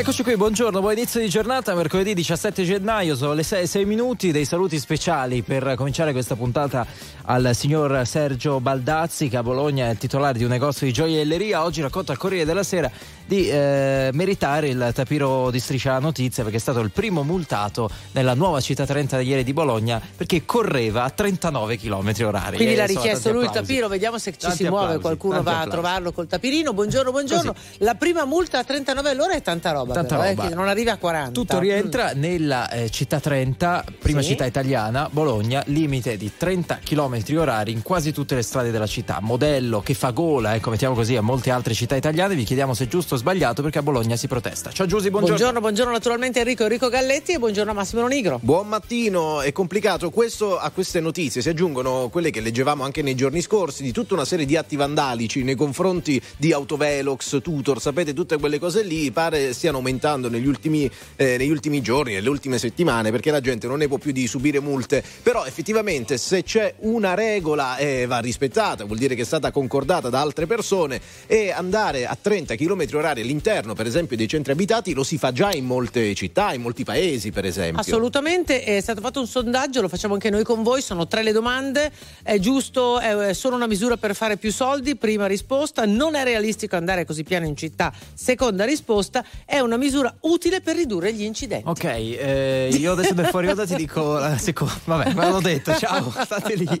[0.00, 4.32] eccoci qui, buongiorno, buon inizio di giornata, mercoledì 17 gennaio, sono le 6, 6 minuti,
[4.32, 6.86] dei saluti speciali per cominciare questa puntata
[7.24, 11.82] al signor Sergio Baldazzi che a Bologna è titolare di un negozio di gioielleria, oggi
[11.82, 12.90] racconta al Corriere della Sera
[13.30, 18.34] di eh, meritare il tapiro di striscia notizia perché è stato il primo multato nella
[18.34, 22.56] nuova città 30 ieri di Bologna perché correva a 39 km orari.
[22.56, 25.50] Quindi l'ha richiesto lui il tapiro, vediamo se ci tanti si applausi, muove, qualcuno va
[25.50, 25.68] applausi.
[25.68, 26.72] a trovarlo col tapirino.
[26.72, 27.52] Buongiorno, buongiorno.
[27.52, 27.84] Così.
[27.84, 30.50] La prima multa a 39 all'ora è tanta roba, tanta però, roba.
[30.50, 31.30] Eh, non arriva a 40.
[31.32, 32.18] Tutto rientra mm.
[32.18, 34.28] nella eh, città 30, prima sì.
[34.28, 39.18] città italiana, Bologna, limite di 30 km orari in quasi tutte le strade della città.
[39.20, 42.34] Modello che fa gola, ecco, mettiamo così, a molte altre città italiane.
[42.34, 44.70] Vi chiediamo se è giusto sbagliato perché a Bologna si protesta.
[44.70, 45.36] Ciao Giusy, buongiorno.
[45.36, 48.38] Buongiorno, buongiorno naturalmente Enrico Enrico Galletti e buongiorno a Massimo Nigro.
[48.42, 50.10] Buon mattino, è complicato.
[50.10, 54.14] Questo, a queste notizie si aggiungono quelle che leggevamo anche nei giorni scorsi di tutta
[54.14, 59.10] una serie di atti vandalici nei confronti di Autovelox, Tutor, sapete tutte quelle cose lì
[59.10, 63.66] pare stiano aumentando negli ultimi, eh, negli ultimi giorni, nelle ultime settimane perché la gente
[63.66, 65.02] non ne può più di subire multe.
[65.22, 70.08] Però effettivamente se c'è una regola eh, va rispettata, vuol dire che è stata concordata
[70.08, 74.92] da altre persone e andare a 30 km orari all'interno per esempio, dei centri abitati
[74.92, 77.80] lo si fa già in molte città, in molti paesi, per esempio.
[77.80, 81.32] Assolutamente, è stato fatto un sondaggio, lo facciamo anche noi con voi, sono tre le
[81.32, 81.90] domande,
[82.22, 84.96] è giusto, è solo una misura per fare più soldi?
[84.96, 87.90] Prima risposta, non è realistico andare così piano in città?
[88.12, 91.68] Seconda risposta, è una misura utile per ridurre gli incidenti.
[91.68, 95.74] Ok, eh, io adesso per fuori onda ti dico la seconda, vabbè, me l'ho detto,
[95.76, 96.80] ciao, state lì.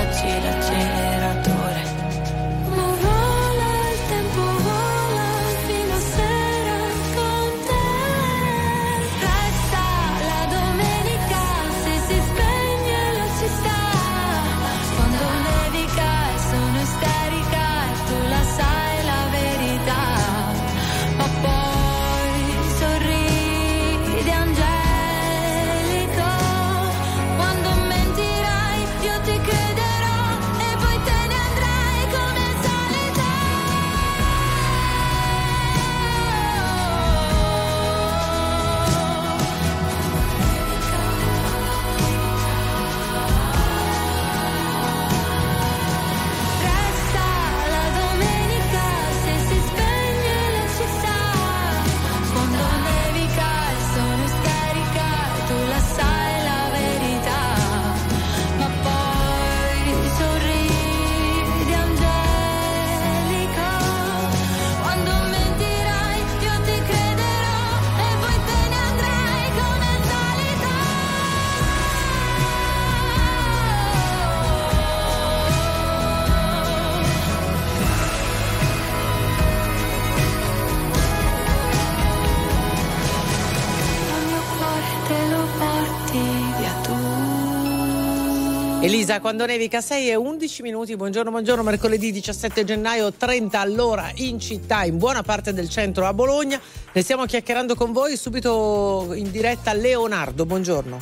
[89.11, 94.39] Elisa, quando nevica 6 e 11 minuti, buongiorno, buongiorno, mercoledì 17 gennaio, 30 all'ora in
[94.39, 96.57] città, in buona parte del centro a Bologna.
[96.93, 101.01] Ne stiamo chiacchierando con voi, subito in diretta Leonardo, buongiorno.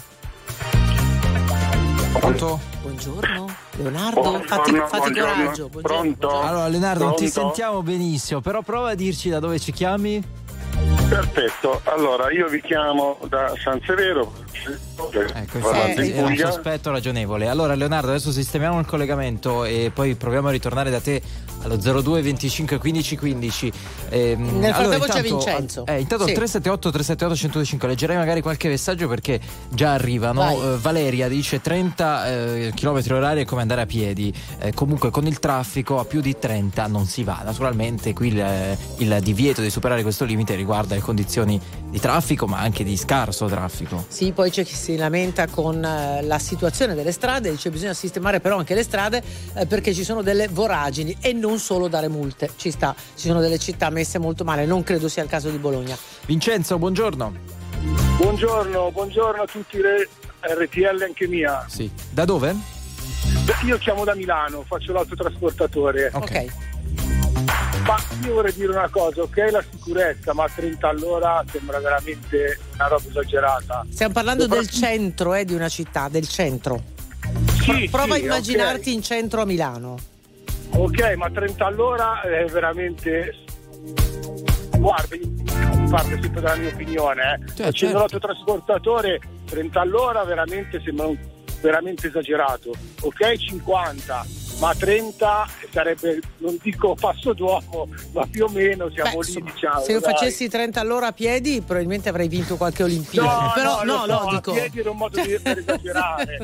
[2.14, 2.60] Pronto?
[2.82, 5.34] Buongiorno, Leonardo, Buongiorno, fatti, fatti buongiorno.
[5.36, 5.70] coraggio.
[5.70, 6.28] Buongiorno, Pronto?
[6.28, 6.50] buongiorno.
[6.50, 7.40] Allora, Leonardo, non ti Pronto?
[7.42, 10.24] sentiamo benissimo, però prova a dirci da dove ci chiami.
[11.10, 14.32] Perfetto, allora io vi chiamo da San Severo,
[15.34, 17.48] Ecco, in era un sospetto ragionevole.
[17.48, 21.22] Allora, Leonardo, adesso sistemiamo il collegamento e poi proviamo a ritornare da te
[21.62, 23.72] allo 02 25 15 15.
[24.10, 25.86] Ehm, Nel frattempo allora, c'è Vincenzo.
[25.86, 26.30] Eh, intanto Sì.
[26.32, 29.40] al 378 378 125 leggerei magari qualche messaggio perché
[29.70, 30.50] già arrivano.
[30.50, 34.34] Eh, Valeria dice 30 eh, km orari è come andare a piedi.
[34.60, 37.42] Eh, comunque con il traffico a più di 30 non si va.
[37.44, 41.60] Naturalmente qui il, eh, il divieto di superare questo limite riguarda le condizioni
[41.90, 44.06] di traffico, ma anche di scarso traffico.
[44.08, 48.40] Sì, poi c'è chi si lamenta con eh, la situazione delle strade, dice bisogna sistemare
[48.40, 49.24] però anche le strade
[49.56, 52.52] eh, perché ci sono delle voragini e non solo dare multe.
[52.56, 55.58] Ci sta, ci sono delle città messe molto male, non credo sia il caso di
[55.58, 55.98] Bologna.
[56.26, 57.34] Vincenzo, buongiorno.
[58.18, 60.08] Buongiorno, buongiorno a tutti le
[60.42, 61.66] RTL anche mia.
[61.68, 61.90] Sì.
[62.12, 62.56] Da dove?
[63.66, 66.12] Io chiamo da Milano, faccio l'autotrasportatore.
[66.14, 66.46] Ok.
[67.86, 72.60] Ma io vorrei dire una cosa, ok la sicurezza, ma a 30 all'ora sembra veramente
[72.76, 73.86] una roba esagerata.
[73.90, 76.84] Stiamo parlando del centro eh, di una città, del centro.
[77.62, 79.98] Sì, Prova sì, a immaginarti in centro a Milano.
[80.72, 83.36] Ok, ma 30 all'ora è veramente...
[84.78, 85.16] Guarda,
[85.90, 87.48] parlo sempre della mia opinione, eh.
[87.48, 87.98] Facendo certo.
[87.98, 91.18] l'autotrasportatore 30 all'ora veramente sembra un-
[91.62, 92.72] veramente esagerato.
[93.02, 94.26] Ok, 50,
[94.60, 99.52] ma 30 sarebbe, non dico passo d'uomo, ma più o meno siamo Beh, lì, insomma,
[99.52, 99.82] diciamo.
[99.82, 100.14] se io dai.
[100.14, 103.46] facessi 30 all'ora a piedi, probabilmente avrei vinto qualche Olimpiade.
[103.46, 104.52] No, Però no, no, lo so, no, a dico.
[104.54, 106.38] piedi era un modo di per esagerare.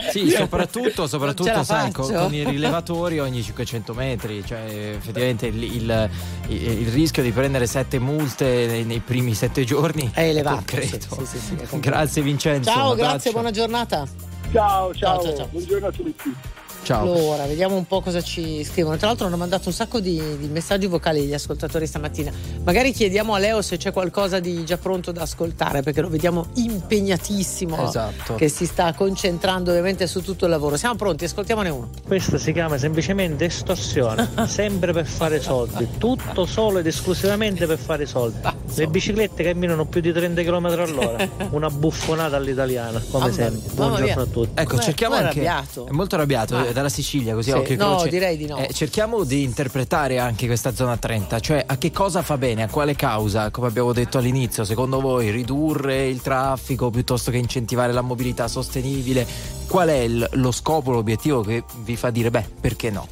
[0.10, 6.10] Sì, soprattutto, soprattutto sai, con, con i rilevatori ogni 500 metri, cioè effettivamente il, il-
[6.48, 10.98] il- il rischio di prendere sette multe nei, nei primi sette giorni È elevato, concreto.
[10.98, 11.78] sì, sì, sì, sì, è concreto.
[11.96, 12.70] Grazie Vincenzo.
[12.70, 14.06] Ciao, grazie, buona giornata.
[14.52, 15.46] ciao, ciao, ciao, ciao.
[15.50, 16.34] buongiorno a tutti.
[16.82, 17.02] Ciao.
[17.12, 18.96] Allora, vediamo un po' cosa ci scrivono.
[18.96, 22.32] Tra l'altro hanno mandato un sacco di, di messaggi vocali gli ascoltatori stamattina.
[22.64, 26.46] Magari chiediamo a Leo se c'è qualcosa di già pronto da ascoltare, perché lo vediamo
[26.54, 27.86] impegnatissimo.
[27.86, 28.34] Esatto.
[28.34, 30.76] Che si sta concentrando ovviamente su tutto il lavoro.
[30.76, 31.90] Siamo pronti, ascoltiamone uno.
[32.06, 38.06] Questa si chiama semplicemente estorsione, sempre per fare soldi, tutto solo ed esclusivamente per fare
[38.06, 38.38] soldi.
[38.74, 43.70] Le biciclette camminano più di 30 km all'ora, una buffonata all'italiana, come Mamma sempre.
[43.74, 44.50] Buongiorno a tutti.
[44.54, 45.40] Ecco, Com'è- cerchiamo com'è anche.
[45.46, 45.86] arrabbiato?
[45.86, 46.69] È molto arrabbiato, Ah.
[46.70, 47.56] Eh, dalla Sicilia, così Sì.
[47.56, 48.08] occhio No, croce.
[48.08, 48.56] direi di no.
[48.58, 52.68] Eh, cerchiamo di interpretare anche questa zona 30, cioè a che cosa fa bene, a
[52.68, 58.00] quale causa, come abbiamo detto all'inizio, secondo voi ridurre il traffico piuttosto che incentivare la
[58.02, 59.26] mobilità sostenibile?
[59.68, 63.06] Qual è il- lo scopo, l'obiettivo che vi fa dire, beh, perché no?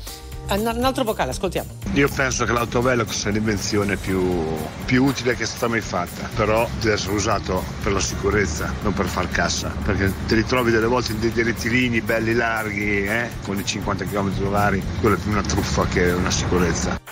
[0.51, 1.69] Ah, Un altro vocale, ascoltiamo.
[1.93, 4.57] Io penso che l'autovelox sia l'invenzione più,
[4.87, 8.95] più utile che è stata mai fatta, però deve essere usato per la sicurezza, non
[8.95, 13.31] per far cassa, perché ti ritrovi delle volte in dei, dei rettilinei belli larghi, eh,
[13.45, 17.08] con i 50 km orari, quello è più una truffa che una sicurezza.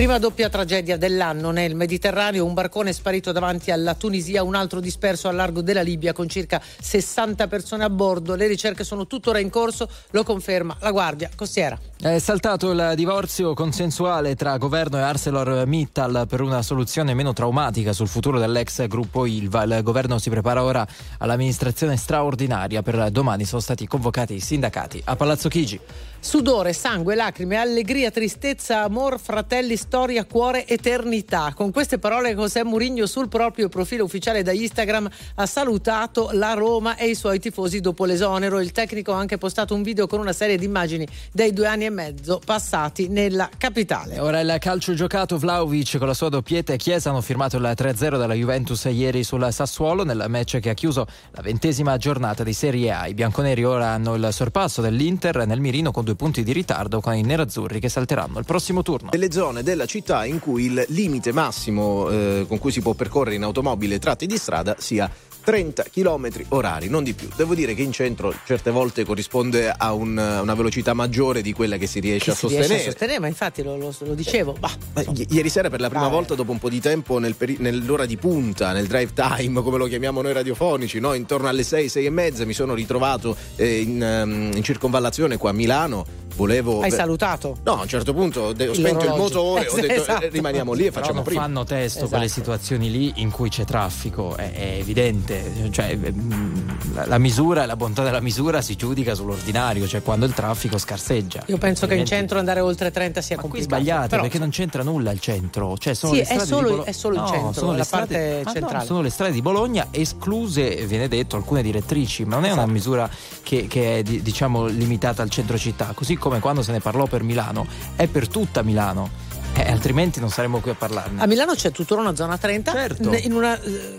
[0.00, 5.28] Prima doppia tragedia dell'anno nel Mediterraneo, un barcone sparito davanti alla Tunisia, un altro disperso
[5.28, 8.34] al largo della Libia con circa 60 persone a bordo.
[8.34, 11.78] Le ricerche sono tuttora in corso, lo conferma la Guardia Costiera.
[12.00, 18.08] È saltato il divorzio consensuale tra governo e ArcelorMittal per una soluzione meno traumatica sul
[18.08, 19.64] futuro dell'ex gruppo Ilva.
[19.64, 20.86] Il governo si prepara ora
[21.18, 22.80] all'amministrazione straordinaria.
[22.80, 25.78] Per domani sono stati convocati i sindacati a Palazzo Chigi.
[26.22, 31.54] Sudore, sangue, lacrime, allegria, tristezza, amor, fratelli, storia, cuore, eternità.
[31.56, 36.96] Con queste parole José Mourinho sul proprio profilo ufficiale da Instagram ha salutato la Roma
[36.96, 38.60] e i suoi tifosi dopo l'esonero.
[38.60, 41.86] Il tecnico ha anche postato un video con una serie di immagini dei due anni
[41.86, 44.18] e mezzo passati nella capitale.
[44.18, 48.18] Ora il calcio giocato Vlaovic con la sua doppietta e Chiesa hanno firmato il 3-0
[48.18, 52.92] dalla Juventus ieri sul Sassuolo nel match che ha chiuso la ventesima giornata di Serie
[52.92, 53.06] A.
[53.06, 57.14] I bianconeri ora hanno il sorpasso dell'Inter nel mirino con due punti di ritardo con
[57.14, 59.10] i nerazzurri che salteranno il prossimo turno.
[59.10, 63.36] delle zone della città in cui il limite massimo eh, con cui si può percorrere
[63.36, 65.10] in automobile tratti di strada sia
[65.42, 67.28] 30 km orari, non di più.
[67.34, 71.76] Devo dire che in centro certe volte corrisponde a un- una velocità maggiore di quella
[71.76, 72.82] che si riesce Che a si riesce sostenere.
[72.86, 74.56] a sostenere, ma infatti lo, lo- lo dicevo.
[74.58, 76.12] Bah, Eh, i- Ieri sera per la prima Dai.
[76.12, 79.78] volta dopo un po' di tempo nel peri- nell'ora di punta, nel drive time come
[79.78, 81.14] lo chiamiamo noi radiofonici, no?
[81.14, 85.50] intorno alle 6, 6 e mezza mi sono ritrovato eh, in, ehm, in circonvallazione qua
[85.50, 86.04] a Milano
[86.40, 86.80] volevo.
[86.80, 87.58] Hai salutato?
[87.64, 90.00] No, a un certo punto ho de- ho Il spento il motore, ho Eh, detto
[90.00, 90.24] esatto.
[90.24, 91.40] eh, rimaniamo lì e Però facciamo non prima.
[91.42, 92.40] fanno testo quelle Esatto.
[92.40, 95.68] situazioni lì in cui c'è traffico, è, è evidente.
[95.70, 100.26] Cioè, mm, la, la misura e la bontà della misura si giudica sull'ordinario, cioè quando
[100.26, 101.42] il traffico scarseggia.
[101.46, 103.82] Io penso che in centro andare oltre 30 sia Ma qui complicato.
[103.82, 105.76] sbagliate però- perché non c'entra nulla il centro.
[105.78, 107.70] Cioè sono Sì, le è strade solo- di Bolo- è solo il No, centro, sono
[107.72, 108.84] le la strade- parte no, centrale.
[108.86, 112.70] sono le strade di Bologna, escluse, viene detto, alcune direttrici, ma non è una Esatto.
[112.72, 113.10] misura
[113.42, 115.92] che, che è di- diciamo limitata al centro città.
[115.94, 119.10] Così come quando se ne parlò per Milano, è per tutta Milano.
[119.56, 121.20] Eh, altrimenti non saremmo qui a parlarne.
[121.20, 123.12] A Milano c'è tuttora una zona 30, Certo.
[123.22, 123.98] in una eh,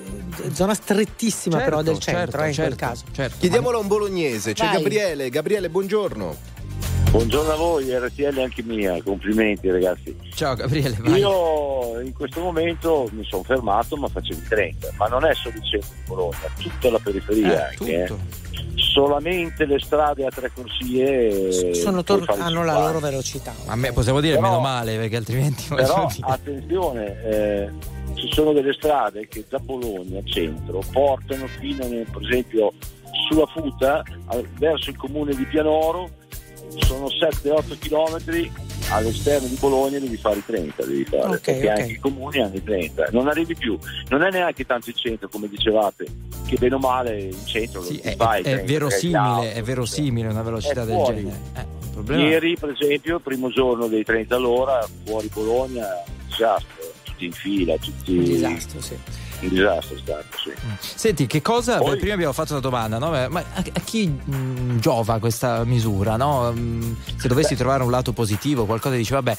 [0.54, 3.04] zona strettissima Certo, però del centro, certo, eh, in quel certo, caso.
[3.12, 3.36] certo.
[3.40, 4.76] Chiediamolo a un bolognese, c'è Vai.
[4.78, 5.30] Gabriele.
[5.30, 6.50] Gabriele, buongiorno.
[7.12, 10.16] Buongiorno a voi, RTL anche mia, complimenti ragazzi.
[10.34, 11.20] Ciao Gabriele, vai.
[11.20, 15.56] Io in questo momento mi sono fermato ma facevo il 30, ma non è solo
[15.58, 18.04] il centro di Bologna, tutta la periferia Eh, anche.
[18.06, 18.14] eh.
[18.76, 23.54] Solamente le strade a tre corsie Sono tor- hanno la loro velocità.
[23.68, 27.70] A me possiamo dire Però- meno male perché altrimenti Però attenzione, eh,
[28.16, 32.74] ci sono delle strade che da Bologna centro portano fino, eh, per esempio,
[33.30, 36.10] sulla Futa al- verso il comune di Pianoro,
[36.80, 38.50] sono 7-8 km
[38.92, 41.80] all'esterno di Bologna devi fare i 30, devi fare, Ok, perché ok.
[41.80, 43.78] anche i comuni hanno i 30, non arrivi più,
[44.10, 46.06] non è neanche tanto il centro come dicevate,
[46.46, 49.62] che bene o male in centro Sì, non è, fai è 30, verosimile, auto, è
[49.64, 51.16] verosimile una velocità È del fuori.
[51.16, 51.40] genere.
[51.58, 51.80] Eh,
[52.14, 57.26] il Ieri, per esempio, il primo giorno dei 30 all'ora, fuori Bologna, un disastro, tutti
[57.26, 58.98] in fila, tutti Un disastro, sì.
[59.46, 60.52] Un disastro è stato, sì.
[60.96, 61.78] Senti, che cosa.
[61.78, 63.10] Poi- beh, prima abbiamo fatto una domanda, no?
[63.30, 66.16] Ma a, a chi mh, giova questa misura?
[66.16, 66.52] No?
[66.52, 69.38] Mh, se dovessi trovare un lato positivo, qualcosa dice, vabbè,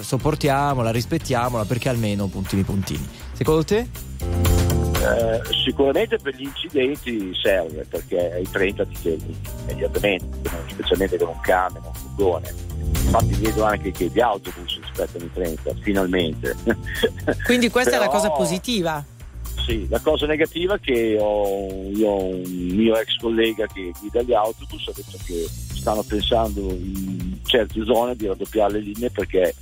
[0.00, 3.08] sopportiamola, rispettiamola, perché almeno puntini puntini.
[3.32, 3.88] Secondo te?
[5.04, 11.40] Eh, sicuramente per gli incidenti serve perché ai 30 ti fermi immediatamente, specialmente con un
[11.40, 12.54] camion, un furgone.
[13.04, 16.56] Infatti vedo anche che gli autobus rispettano i 30, finalmente.
[17.44, 19.04] Quindi questa è la Però- cosa positiva.
[19.66, 24.20] Sì, la cosa negativa è che ho, io ho un mio ex collega che guida
[24.20, 29.54] gli autobus, ha detto che stanno pensando in certe zone di raddoppiare le linee perché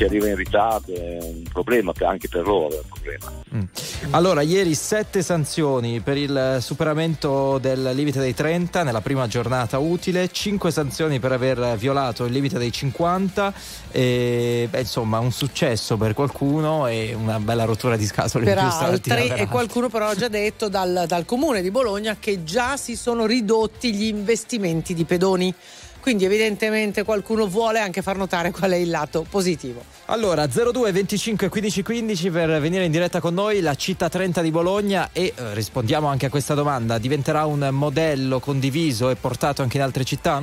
[0.00, 3.32] si arriva in ritardo, è un problema anche per loro, è un problema.
[3.54, 4.12] Mm.
[4.12, 10.30] Allora, ieri sette sanzioni per il superamento del limite dei 30 nella prima giornata utile,
[10.30, 13.52] 5 sanzioni per aver violato il limite dei 50,
[13.90, 18.62] e, beh, insomma un successo per qualcuno e una bella rottura di scatole in Per
[18.62, 22.16] più stamattina altri, per e qualcuno però ha già detto dal, dal comune di Bologna
[22.18, 25.54] che già si sono ridotti gli investimenti di pedoni.
[26.00, 29.82] Quindi evidentemente qualcuno vuole anche far notare qual è il lato positivo.
[30.06, 34.50] Allora 02 25 15 15 per venire in diretta con noi la città 30 di
[34.50, 39.76] Bologna e eh, rispondiamo anche a questa domanda diventerà un modello condiviso e portato anche
[39.76, 40.42] in altre città?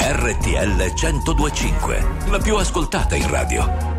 [0.00, 3.97] RTL 1025, la più ascoltata in radio.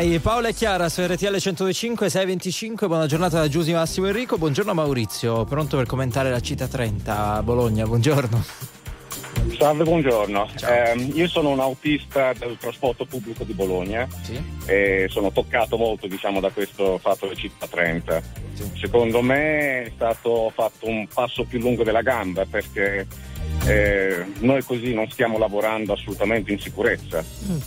[0.00, 2.86] Ok, Paola e Chiara su RTL 105 625.
[2.86, 4.38] Buona giornata da Giusy Massimo Enrico.
[4.38, 7.84] Buongiorno Maurizio, pronto per commentare la città 30 a Bologna.
[7.84, 8.42] Buongiorno.
[9.58, 10.48] Salve, buongiorno.
[10.66, 14.42] Eh, io sono un autista del trasporto pubblico di Bologna Sì.
[14.64, 18.22] e sono toccato molto diciamo, da questo fatto del città 30.
[18.80, 23.06] Secondo me è stato fatto un passo più lungo della gamba perché
[23.66, 27.22] eh, noi così non stiamo lavorando assolutamente in sicurezza.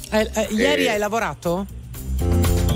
[0.09, 1.81] Eh, eh, ieri Eh, hai lavorato?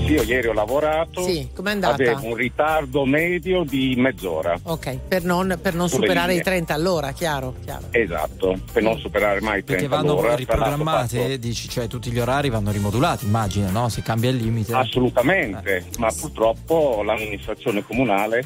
[0.08, 1.94] Sì, io ieri ho lavorato, Sì, com'è andata?
[1.96, 4.58] avevo un ritardo medio di mezz'ora.
[4.64, 6.42] Ok, per non, per non superare linee.
[6.42, 7.88] i 30 all'ora, chiaro, chiaro.
[7.92, 10.36] Esatto, per non superare mai i 30 Perché vanno all'ora.
[10.36, 13.90] riprogrammate, dici, cioè tutti gli orari vanno rimodulati, immagino, no?
[13.90, 14.74] Se cambia il limite.
[14.74, 18.44] Assolutamente, ma purtroppo l'amministrazione comunale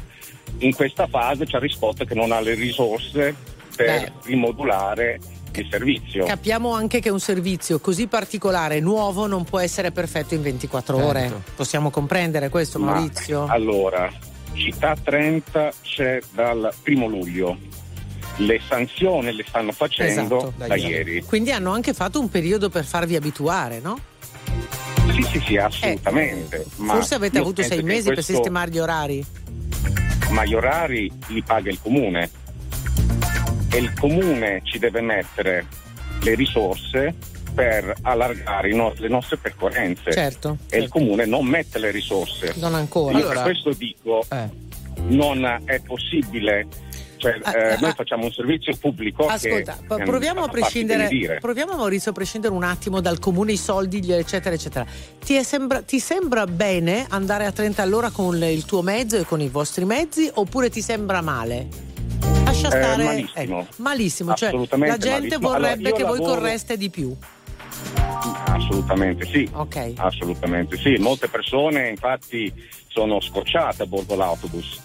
[0.60, 3.36] in questa fase ci ha risposto che non ha le risorse
[3.76, 4.12] per Beh.
[4.26, 5.19] rimodulare
[5.59, 6.25] il servizio.
[6.25, 11.09] Capiamo anche che un servizio così particolare, nuovo, non può essere perfetto in 24 Certo.
[11.09, 11.31] ore.
[11.55, 13.45] Possiamo comprendere questo, Ma, Maurizio?
[13.47, 14.09] Allora,
[14.53, 17.57] città 30 c'è dal primo luglio.
[18.37, 21.21] Le sanzioni le stanno facendo Esatto, da ieri.
[21.23, 23.99] Quindi hanno anche fatto un periodo per farvi abituare, no?
[25.13, 26.65] Sì, sì, sì, assolutamente.
[26.77, 29.23] ma Eh, Forse avete avuto sei mesi per questo- sistemare gli orari.
[30.29, 32.29] ma gli orari li paga il comune
[33.71, 35.65] e il comune ci deve mettere
[36.21, 37.15] le risorse
[37.53, 40.99] per allargare i no- le nostre percorrenze Certo, e il certo.
[40.99, 42.53] comune non mette le risorse.
[42.57, 43.17] Non ancora.
[43.17, 44.49] Io per questo dico Eh.
[45.07, 46.67] non è possibile
[47.21, 47.93] cioè, Ah, eh, ah, noi ah.
[47.93, 52.99] facciamo un servizio pubblico Ascolta, che proviamo a prescindere, proviamo Maurizio a prescindere un attimo
[52.99, 54.88] dal comune, i soldi, eccetera, eccetera.
[55.23, 59.23] Ti, è sembra, ti sembra bene andare a 30 all'ora con il tuo mezzo e
[59.23, 61.90] con i vostri mezzi oppure ti sembra male?
[62.43, 63.03] Lascia Eh, stare.
[63.03, 63.60] malissimo.
[63.62, 65.47] eh, malissimo, cioè Assolutamente la gente malissimo.
[65.49, 67.15] Allora, vorrebbe io che voi lavoro- correste di più.
[68.45, 69.49] Assolutamente sì.
[69.53, 69.93] Ok.
[69.95, 70.95] Assolutamente sì.
[70.99, 72.53] Molte persone infatti
[72.88, 74.79] sono scocciate a bordo l'autobus.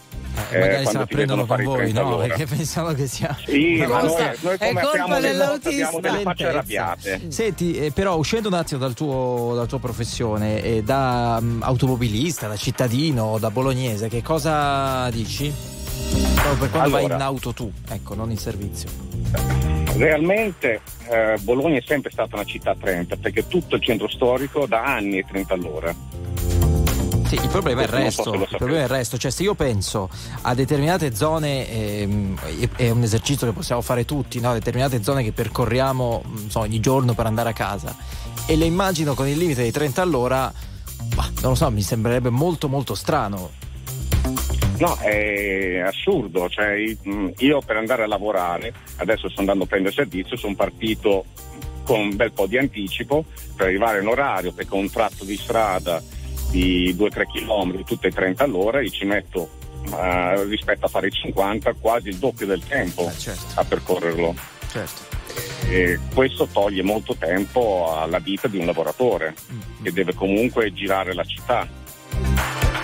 [0.51, 2.07] Eh, magari se la prendono con voi, 30 no?
[2.09, 2.27] all'ora.
[2.37, 3.37] Perché pensano che sia.
[3.47, 5.99] Sì, ma noi, noi È colpa dell'autista.
[6.01, 7.23] delle facce arrabbiate.
[7.29, 12.49] Senti, eh, però uscendo un attimo dal tuo, dalla tua professione, eh, da mm, automobilista,
[12.49, 15.53] da cittadino, da bolognese, che cosa dici?
[16.35, 17.15] Proprio per quando vai Allora.
[17.17, 18.89] in auto tu, ecco, non in servizio.
[19.97, 24.85] Realmente eh, Bologna è sempre stata una città 30 perché tutto il centro storico da
[24.85, 25.95] anni è 30 all'ora.
[27.27, 28.35] Sì, il problema è il resto.
[28.35, 29.19] Il problema è il resto.
[29.19, 30.09] Cioè, se io penso
[30.43, 32.39] a determinate zone, ehm,
[32.77, 34.53] è un esercizio che possiamo fare tutti, no?
[34.53, 37.97] determinate zone che percorriamo non so, ogni giorno per andare a casa
[38.47, 40.53] e le immagino con il limite di 30 all'ora,
[41.17, 43.51] ma non lo so, mi sembrerebbe molto molto strano.
[44.79, 46.49] No, è assurdo.
[46.49, 46.97] Cioè,
[47.39, 51.25] io per andare a lavorare, adesso sto andando a prendere servizio, sono partito
[51.85, 55.37] con un bel po' di anticipo per arrivare in orario, perché ho un tratto di
[55.37, 56.03] strada
[56.51, 59.49] di 2-3 km, tutte e 30 all'ora, e ci metto
[59.95, 63.11] eh, rispetto a fare i 50 quasi il doppio del tempo
[63.55, 64.35] a percorrerlo.
[64.69, 65.15] Certo.
[65.69, 69.35] E questo toglie molto tempo alla vita di un lavoratore
[69.83, 71.69] che deve comunque girare la città.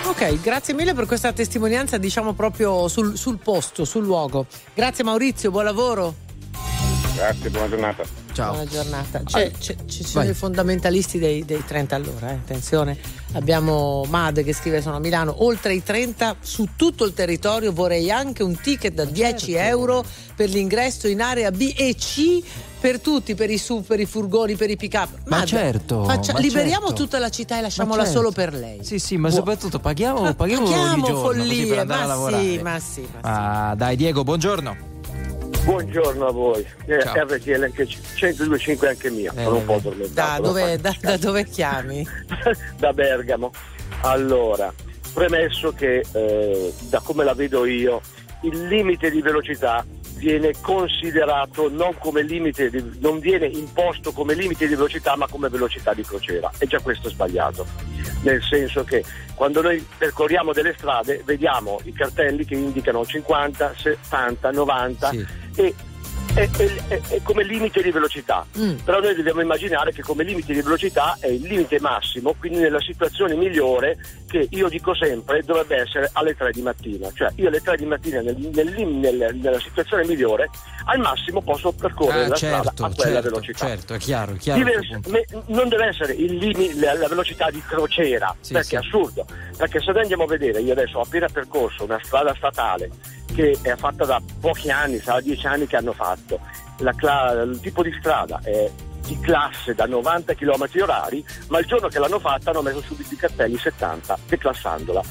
[0.05, 4.45] Ok, grazie mille per questa testimonianza, diciamo proprio sul, sul posto, sul luogo.
[4.73, 6.15] Grazie Maurizio, buon lavoro.
[7.15, 8.03] Grazie, buona giornata.
[8.33, 8.53] Ciao.
[8.53, 9.21] Buona giornata.
[9.23, 12.97] Ci sono i fondamentalisti dei, dei 30 all'ora, eh, attenzione.
[13.35, 18.11] Abbiamo Mad che scrive sono a Milano, oltre i 30 su tutto il territorio vorrei
[18.11, 19.69] anche un ticket da 10 certo.
[19.69, 22.43] euro per l'ingresso in area B e C
[22.79, 25.09] per tutti, per i SUV, per i furgoni, per i pick up.
[25.29, 27.03] Ma certo, ma liberiamo certo.
[27.03, 28.19] tutta la città e lasciamola Ma certo.
[28.19, 28.83] solo per lei.
[28.83, 32.05] Sì, sì, ma Buo- soprattutto paghiamo, paghiamo ogni Paghiamo giorno così follie, per andare a
[32.05, 32.43] ma lavorare.
[32.43, 33.17] sì, ma sì, ma sì.
[33.21, 34.92] Ah, dai, Diego, buongiorno.
[35.61, 36.97] Buongiorno a voi, eh.
[36.97, 42.05] RTL anche 102.5 anche mia, Eh, sono un po' Da dove, da- da dove chiami?
[42.77, 43.49] da Bergamo.
[44.01, 44.73] Allora,
[45.13, 48.01] premesso che eh, da come la vedo io,
[48.41, 49.85] il limite di velocità
[50.15, 55.47] viene considerato non come limite, di- non viene imposto come limite di velocità ma come
[55.47, 57.65] velocità di crociera e già questo è sbagliato,
[58.23, 59.03] nel senso che
[59.35, 65.41] quando noi percorriamo delle strade vediamo i cartelli che indicano 50, 70, 90 Sì.
[65.55, 65.73] E
[66.35, 68.43] è, è- è- come limite di velocità.
[68.57, 68.77] Mm.
[68.83, 72.79] Però noi dobbiamo immaginare che come limite di velocità è il limite massimo, quindi nella
[72.81, 77.11] situazione migliore che io dico sempre dovrebbe essere alle 3 di mattina.
[77.13, 80.49] Cioè io alle 3 di mattina nel- nel nel- nella situazione migliore
[80.85, 83.67] al massimo posso percorrere Ah, la certo, strada a quella certo, velocità.
[83.67, 84.59] certo, è chiaro, chiaro.
[84.59, 85.09] il Divers- tuo punto.
[85.11, 88.75] me- non deve essere il limi- la, la velocità di crociera, Sì, perché sì.
[88.75, 89.25] è assurdo.
[89.55, 92.89] Perché se noi andiamo a vedere, io adesso ho appena percorso una strada statale
[93.33, 96.39] che è fatta da pochi anni, sarà dieci anni che hanno fatto.
[96.79, 98.69] La cla- il tipo di strada è
[99.05, 103.13] di classe da 90 km orari, ma il giorno che l'hanno fatta hanno messo subito
[103.13, 105.01] i cartelli 70 declassandola.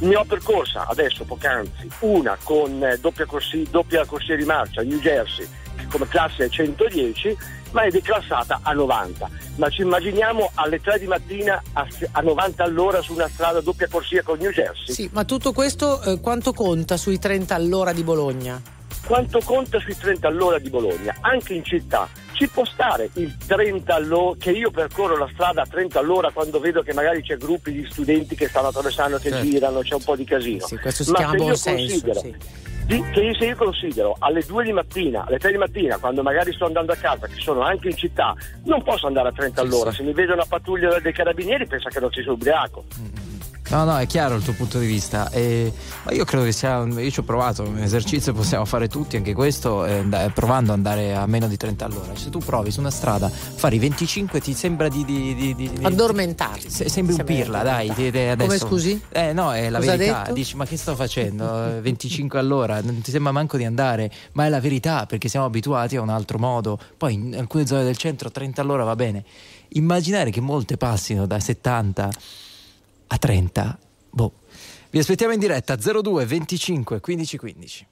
[0.00, 4.98] Ne ho percorsa adesso poc'anzi una con eh, doppia, corsi, doppia corsia di marcia New
[4.98, 5.46] Jersey
[5.90, 7.36] come classe 110
[7.72, 9.28] ma è declassata a 90.
[9.56, 13.88] Ma ci immaginiamo alle 3 di mattina a, a 90 all'ora su una strada doppia
[13.88, 14.94] corsia con New Jersey?
[14.94, 18.60] Sì, ma tutto questo eh, quanto conta sui 30 all'ora di Bologna?
[19.06, 21.14] Quanto conta sui 30 all'ora di Bologna?
[21.20, 25.66] Anche in città ci può stare il 30 all'ora, che io percorro la strada a
[25.66, 29.46] 30 all'ora quando vedo che magari c'è gruppi di studenti che stanno attraversando, che Certo.
[29.46, 30.66] girano, c'è un po' di casino.
[30.66, 32.34] Sì, questo si Ma chiama se buon senso, sì.
[33.12, 36.64] Che se io considero alle 2 di mattina, alle 3 di mattina, quando magari sto
[36.64, 39.92] andando a casa, che sono anche in città, non posso andare a 30 all'ora.
[39.92, 42.84] Se mi vedo una pattuglia dei carabinieri, pensa che non ci sono ubriaco.
[43.70, 45.30] No, no, è chiaro il tuo punto di vista.
[45.30, 45.72] E-
[46.04, 46.82] ma io credo che sia.
[46.84, 50.78] Io ci ho provato, un esercizio possiamo fare tutti, anche questo, eh, and- provando ad
[50.78, 52.16] andare a meno di 30 all'ora.
[52.16, 55.04] Se tu provi su una strada, fare i 25, ti sembra di.
[55.04, 56.68] di, di, di- Addormentarti.
[56.68, 57.92] se- sembri un Sembra pirla, dai.
[57.94, 59.00] ti- ti- adesso- Come scusi?
[59.08, 60.28] Eh, no, è la Cosa verità.
[60.32, 61.68] Dici, ma che sto facendo?
[61.76, 65.46] Eh, 25 all'ora, non ti sembra manco di andare, ma è la verità perché siamo
[65.46, 66.76] abituati a un altro modo.
[66.96, 69.22] Poi in alcune zone del centro 30 all'ora va bene.
[69.74, 72.10] Immaginare che molte passino da 70
[73.12, 73.78] a 30,
[74.10, 74.32] boh.
[74.90, 77.86] Vi aspettiamo in diretta 02 25 15 15.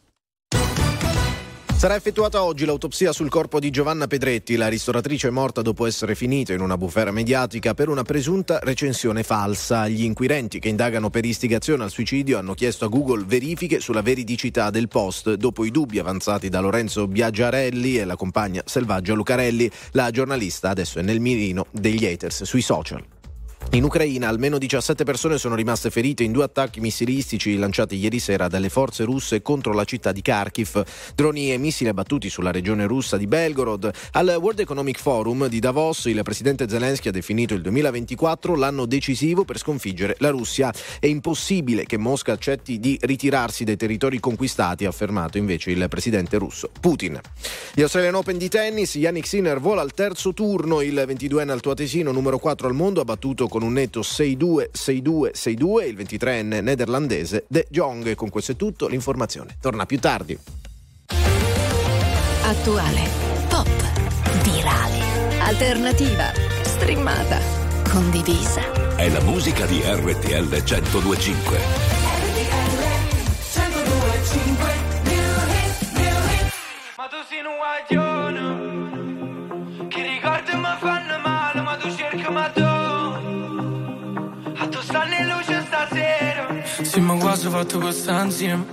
[1.78, 6.52] Sarà effettuata oggi l'autopsia sul corpo di Giovanna Pedretti, la ristoratrice morta dopo essere finita
[6.52, 9.87] in una bufera mediatica per una presunta recensione falsa.
[9.87, 14.70] Gli inquirenti che indagano per istigazione al suicidio hanno chiesto a Google verifiche sulla veridicità
[14.70, 19.70] del post dopo i dubbi avanzati da Lorenzo Biagiarelli e la compagna Selvaggia Lucarelli.
[19.92, 23.17] La giornalista adesso è nel mirino degli haters sui social.
[23.73, 28.49] In Ucraina almeno 17 persone sono rimaste ferite in due attacchi missilistici lanciati ieri sera
[28.49, 30.83] dalle forze russe contro la città di Kharkiv.
[31.14, 33.90] Droni e missili abbattuti sulla regione russa di Belgorod.
[34.12, 39.44] Al World Economic Forum di Davos il presidente Zelensky ha definito il 2024 l'anno decisivo
[39.44, 40.73] per sconfiggere la Russia.
[40.99, 46.38] È impossibile che Mosca accetti di ritirarsi dai territori conquistati, ha affermato invece il presidente
[46.38, 47.21] russo Putin.
[47.75, 52.38] Gli Australian Open di tennis, Yannick Sinner vola al terzo turno, il 22enne altoatesino numero
[52.38, 57.66] 4 al mondo ha battuto con un netto 6-2, 6-2, 6-2 il 23enne nederlandese De
[57.70, 58.06] Jong.
[58.06, 60.38] E con questo è tutto, l'informazione torna più tardi.
[62.42, 63.02] Attuale,
[63.48, 63.68] pop,
[64.42, 66.32] virale, alternativa,
[66.62, 67.38] streamata,
[67.90, 68.96] condivisa.
[68.96, 71.58] È la musica di RTL 1025.
[76.96, 78.58] Ma tu sei un guaglione
[86.96, 88.64] ma quasi fatto questa insieme.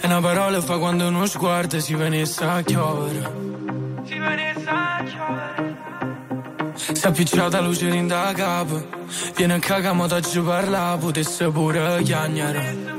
[0.00, 3.30] E una parola fa quando uno sguardo si venisse a chiovere.
[4.04, 5.76] Si venisse a chiovere
[6.74, 8.86] Si è appicciata luce in da capo.
[9.34, 12.94] Viene a cagamo da giù parla, potesse pure chiagnare.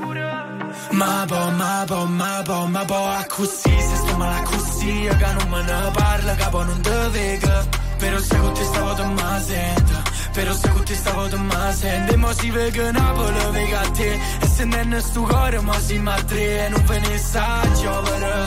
[0.90, 5.32] Ma po, ma po, ma po, ma po, a così, se sto male così, che
[5.32, 7.66] non me ne parla, capo non te vega.
[7.98, 11.72] Però se con te stavo te ma sento, però se con te stavo te ma
[11.72, 12.12] sento.
[12.12, 15.78] E mo si vega Napoli, vega a te, e se non è sto cuore, ma
[15.80, 18.46] si ma tre, e non ve ne sa giovere,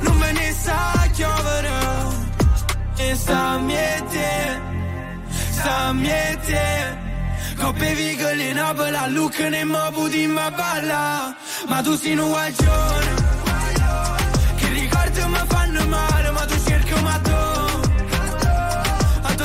[0.00, 1.74] non ve ne sa giovere.
[2.96, 4.60] E sta miete,
[5.50, 7.04] sta miete.
[7.58, 11.34] Coppe vigole in Napoli, a Lucca ne mo puti ma balla.
[11.68, 13.14] Ma tu sei un guaglione,
[14.56, 17.30] che ricordi mi fanno male, ma tu cerchi ma tu.
[19.22, 19.44] A tu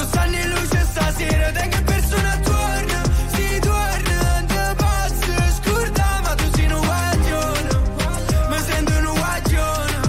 [1.21, 3.01] in luce stasera, te che persona torna,
[3.33, 7.69] si torna, te pazzo, scorda, ma tu sei un guaglione,
[8.49, 9.99] mi sento un guaglione.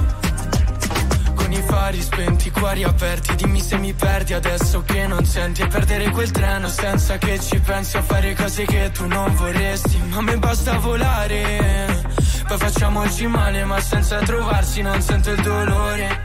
[1.34, 5.62] Con i fari spenti, i cuori aperti Dimmi se mi perdi adesso che non senti.
[5.62, 10.00] E perdere quel treno senza che ci pensi A fare cose che tu non vorresti.
[10.08, 12.02] Ma me basta volare
[12.46, 16.22] Poi facciamoci male ma senza trovarsi Non sento il dolore.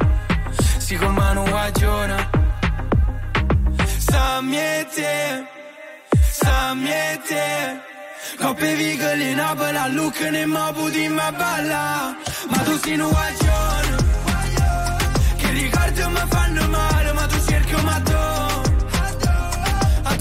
[0.77, 2.36] Si con mano guagiona
[4.09, 5.45] Samjete
[6.41, 7.81] Samjete
[8.37, 14.07] Coppe vigole in Napoli A Lucca ne mo puti ma tu sei un guagione
[15.37, 18.15] che ricordi mi fanno male, ma tu cerchi ma tu.
[20.03, 20.15] A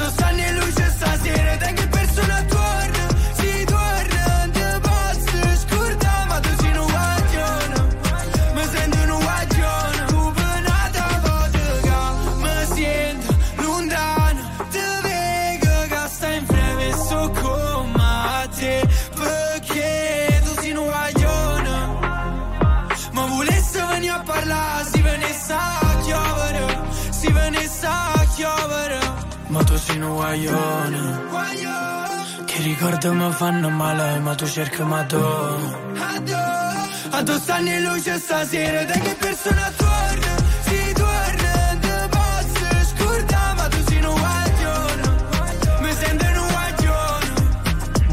[30.06, 31.24] sei un guaglione.
[32.44, 35.20] Che ricordo mi fanno male, ma tu cerchi ma tu.
[37.10, 40.35] Addossani in luce stasera, da che persona torna?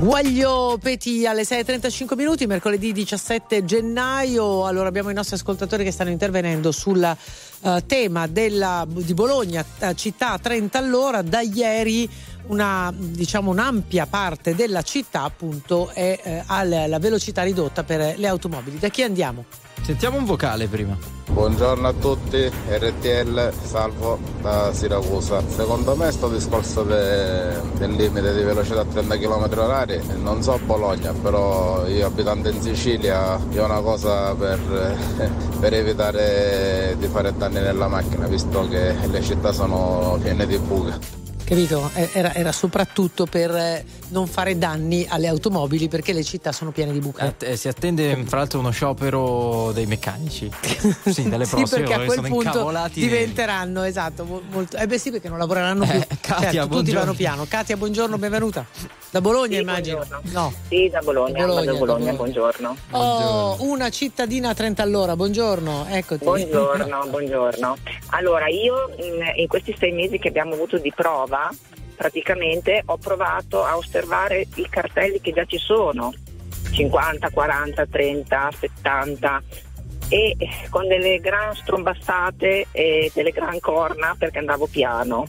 [0.04, 4.66] Guaglio Peti alle 6.35 minuti, mercoledì 17 gennaio.
[4.66, 9.96] Allora abbiamo i nostri ascoltatori che stanno intervenendo sul eh, tema della, di Bologna, eh,
[9.96, 11.22] città a 30 all'ora.
[11.22, 12.10] Da ieri
[12.48, 18.80] una, diciamo, un'ampia parte della città appunto è eh, alla velocità ridotta per le automobili.
[18.80, 19.46] Da chi andiamo?
[19.82, 20.98] Sentiamo un vocale prima.
[21.30, 25.42] Buongiorno a tutti, RTL, salvo da Siracusa.
[25.48, 30.58] Secondo me sto discorso de- del limite di velocità a 30 km orari, non so
[30.64, 34.60] Bologna, però io abitando in Sicilia è una cosa per,
[35.60, 41.23] per evitare di fare danni nella macchina, visto che le città sono piene di buche.
[41.46, 41.92] Capito?
[41.96, 46.70] Eh, Era, era soprattutto per eh, non fare danni alle automobili perché le città sono
[46.72, 47.34] piene di buche.
[47.40, 50.50] Eh, si attende fra l'altro uno sciopero dei meccanici.
[51.14, 54.78] Sì, dalle Sì, prossime perché a quel sono punto diventeranno esatto, mo- molto.
[54.78, 56.00] Eh beh sì, perché non lavoreranno più.
[56.00, 57.46] Eh, Katia, certo, tutti vanno piano.
[57.48, 58.66] Katia, buongiorno, benvenuta.
[59.10, 59.98] Da Bologna, Sì, immagino.
[59.98, 60.30] buongiorno.
[60.32, 60.54] No.
[60.70, 62.14] Sì, da Bologna, Da Bologna, da Bologna, da Bologna.
[62.14, 62.76] buongiorno.
[62.92, 66.24] Oh, una cittadina a 30 all'ora, buongiorno, eccoti.
[66.24, 67.78] Buongiorno, buongiorno.
[68.12, 71.50] Allora, io in, in questi sei mesi che abbiamo avuto di prova,
[71.96, 76.14] praticamente ho provato a osservare i cartelli che già ci sono,
[76.72, 79.44] 50, 40, 30, 70
[80.10, 80.36] e
[80.70, 85.26] con delle gran strombassate e delle gran corna perché andavo piano.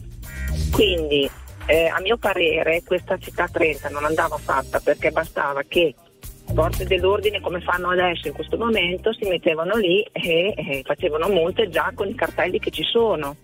[0.73, 1.31] Quindi
[1.67, 5.95] eh, a mio parere questa città 30 non andava fatta perché bastava che
[6.53, 11.69] forze dell'ordine come fanno adesso in questo momento si mettevano lì e, e facevano multe
[11.71, 13.37] già con i cartelli che ci sono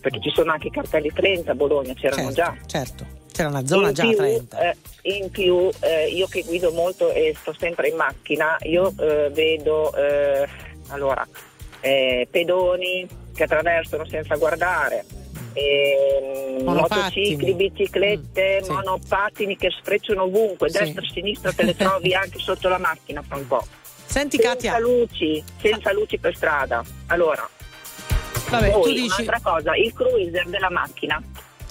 [0.00, 3.06] perché ci sono anche i cartelli 30 a Bologna c'erano Certo, già certo.
[3.32, 4.70] C'era una zona in già più, 30.
[4.70, 4.76] eh,
[5.18, 9.94] in più eh, io che guido molto e sto sempre in macchina, io eh, vedo
[9.94, 10.48] eh,
[10.88, 11.26] allora,
[11.80, 15.04] eh, pedoni che attraversano senza guardare,
[16.62, 17.36] Monopattini.
[17.36, 20.78] motocicli, biciclette, monopattini che sfrecciano ovunque, Sì.
[20.78, 23.66] destra e sinistra te le trovi anche sotto la macchina fra un po'.
[24.06, 24.78] Senti senza Katia.
[24.78, 26.82] luci, senza luci per strada.
[27.08, 27.46] Allora,
[28.48, 31.22] Vabbè, poi tu dici- un'altra cosa, il cruiser della macchina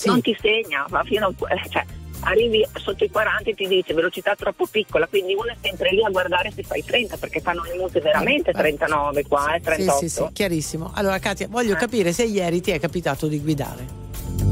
[0.06, 1.86] non ti segna, va fino a, eh, cioè,
[2.22, 6.04] arrivi sotto i 40 e ti dice velocità troppo piccola, quindi uno è sempre lì
[6.04, 9.98] a guardare se fai 30 perché fanno le multe veramente 39 qua, eh, 38.
[10.00, 10.92] Sì, sì, sì, chiarissimo.
[10.96, 11.78] Allora Katia, voglio Eh.
[11.78, 14.04] capire se ieri ti è capitato di guidare.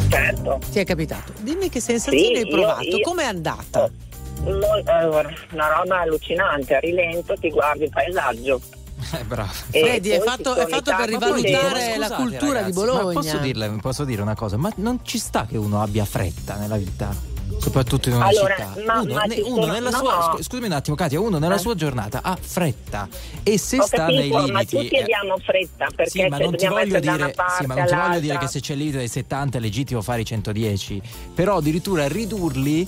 [0.09, 0.59] Certo.
[0.71, 1.33] Ti è capitato.
[1.39, 3.89] Dimmi che sensazioni Sì, hai provato, io- com'è andata?
[4.45, 8.61] Allora, una roba allucinante, a rilento ti guardi il paesaggio.
[9.11, 9.51] Eh, bravo.
[9.67, 13.03] Vedi, è fatto, è fatto per rivalutare la cultura ragazzi, di Bologna.
[13.03, 14.57] Ma posso, dirle, posso dire una cosa?
[14.57, 17.31] Ma non ci sta che uno abbia fretta nella vita?
[17.59, 18.73] Soprattutto in una Allora, città.
[18.85, 21.55] ma- uno, ma ne- uno sono- nella no, sua, scusami un attimo, Katia, uno nella
[21.55, 21.59] Eh.
[21.59, 23.07] sua giornata ha fretta
[23.43, 24.77] e se Ho sta nei capito, ma limiti.
[24.77, 27.85] tutti eh, abbiamo fretta perché sì, ma non ti voglio dire, parte sì, ma non
[27.85, 31.01] ti voglio dire che se c'è il limite dei 70 è legittimo fare i 110,
[31.33, 32.87] però addirittura ridurli,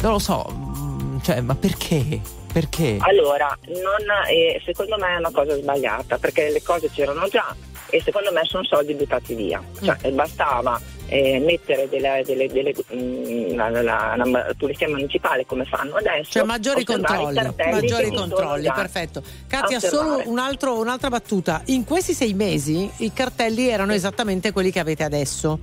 [0.00, 2.20] non lo so, mm, cioè, ma perché?
[2.56, 2.96] Perché?
[3.00, 7.54] Allora, non- eh, secondo me è una cosa sbagliata perché le cose c'erano già
[7.90, 9.62] e secondo me sono soldi buttati via.
[9.82, 10.14] Cioè, Mm.
[10.14, 15.94] bastava eh, mettere delle, delle, delle, mm, la, la- la- la polizia municipale come fanno
[15.94, 16.32] adesso.
[16.32, 19.22] Cioè maggiori controlli, maggiori controlli, perfetto.
[19.46, 21.62] Katia, solo un altro- un'altra battuta.
[21.66, 25.58] In questi sei mesi i cartelli erano esattamente quelli che avete adesso.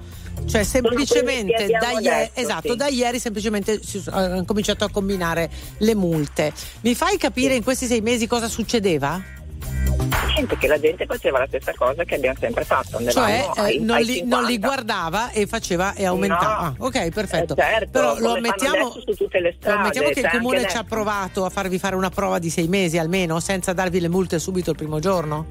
[0.48, 2.76] Cioè semplicemente da, abbiamo ie- adesso, esatto, sì.
[2.78, 6.54] da ieri semplicemente si sono- hanno cominciato a combinare le multe.
[6.82, 9.22] Mi fai capire in questi sei mesi cosa succedeva?
[10.44, 12.98] Niente, che la gente faceva la stessa cosa che abbiamo sempre fatto.
[12.98, 14.68] Cioè andavamo eh, ai- non, ai li, non li 50.
[14.68, 16.46] guardava e faceva e aumentava.
[16.46, 16.68] No.
[16.68, 17.54] Ah, ok, perfetto.
[17.54, 20.58] Eh, certo, Però lo ammettiamo, adesso su tutte le lo strade, ammettiamo che il comune
[20.60, 20.78] ci adesso.
[20.80, 24.40] ha provato a farvi fare una prova di sei mesi almeno senza darvi le multe
[24.40, 25.46] subito il primo giorno?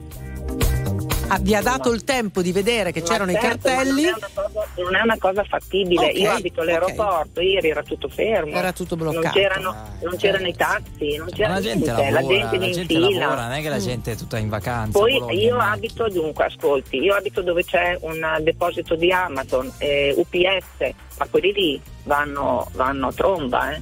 [1.34, 4.02] Ah, vi ha dato il tempo di vedere che Ma c'erano certo, i cartelli?
[4.02, 6.06] Non è, una cosa, non è una cosa fattibile.
[6.06, 8.52] Ok, Io abito all'aeroporto, ieri era tutto fermo.
[8.54, 9.22] Era tutto bloccato.
[9.24, 12.66] Non c'erano, non c'erano i taxi, non c'era la gente niente, lavora, la gente la
[12.66, 13.18] in gente fila.
[13.18, 13.80] lavora, non è che la Mm.
[13.80, 14.98] gente è tutta in vacanza.
[14.98, 20.12] Poi Bologna, io abito dunque, ascolti, io abito dove c'è un deposito di Amazon, eh,
[20.16, 23.80] UPS, ma quelli lì vanno, vanno a tromba, eh.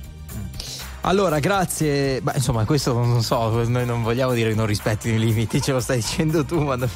[1.04, 2.20] Allora, grazie.
[2.20, 5.72] Beh, insomma, questo non so, noi non vogliamo dire che non rispettino i limiti, ce
[5.72, 6.90] lo stai dicendo tu, ma noi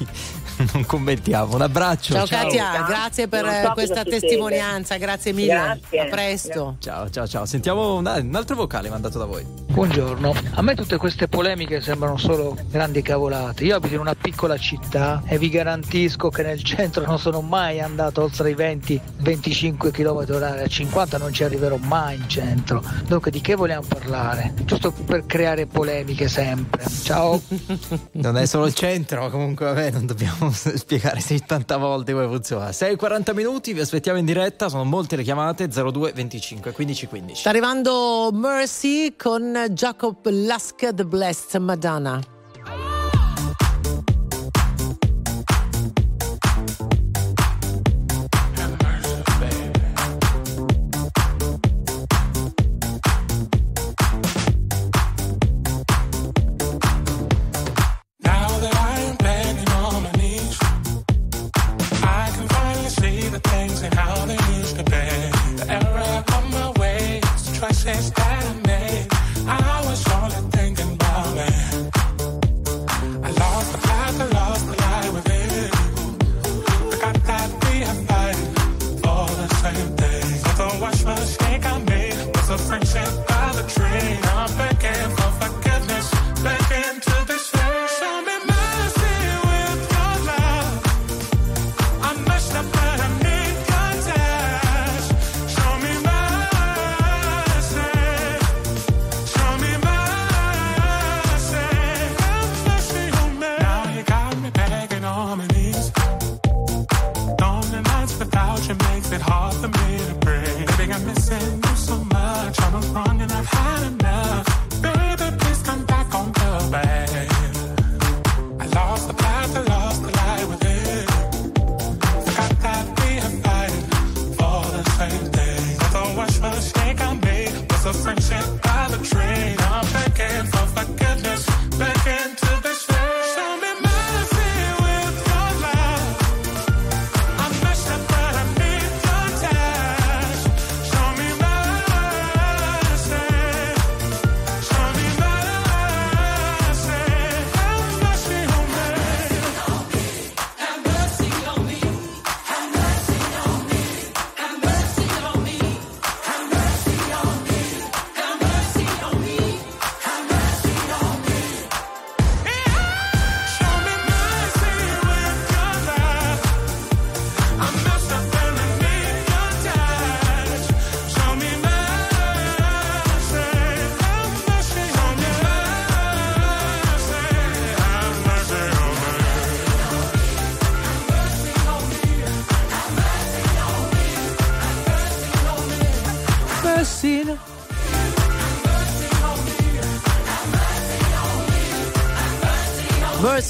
[0.72, 1.54] non commentiamo.
[1.54, 2.14] Un abbraccio.
[2.14, 2.42] Ciao, ciao.
[2.44, 5.52] Katia, grazie per so questa testimonianza, grazie mille.
[5.52, 6.00] Grazie.
[6.00, 6.76] A presto.
[6.78, 7.46] Ciao, ciao, ciao.
[7.46, 9.44] Sentiamo un, un altro vocale mandato da voi.
[9.74, 13.64] Buongiorno, a me tutte queste polemiche sembrano solo grandi cavolate.
[13.64, 17.80] Io abito in una piccola città e vi garantisco che nel centro non sono mai
[17.80, 22.84] andato oltre i 20-25 km orari, a 50 non ci arriverò mai in centro.
[23.06, 24.54] Dunque di che vogliamo parlare?
[24.62, 26.84] Giusto per creare polemiche sempre.
[27.02, 27.40] Ciao.
[28.12, 32.68] Non è solo il centro, ma comunque vabbè, non dobbiamo spiegare 70 volte come funziona.
[32.68, 37.40] 6.40 minuti, vi aspettiamo in diretta, sono molte le chiamate 02 25 15 15.
[37.40, 42.33] Sta arrivando Mercy con Jacob Lask The Blessed Madonna.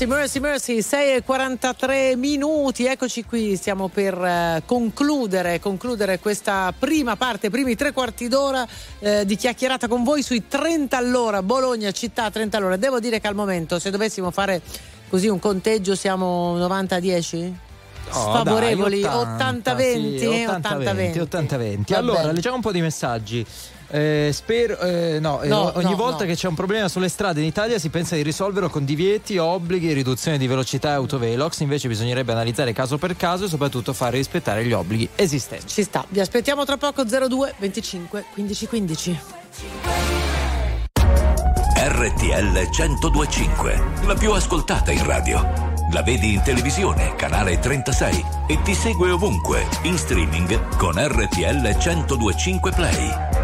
[0.05, 6.75] Mercy, mercy, mercy, 6 e 43 minuti, eccoci qui, stiamo per eh, concludere, concludere questa
[6.79, 8.67] prima parte, primi tre quarti d'ora
[8.99, 12.77] eh, di chiacchierata con voi sui 30 all'ora, Bologna città 30 all'ora.
[12.77, 14.61] Devo dire che al momento se dovessimo fare
[15.09, 17.59] così un conteggio siamo 90 a 10?
[18.11, 21.95] Sfavorevoli, dai, 80-20, sì, 80-20, 80-20.
[21.95, 23.47] Allora, leggiamo un po' di messaggi.
[23.89, 26.31] Eh, spero, eh, no, eh, No, ogni no, volta no.
[26.31, 29.93] che c'è un problema sulle strade in Italia si pensa di risolverlo con divieti, obblighi,
[29.93, 31.61] riduzione di velocità e autovelox.
[31.61, 35.69] Invece bisognerebbe analizzare caso per caso e soprattutto fare rispettare gli obblighi esistenti.
[35.69, 39.21] Ci sta, vi aspettiamo tra poco 02 25 15 15.
[41.77, 45.73] RTL 1025, la più ascoltata in radio.
[45.93, 52.73] La vedi in televisione, canale 36 e ti segue ovunque, in streaming con RTL 1025
[52.73, 53.44] Play.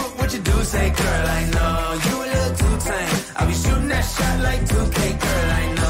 [0.71, 3.19] Say, girl, I know you little too tame.
[3.35, 5.80] I'll be shooting that shot like 2K, girl, I know.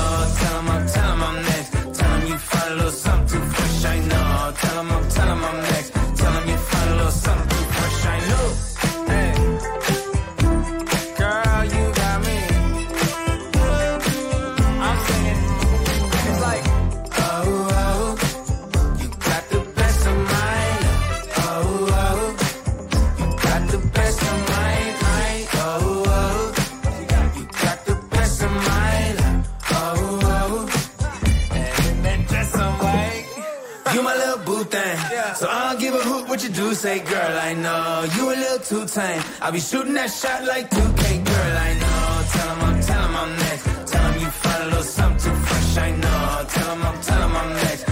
[36.32, 36.74] What you do.
[36.74, 39.22] Say, girl, I know you a little too tame.
[39.42, 42.08] I'll be shooting that shot like 2K, girl, I know.
[42.34, 43.92] Tell 'em I'm, tell 'em I'm next.
[43.92, 46.46] Tell 'em you find a little something too fresh, I know.
[46.54, 47.91] Tell 'em I'm, tell 'em I'm next.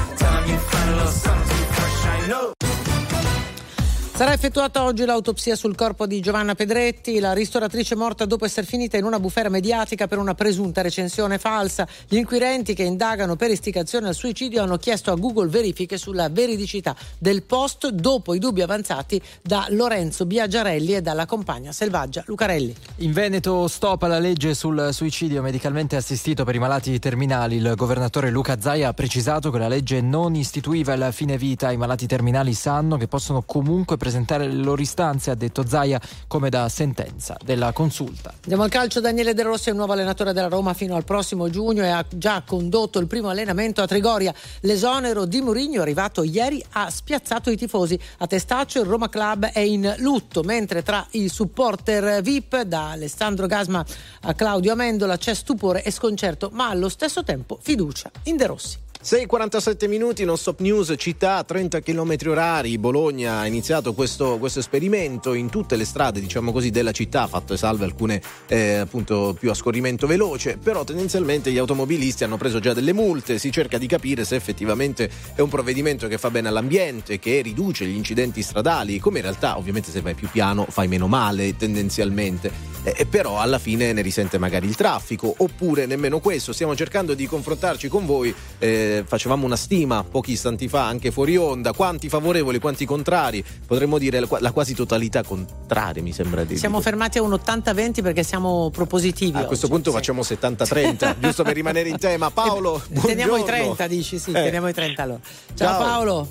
[4.19, 8.97] Sarà effettuata oggi l'autopsia sul corpo di Giovanna Pedretti, la ristoratrice morta dopo essere finita
[8.97, 11.87] in una bufera mediatica per una presunta recensione falsa.
[12.05, 16.93] Gli inquirenti che indagano per istigazione al suicidio hanno chiesto a Google verifiche sulla veridicità
[17.17, 22.75] del post dopo i dubbi avanzati da Lorenzo Biagiarelli e dalla compagna selvaggia Lucarelli.
[22.97, 27.55] In Veneto stop alla legge sul suicidio medicalmente assistito per i malati terminali.
[27.55, 31.71] Il governatore Luca Zaia ha precisato che la legge non istituiva il fine vita.
[31.71, 36.49] I malati terminali sanno che possono comunque presentare le loro istanze, ha detto Zaia, come
[36.49, 38.33] da sentenza della consulta.
[38.41, 41.49] Andiamo al calcio, Daniele De Rossi è il nuovo allenatore della Roma fino al prossimo
[41.49, 44.33] giugno e ha già condotto il primo allenamento a Trigoria.
[44.61, 47.99] L'esonero di Mourinho arrivato ieri ha spiazzato i tifosi.
[48.19, 53.47] A Testaccio il Roma Club è in lutto, mentre tra i supporter VIP da Alessandro
[53.47, 53.85] Gasma
[54.21, 58.87] a Claudio Amendola c'è stupore e sconcerto, ma allo stesso tempo fiducia in De Rossi.
[59.01, 62.77] 6.47 minuti, non stop news, città a 30 km orari.
[62.77, 67.55] Bologna ha iniziato questo, questo, esperimento in tutte le strade, diciamo così, della città, fatte
[67.55, 72.73] salve alcune eh, appunto più a scorrimento veloce, però tendenzialmente gli automobilisti hanno preso già
[72.73, 77.19] delle multe, si cerca di capire se effettivamente è un provvedimento che fa bene all'ambiente,
[77.19, 81.07] che riduce gli incidenti stradali, come in realtà ovviamente se vai più piano fai meno
[81.07, 82.51] male tendenzialmente,
[82.83, 87.25] eh, però alla fine ne risente magari il traffico, oppure nemmeno questo, stiamo cercando di
[87.27, 88.35] confrontarci con voi.
[88.57, 93.97] Eh, facevamo una stima pochi istanti fa anche fuori onda, quanti favorevoli, quanti contrari, potremmo
[93.97, 98.23] dire la, la quasi totalità contraria mi sembra di Siamo fermati a un 80-20 perché
[98.23, 99.35] siamo propositivi.
[99.35, 99.95] A oggi, questo punto sì.
[99.95, 102.29] facciamo 70-30, giusto per rimanere in tema.
[102.31, 103.75] Paolo, eh, Teniamo i buongiorno.
[103.75, 104.33] 30, dici, sì, Eh.
[104.43, 105.19] teniamo i 30 allora.
[105.55, 105.83] Ciao, Ciao.
[105.83, 106.27] Paolo.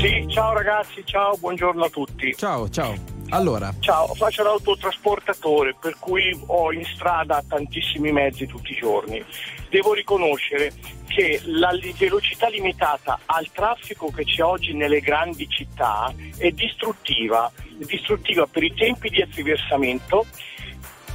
[0.00, 2.34] Sì, ciao ragazzi, ciao, buongiorno a tutti.
[2.36, 3.16] Ciao, ciao.
[3.30, 9.22] Allora, Ciao, faccio l'autotrasportatore, per cui ho in strada tantissimi mezzi tutti i giorni.
[9.70, 10.72] Devo riconoscere
[11.08, 18.46] che la velocità limitata al traffico che c'è oggi nelle grandi città è distruttiva, distruttiva
[18.46, 20.26] per i tempi di attraversamento.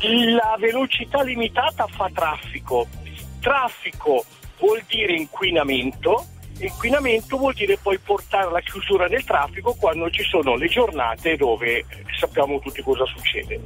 [0.02, 2.88] La velocità limitata fa traffico,
[3.40, 4.26] traffico
[4.60, 6.26] vuol dire inquinamento,
[6.60, 11.86] inquinamento vuol dire poi portare alla chiusura del traffico quando ci sono le giornate dove
[12.20, 13.62] sappiamo tutti cosa succede.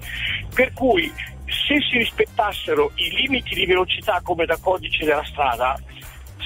[0.54, 1.12] Per cui
[1.48, 5.80] se si rispettassero i limiti di velocità come da codice della strada,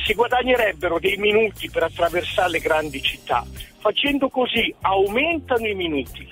[0.06, 3.46] si guadagnerebbero dei minuti per attraversare le grandi città.
[3.80, 6.28] Facendo così aumentano i minuti.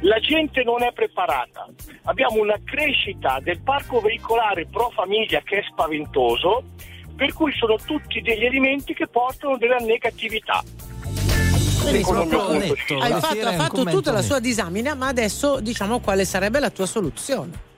[0.00, 1.66] La gente non è preparata.
[2.04, 6.64] Abbiamo una crescita del parco veicolare pro famiglia che è spaventoso,
[7.16, 10.62] per cui sono tutti degli elementi che portano della negatività.
[11.84, 12.20] Benissimo.
[12.20, 16.86] Hai fatto, ha fatto tutta la sua disamina, ma adesso diciamo quale sarebbe la tua
[16.86, 17.72] soluzione.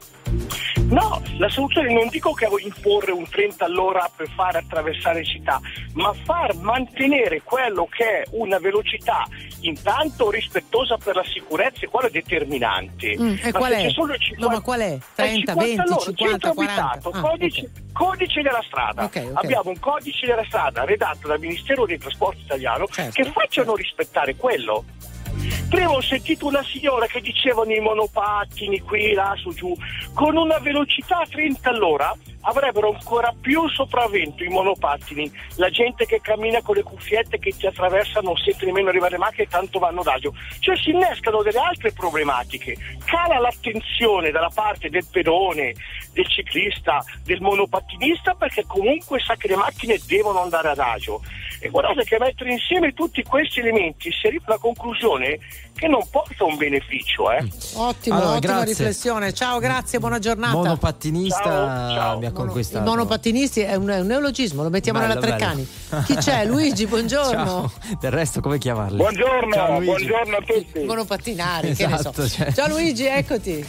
[0.89, 5.61] No, la soluzione non dico che imporre un 30 all'ora per far attraversare città,
[5.95, 9.27] ma far mantenere quello che è una velocità
[9.61, 13.17] intanto rispettosa per la sicurezza e quello è determinante.
[13.19, 13.83] Mm, e Ma qual è?
[13.83, 14.93] c'è solo il 50 No, ma qual è?
[14.93, 16.83] Eh, 30, 50 20, all'ora, 50, centro 40?
[16.83, 19.05] abitato, Ah, codice, codice della strada.
[19.05, 19.31] Ok, ok.
[19.35, 24.37] Abbiamo un codice della strada redatto dal Ministero dei Trasporti italiano Certo, che facciano rispettare
[24.37, 24.85] quello.
[25.69, 29.75] Prima ho sentito una signora che dicevano i monopattini qui, là, su, giù,
[30.15, 32.15] con una velocità a 30 all'ora
[32.47, 37.67] avrebbero ancora più sopravvento i monopattini, la gente che cammina con le cuffiette che ti
[37.67, 40.33] attraversa non sente nemmeno arrivare le macchine tanto vanno d'agio.
[40.61, 45.75] Cioè si innescano delle altre problematiche, cala l'attenzione dalla parte del pedone,
[46.17, 51.21] del ciclista, del monopattinista perché comunque sa che le macchine devono andare ad agio.
[51.61, 55.39] E guardate che mettere insieme tutti questi elementi si arriva alla conclusione
[55.75, 57.31] che non porta un beneficio.
[57.33, 57.49] Eh.
[57.75, 58.65] Ottimo, Allora, ottima grazie.
[58.75, 59.33] riflessione.
[59.35, 60.57] Ciao, grazie, buona giornata.
[60.57, 62.19] Monopattinista Ciao, ciao.
[62.19, 62.85] mi ha conquistato.
[62.89, 65.37] monopattinisti è un, è un neologismo, lo mettiamo Bello, nella bello.
[65.37, 66.05] Treccani.
[66.07, 66.45] Chi c'è?
[66.49, 67.31] Luigi, buongiorno.
[67.45, 67.73] Ciao.
[68.01, 68.97] Del resto come chiamarli?
[68.97, 70.85] Buongiorno, Ciao, buongiorno a tutti.
[70.85, 72.01] Monopattinari, che ne so.
[72.11, 72.53] Esatto, cioè.
[72.53, 73.67] Ciao Luigi, eccoti.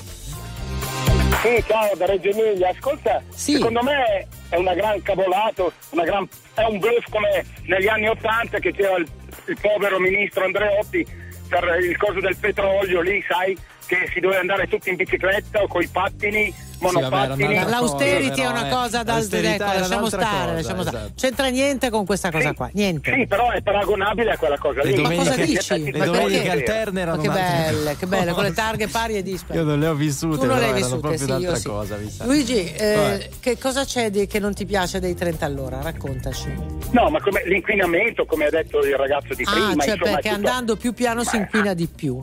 [1.41, 2.69] Sì, ciao da Reggio Emilia.
[2.69, 8.09] Ascolta, secondo me è una gran cavolato, una gran, è un bluff come negli anni
[8.09, 9.07] Ottanta che c'era il,
[9.45, 11.05] il povero ministro Andreotti
[11.47, 13.55] per il coso del petrolio lì, sai,
[13.87, 17.45] che si doveva andare tutti in bicicletta o coi pattini, monopattini.
[17.53, 18.69] un'altra L'austerity cosa, è una però, eh.
[18.83, 20.97] cosa da ecco, lasciamo stare, cosa, lasciamo stare.
[20.97, 21.13] esatto.
[21.15, 23.13] C'entra niente con questa cosa qua, niente.
[23.13, 25.01] Sì, però è paragonabile a quella cosa Le lì.
[25.01, 25.91] Ma cosa domeniche- dici?
[25.91, 29.57] le domeniche alterne erano Ma che belle, che belle, con le targhe pari e dispari.
[29.59, 31.55] Io non le ho vissute, Tu non le però hai vissute, proprio sì, io un'altra
[31.55, 31.67] sì.
[31.67, 32.25] cosa, mi sa.
[32.25, 35.81] Luigi, eh, che cosa c'è di- che non ti piace dei 30 all'ora?
[35.81, 36.53] Raccontaci.
[36.91, 40.29] No, ma come l'inquinamento, come ha detto il ragazzo di prima, ah, cioè insomma, perché
[40.29, 42.21] andando più piano si inquina di più.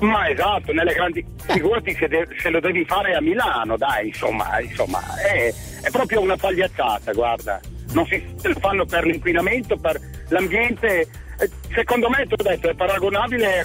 [0.00, 4.60] Ma esatto, nelle grandi figurati se, de- se lo devi fare a Milano, dai, insomma,
[4.60, 7.60] insomma è, è proprio una pagliazzata, guarda.
[7.92, 8.22] Non si
[8.60, 11.00] fanno per l'inquinamento, per l'ambiente.
[11.38, 13.64] Eh, Secondo me, tu hai detto, è paragonabile a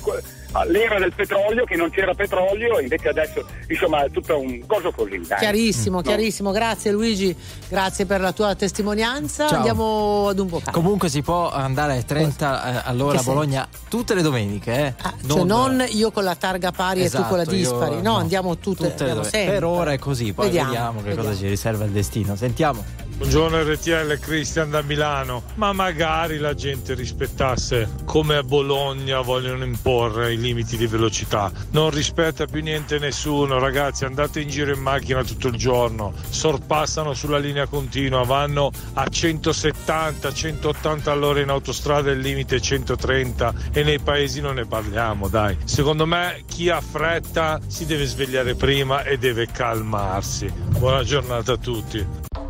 [0.52, 4.92] que- all'era del petrolio, che non c'era petrolio, invece adesso, insomma, è tutto un coso
[4.92, 5.38] così, dai.
[5.40, 6.02] Chiarissimo, No.
[6.02, 6.52] chiarissimo.
[6.52, 7.36] Grazie Luigi,
[7.68, 9.48] grazie per la tua testimonianza.
[9.48, 9.58] Ciao.
[9.58, 10.72] Andiamo ad un vocale.
[10.72, 14.94] Comunque si può andare a 30 eh, all'ora a Bologna tutte le domeniche, eh?
[15.28, 17.96] Cioè non io con la targa pari e Esatto, tu con la io- dispari.
[18.02, 18.18] No, no.
[18.18, 19.54] andiamo tutte, tutte le sempre.
[19.54, 21.28] Per ora è così, poi Vediamo, vediamo, che vediamo.
[21.30, 22.36] cosa ci riserva il destino.
[22.36, 22.84] Sentiamo.
[23.20, 30.32] Buongiorno RTL Cristian da Milano, ma magari la gente rispettasse come a Bologna vogliono imporre
[30.32, 31.52] i limiti di velocità.
[31.72, 37.14] Non rispetta più niente nessuno, ragazzi, andate in giro in macchina tutto il giorno, sorpassano
[37.14, 43.84] sulla linea continua, vanno a 170, 180 all'ora in autostrada, il limite è 130 e
[43.84, 45.58] nei paesi non ne parliamo, dai.
[45.66, 50.50] Secondo me chi ha fretta si deve svegliare prima e deve calmarsi.
[50.70, 52.28] Buona giornata a tutti.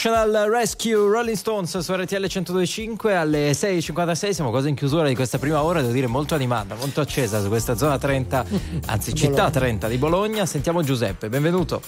[0.00, 5.38] Emotional Rescue Rolling Stones su RTL 1025 alle 6.56 siamo quasi in chiusura di questa
[5.38, 8.44] prima ora devo dire molto animata, molto accesa su questa zona 30
[8.86, 11.82] anzi città 30 di Bologna sentiamo Giuseppe, benvenuto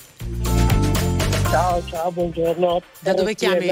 [1.50, 2.82] Ciao, ciao, buongiorno.
[2.98, 3.68] Da dove chiami?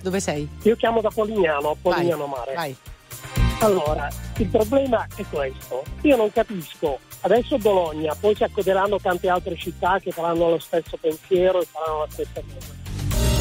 [0.00, 0.48] Dove sei?
[0.62, 2.54] Io chiamo da Polignano, Polignano Vai, Mare.
[2.54, 2.76] vai.
[3.60, 4.08] Allora,
[4.38, 5.82] il problema è questo.
[6.02, 6.98] Io non capisco.
[7.20, 12.00] Adesso Bologna, poi si accoderanno tante altre città che faranno lo stesso pensiero e faranno
[12.00, 12.85] la stessa cosa.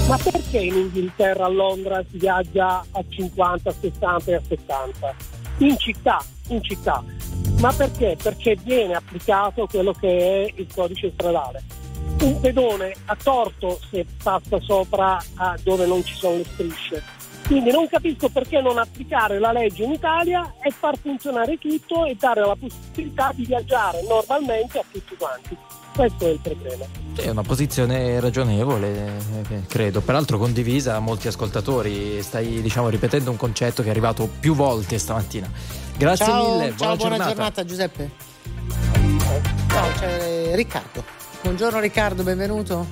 [0.07, 5.15] Ma perché in Inghilterra, a Londra si viaggia a 50, a 60 e a 70?
[5.57, 7.03] In città, in città.
[7.59, 8.15] Ma perché?
[8.21, 11.63] Perché viene applicato quello che è il codice stradale.
[12.21, 15.17] Un pedone ha torto se passa sopra
[15.63, 17.03] dove non ci sono le strisce.
[17.47, 22.15] Quindi non capisco perché non applicare la legge in Italia e far funzionare tutto e
[22.15, 25.57] dare la possibilità di viaggiare normalmente a tutti quanti.
[25.95, 26.85] Questo è il problema.
[27.15, 29.17] è una posizione ragionevole
[29.49, 34.27] eh, credo, peraltro condivisa da molti ascoltatori stai diciamo ripetendo un concetto che è arrivato
[34.39, 35.49] più volte stamattina
[35.97, 37.63] grazie ciao, mille, ciao, buona, buona giornata.
[37.63, 38.11] Giuseppe.
[39.69, 41.03] Ciao, c'è Riccardo.
[41.41, 42.85] Buongiorno Riccardo, benvenuto.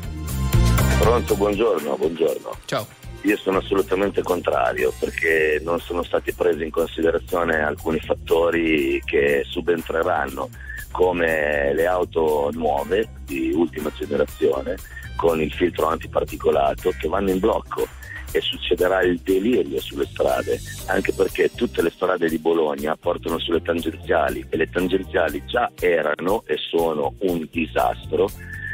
[1.00, 2.58] Pronto, buongiorno, buongiorno.
[2.66, 2.88] Ciao.
[3.24, 10.50] Io sono assolutamente contrario perché non sono stati presi in considerazione alcuni fattori che subentreranno,
[10.94, 14.78] come le auto nuove di ultima generazione
[15.16, 17.88] con il filtro antiparticolato che vanno in blocco
[18.32, 23.62] e succederà il delirio sulle strade, anche perché tutte le strade di Bologna portano sulle
[23.62, 28.30] tangenziali e le tangenziali già erano e sono un disastro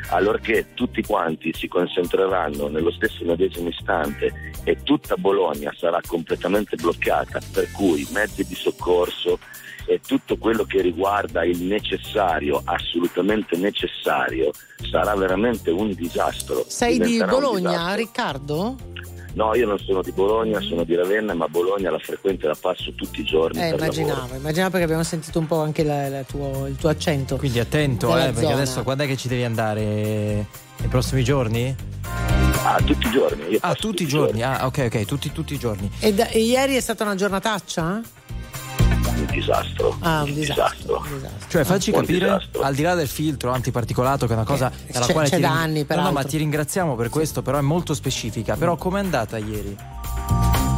[0.09, 7.39] allorché tutti quanti si concentreranno nello stesso medesimo istante e tutta Bologna sarà completamente bloccata,
[7.53, 9.39] per cui mezzi di soccorso
[9.89, 14.51] e tutto quello che riguarda il necessario, assolutamente necessario,
[14.91, 16.63] sarà veramente un disastro.
[16.67, 17.93] Sei di Diventerà un Bologna.
[17.95, 18.75] Riccardo?
[19.33, 22.57] No, io non sono di Bologna, sono di Ravenna, ma Bologna la frequento e la
[22.59, 24.35] passo tutti i giorni Eh, per immaginavo, lavoro.
[24.37, 27.37] immaginavo perché abbiamo sentito un po' anche la- la tuo- il tuo accento.
[27.37, 28.53] quindi attento eh, perché zona.
[28.53, 31.75] adesso quando è che ci devi andare nei prossimi giorni?
[32.63, 33.43] Ah, tutti i giorni.
[33.51, 34.41] Io ah, tutti i giorni.
[34.43, 35.89] Ah, ok, ok, tutti, tutti i giorni.
[35.99, 38.01] E, da- e ieri è stata una giornataccia?
[39.19, 39.97] Un disastro.
[39.99, 41.03] Ah, un un disastro.
[41.03, 41.47] disastro.
[41.49, 42.61] Cioè, facci capire, disastro.
[42.61, 45.41] al di là del filtro antiparticolato, che è una cosa dalla c'è- quale c'è ti
[45.41, 48.55] da anni, no, no, ma ti ringraziamo per questo, però è molto specifica.
[48.55, 49.75] Però com'è andata ieri?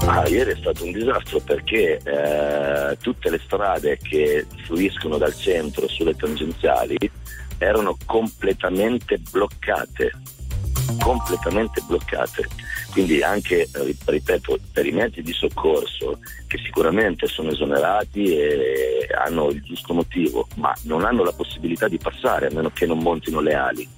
[0.05, 5.87] Ah, ieri è stato un disastro perché eh, tutte le strade che fluiscono dal centro
[5.87, 6.97] sulle tangenziali
[7.59, 10.11] erano completamente bloccate,
[10.99, 12.47] completamente bloccate.
[12.91, 19.49] Quindi anche, eh, ripeto, per i mezzi di soccorso che sicuramente sono esonerati e hanno
[19.49, 23.39] il giusto motivo, ma non hanno la possibilità di passare a meno che non montino
[23.39, 23.89] le ali.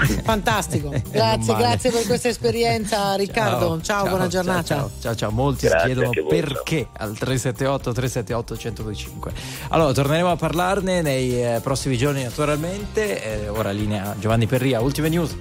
[0.24, 0.88] Fantastico.
[1.10, 3.80] Grazie, grazie per questa esperienza, Riccardo.
[3.82, 4.62] Ciao, buona giornata.
[4.62, 5.30] Ciao, ciao, ciao.
[5.30, 9.32] Molti Grazie si chiedono voi, perché al 378 378 1025.
[9.68, 13.44] Allora, torneremo a parlarne nei eh, prossimi giorni, naturalmente.
[13.44, 15.36] Eh, ora linea Giovanni Perria, ultime news.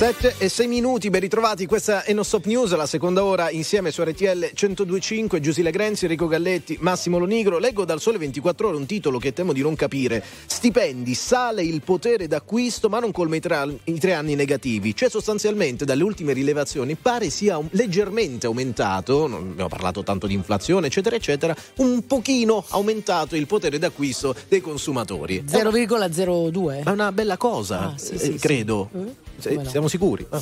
[0.00, 3.90] 7 e 6 minuti, ben ritrovati, questa è No Stop News, la seconda ora insieme
[3.90, 7.58] su RTL 1025, Giusile Grenzi, Enrico Galletti, Massimo Lonigro.
[7.58, 10.24] Leggo dal Sole 24 Ore un titolo che temo di non capire.
[10.46, 14.96] Stipendi, sale il potere d'acquisto ma non colma i tre, anni negativi.
[14.96, 20.32] Cioè sostanzialmente dalle ultime rilevazioni pare sia un- leggermente aumentato, non abbiamo parlato tanto di
[20.32, 25.44] inflazione eccetera eccetera, un pochino aumentato il potere d'acquisto dei consumatori.
[25.46, 26.84] 0,02.
[26.84, 28.38] È una bella cosa, Ah, sì, eh, sì, sì.
[28.38, 28.88] credo.
[28.94, 29.28] Eh?
[29.48, 29.70] No?
[29.70, 30.26] Siamo sicuri?
[30.30, 30.40] Ah.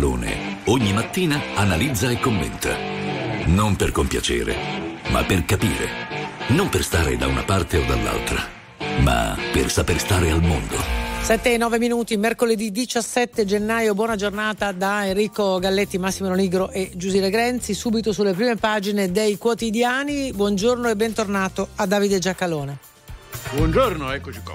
[0.00, 2.74] Giacalone ogni mattina analizza e commenta.
[3.48, 4.56] Non per compiacere,
[5.10, 5.88] ma per capire.
[6.48, 8.42] Non per stare da una parte o dall'altra,
[9.00, 10.76] ma per saper stare al mondo.
[11.20, 16.92] 7 e 9 minuti, mercoledì 17 gennaio, buona giornata da Enrico Galletti, Massimo Nigro e
[16.94, 20.32] Giusile Grenzi, subito sulle prime pagine dei quotidiani.
[20.32, 22.78] Buongiorno e bentornato a Davide Giacalone.
[23.52, 24.54] Buongiorno, eccoci qua,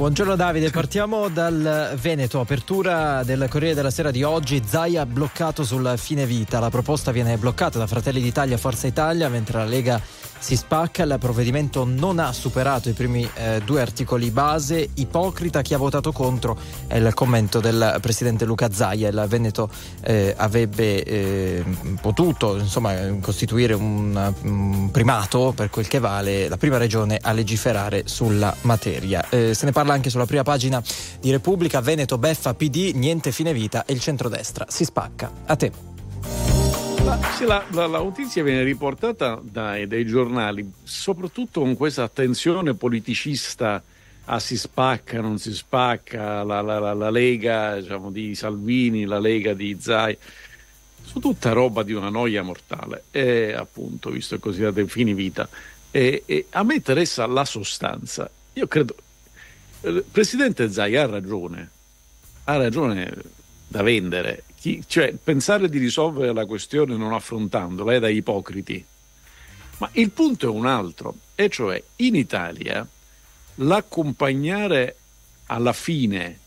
[0.00, 0.34] buongiorno.
[0.34, 6.24] Davide, partiamo dal Veneto, apertura del Corriere della Sera di oggi, Zaia bloccato sul fine
[6.24, 10.00] vita, la proposta viene bloccata da Fratelli d'Italia e Forza Italia mentre la Lega
[10.40, 15.74] si spacca, il provvedimento non ha superato i primi eh, due articoli base, ipocrita chi
[15.74, 19.70] ha votato contro è il commento del presidente Luca Zaia, il Veneto
[20.00, 21.64] eh, avrebbe eh,
[22.00, 28.04] potuto insomma, costituire un, un primato per quel che vale la prima regione a legiferare
[28.06, 29.28] sulla materia.
[29.28, 30.82] Eh, se ne parla anche sulla prima pagina
[31.20, 35.30] di Repubblica, Veneto beffa PD, niente fine vita e il centrodestra si spacca.
[35.46, 35.89] A te.
[37.36, 43.82] Sì, la, la- la notizia viene riportata dai, dai giornali, soprattutto con questa attenzione politicista
[44.26, 49.18] a si spacca, non si spacca, la, la- la- la Lega diciamo, di Salvini, la
[49.18, 50.16] Lega di Zai,
[51.02, 55.48] su tutta roba di una noia mortale, e appunto, visto che considerate fini vita.
[55.90, 58.30] E, e a me interessa la sostanza.
[58.52, 58.94] Io credo,
[59.84, 61.70] il Presidente Zai ha ragione,
[62.44, 63.10] ha ragione
[63.70, 64.42] da vendere.
[64.58, 68.84] Chi- cioè, pensare di risolvere la questione non affrontandola è da ipocriti.
[69.78, 72.86] Ma il punto è un altro, e cioè in Italia
[73.54, 74.96] l'accompagnare
[75.46, 76.38] alla fine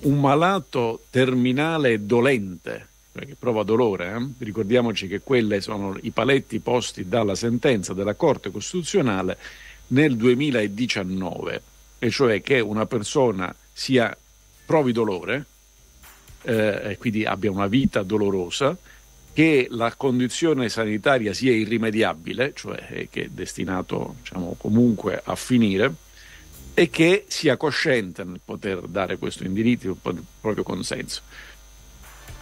[0.00, 4.44] un malato terminale e dolente, perché prova dolore, eh?
[4.44, 9.38] ricordiamoci che quelli sono i paletti posti dalla sentenza della Corte Costituzionale
[9.88, 11.62] nel 2019,
[12.00, 14.14] e cioè che una persona sia
[14.66, 15.44] provi dolore,
[16.42, 18.76] eh, quindi abbia una vita dolorosa,
[19.32, 25.92] che la condizione sanitaria sia irrimediabile, cioè eh, che è destinato diciamo, comunque a finire,
[26.74, 31.22] e che sia cosciente nel poter dare questo indirizzo, il proprio consenso.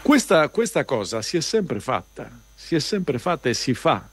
[0.01, 4.09] Questa, questa cosa si è sempre fatta, si è sempre fatta e si fa,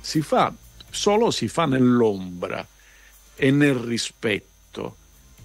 [0.00, 0.52] si fa,
[0.90, 2.66] solo si fa nell'ombra
[3.34, 4.96] e nel rispetto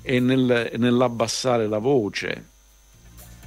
[0.01, 2.53] e nel- nell'abbassare la voce,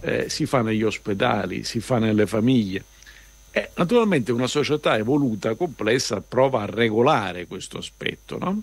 [0.00, 2.84] eh, si fa negli ospedali, si fa nelle famiglie.
[3.50, 8.62] E naturalmente una società evoluta, complessa, prova a regolare questo aspetto, no?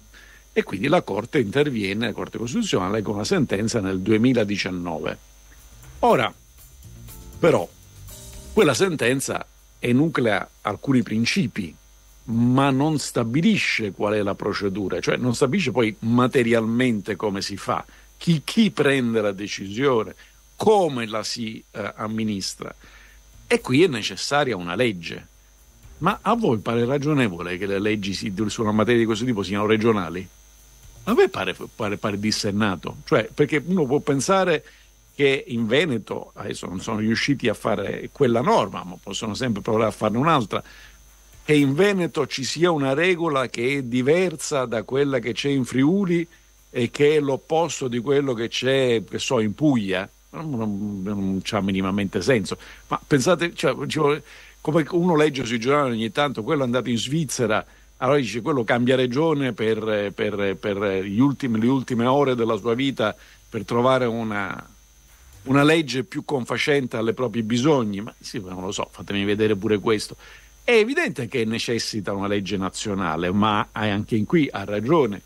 [0.54, 5.18] E quindi la Corte interviene, la Corte Costituzionale, con una sentenza nel 2019.
[6.00, 6.34] Ora,
[7.40, 7.68] però,
[8.54, 9.46] quella sentenza
[9.80, 11.76] enuclea alcuni principi,
[12.26, 17.86] ma non stabilisce qual è la procedura, cioè non stabilisce poi materialmente come si fa,
[18.18, 20.16] chi, chi prende la decisione,
[20.56, 22.74] come la si eh, amministra.
[23.48, 25.28] E qui è necessaria una legge.
[26.00, 29.44] Ma a voi pare ragionevole che le leggi si- su una materia di questo tipo
[29.44, 30.28] siano regionali?
[31.08, 34.64] A me pare, pare, pare dissennato, cioè perché uno può pensare
[35.14, 39.86] che in Veneto adesso non sono riusciti a fare quella norma, ma possono sempre provare
[39.86, 40.62] a farne un'altra,
[41.46, 45.64] che in Veneto ci sia una regola che è diversa da quella che c'è in
[45.64, 46.28] Friuli
[46.72, 51.40] e che è l'opposto di quello che c'è, che so, in Puglia, non, non, non
[51.44, 52.58] c'ha minimamente senso.
[52.88, 53.76] Ma pensate, cioè,
[54.62, 57.66] come uno legge sui giornali ogni tanto, quello è andato in Svizzera,
[57.98, 60.78] allora dice quello cambia regione per, per- per
[61.18, 63.16] ultimi- le ultime ore della sua vita
[63.50, 64.68] per trovare una,
[65.44, 68.02] una legge più confacente alle propri bisogni.
[68.02, 70.16] Ma sì, non lo so, fatemi vedere pure questo.
[70.64, 75.22] È evidente che necessita una legge nazionale, ma anche in qui ha ragione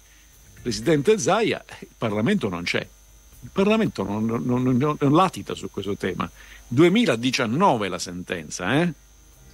[0.61, 2.85] Presidente Zaia, il Parlamento non c'è.
[3.41, 6.29] Il Parlamento non, non- non- non- latita su questo tema.
[6.67, 8.93] 2019 la sentenza, eh?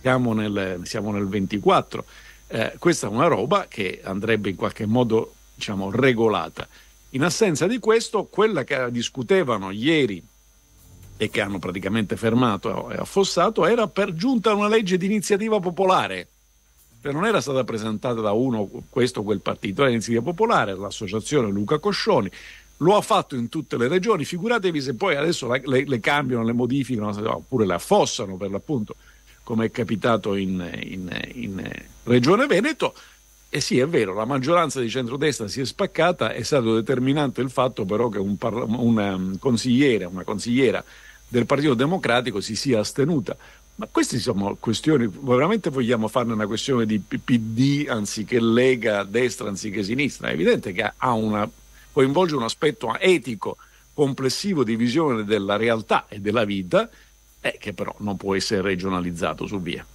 [0.01, 2.05] siamo, nel, siamo nel 24.
[2.47, 6.67] Eh, questa è una roba che andrebbe in qualche modo diciamo, regolata.
[7.11, 10.21] In assenza di questo, quella che discutevano ieri
[11.17, 16.27] e che hanno praticamente fermato e affossato era per giunta una legge di iniziativa popolare.
[17.01, 21.49] Cioè non era stata presentata da uno, questo o quel partito, era iniziativa popolare, l'associazione
[21.49, 22.29] Luca Coscioni,
[22.77, 26.43] lo ha fatto in tutte le regioni, figuratevi se poi adesso la- le, le cambiano,
[26.43, 28.95] le modificano, oppure le affossano per l'appunto,
[29.43, 31.71] come è capitato in, in- in
[32.03, 32.93] Regione Veneto.
[33.49, 37.49] E sì, è vero, la maggioranza di centrodestra si è spaccata, è stato determinante il
[37.49, 40.83] fatto però che un, parla- una um, consigliere, una consigliera
[41.27, 43.37] del Partito Democratico si sia astenuta.
[43.77, 49.83] Ma queste sono questioni, veramente vogliamo farne una questione di PD anziché Lega, destra anziché
[49.83, 50.29] sinistra?
[50.29, 51.49] È evidente che ha una,
[51.95, 53.55] coinvolge un aspetto etico
[53.93, 56.89] complessivo di visione della realtà e della vita
[57.39, 59.85] eh, che però non può essere regionalizzato su via.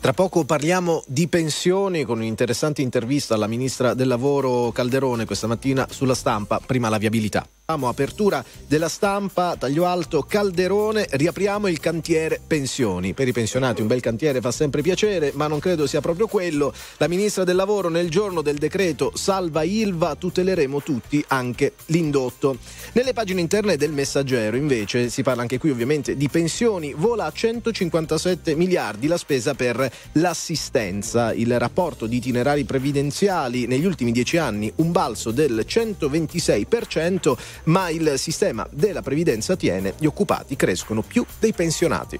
[0.00, 5.86] Tra poco parliamo di pensioni con un'interessante intervista alla ministra del lavoro Calderone questa mattina
[5.88, 7.46] sulla stampa, prima la viabilità.
[7.68, 13.12] Apertura della stampa, taglio alto, Calderone, riapriamo il cantiere pensioni.
[13.12, 16.72] Per i pensionati un bel cantiere fa sempre piacere, ma non credo sia proprio quello.
[16.98, 22.56] La ministra del lavoro nel giorno del decreto Salva Ilva tuteleremo tutti, anche l'indotto.
[22.92, 27.32] Nelle pagine interne del messaggero invece si parla anche qui ovviamente di pensioni, vola a
[27.32, 31.32] 157 miliardi la spesa per l'assistenza.
[31.32, 38.14] Il rapporto di itinerari previdenziali negli ultimi dieci anni un balzo del 126%, ma il
[38.16, 42.18] sistema della previdenza tiene, gli occupati crescono più dei pensionati.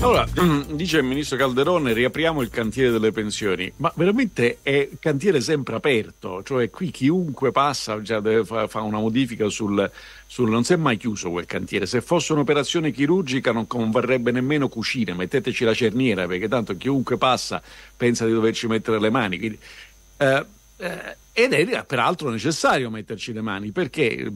[0.00, 0.26] Allora,
[0.70, 6.42] dice il ministro Calderone, riapriamo il cantiere delle pensioni, ma veramente è cantiere sempre aperto,
[6.42, 9.90] cioè qui chiunque passa già deve fare fa una modifica sul,
[10.26, 10.50] sul...
[10.50, 15.14] non si è mai chiuso quel cantiere, se fosse un'operazione chirurgica non converrebbe nemmeno cucire,
[15.14, 17.62] metteteci la cerniera perché tanto chiunque passa
[17.96, 19.38] pensa di doverci mettere le mani.
[19.38, 19.58] Quindi,
[20.18, 20.44] eh,
[20.76, 24.32] eh, ed è peraltro necessario metterci le mani perché eh,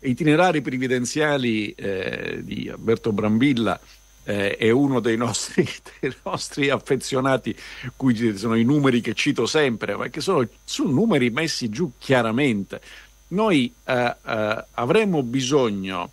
[0.00, 3.78] itinerari previdenziali eh, di Alberto Brambilla
[4.24, 5.68] eh, è uno dei nostri,
[6.00, 7.54] dei nostri affezionati,
[7.94, 12.80] cui sono i numeri che cito sempre, ma che sono, sono numeri messi giù chiaramente.
[13.28, 16.12] Noi eh, eh, avremmo bisogno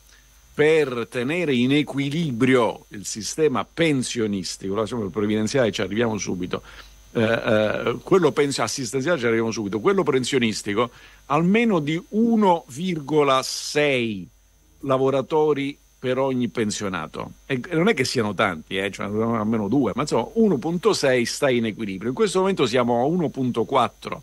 [0.54, 6.64] per tenere in equilibrio il sistema pensionistico, la sistema previdenziale ci arriviamo subito,
[7.14, 10.90] eh, eh, quello pens- assistenziale ci arriviamo subito, quello pensionistico,
[11.28, 14.26] almeno di 1,6
[14.82, 17.32] lavoratori per ogni pensionato.
[17.46, 21.66] E non è che siano tanti, eh, cioè almeno due, ma insomma 1.6 sta in
[21.66, 22.10] equilibrio.
[22.10, 24.20] In questo momento siamo a 1.4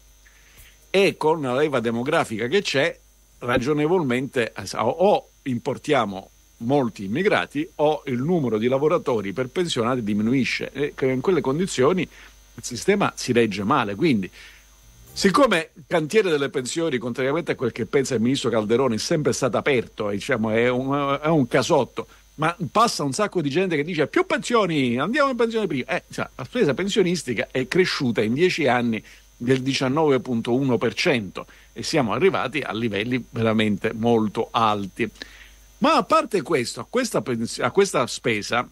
[0.90, 2.98] e con la leva demografica che c'è,
[3.38, 11.20] ragionevolmente o importiamo molti immigrati o il numero di lavoratori per pensionati diminuisce e in
[11.20, 12.08] quelle condizioni
[12.54, 13.94] il sistema si regge male.
[13.94, 14.30] Quindi
[15.16, 19.32] Siccome il cantiere delle pensioni, contrariamente a quel che pensa il ministro Calderone, è sempre
[19.32, 23.84] stato aperto, diciamo, è, un, è un casotto, ma passa un sacco di gente che
[23.84, 25.86] dice più pensioni, andiamo in pensione prima.
[25.86, 29.00] Eh, cioè, la spesa pensionistica è cresciuta in dieci anni
[29.36, 35.08] del 19,1% e siamo arrivati a livelli veramente molto alti.
[35.78, 37.22] Ma a parte questo, a questa,
[37.60, 38.68] a questa spesa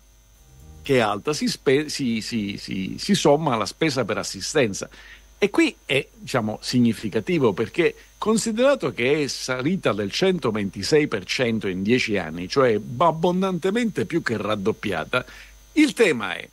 [0.82, 2.58] che è alta si, spe, si, si,
[2.98, 4.88] si somma la spesa per assistenza
[5.42, 12.48] e qui è diciamo, significativo perché considerato che è salita del 126% in 10 anni,
[12.48, 15.24] cioè abbondantemente più che raddoppiata,
[15.72, 16.48] il tema è,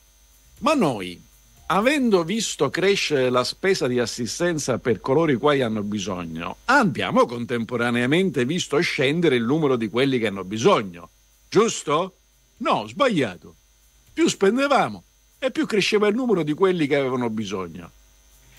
[0.61, 1.21] ma noi,
[1.67, 8.43] avendo visto crescere la spesa di assistenza per coloro i quali hanno bisogno, abbiamo contemporaneamente
[8.43, 11.09] visto scendere il numero di quelli che hanno bisogno,
[11.47, 12.15] giusto?
[12.57, 13.53] No, sbagliato.
[14.19, 15.01] Più spendevamo
[15.39, 17.89] e più cresceva il numero di quelli che avevano bisogno.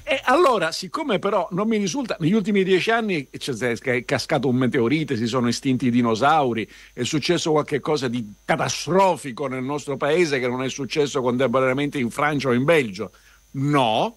[0.02, 5.18] E allora, siccome però non mi risulta, negli ultimi dieci anni è cascato un meteorite,
[5.18, 10.62] si sono estinti i dinosauri, è successo qualcosa di catastrofico nel nostro paese che non
[10.62, 13.12] è successo contemporaneamente in Francia o in Belgio.
[13.50, 14.16] No.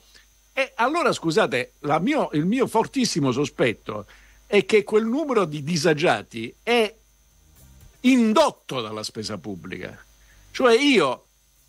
[0.54, 4.06] E allora, scusate, mio, il mio fortissimo sospetto
[4.48, 6.96] è che quel numero di disagiati è
[8.00, 10.02] indotto dalla spesa pubblica.
[10.50, 11.26] Cioè io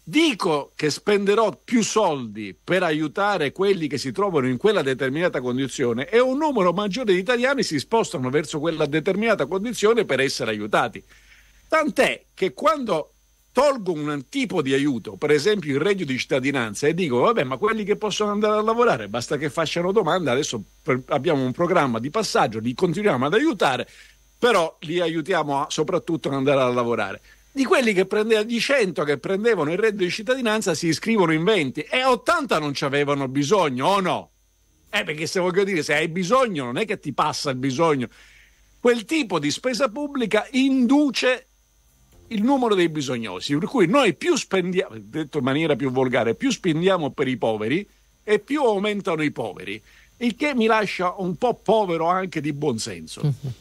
[0.07, 6.09] dico che spenderò più soldi per aiutare quelli che si trovano in quella determinata condizione
[6.11, 11.03] e un numero maggiore di italiani si spostano verso quella determinata condizione per essere aiutati.
[11.67, 13.13] Tant'è che quando
[13.51, 17.57] tolgo un tipo di aiuto, per esempio il reddito di cittadinanza, e dico, vabbè, ma
[17.57, 20.63] quelli che possono andare a lavorare, basta che facciano domanda, adesso
[21.07, 23.89] abbiamo un programma di passaggio, li continuiamo ad aiutare,
[24.39, 27.21] però li aiutiamo a, soprattutto ad andare a lavorare
[27.55, 31.45] di quelli che prendevano di 100 che prendevano il reddito di cittadinanza si iscrivono in
[31.45, 34.31] 20 e 80 non ci avevano bisogno o no?
[34.91, 38.09] Eh, perché se voglio dire, se hai bisogno, non è che ti passa il bisogno.
[38.81, 41.47] Quel tipo di spesa pubblica induce
[42.29, 46.51] il numero dei bisognosi, per cui noi più spendiamo, detto in maniera più volgare, più
[46.51, 47.89] spendiamo per i poveri
[48.25, 49.81] e più aumentano i poveri,
[50.17, 53.21] il che mi lascia un po' povero anche di buonsenso.
[53.23, 53.55] Mm-hmm.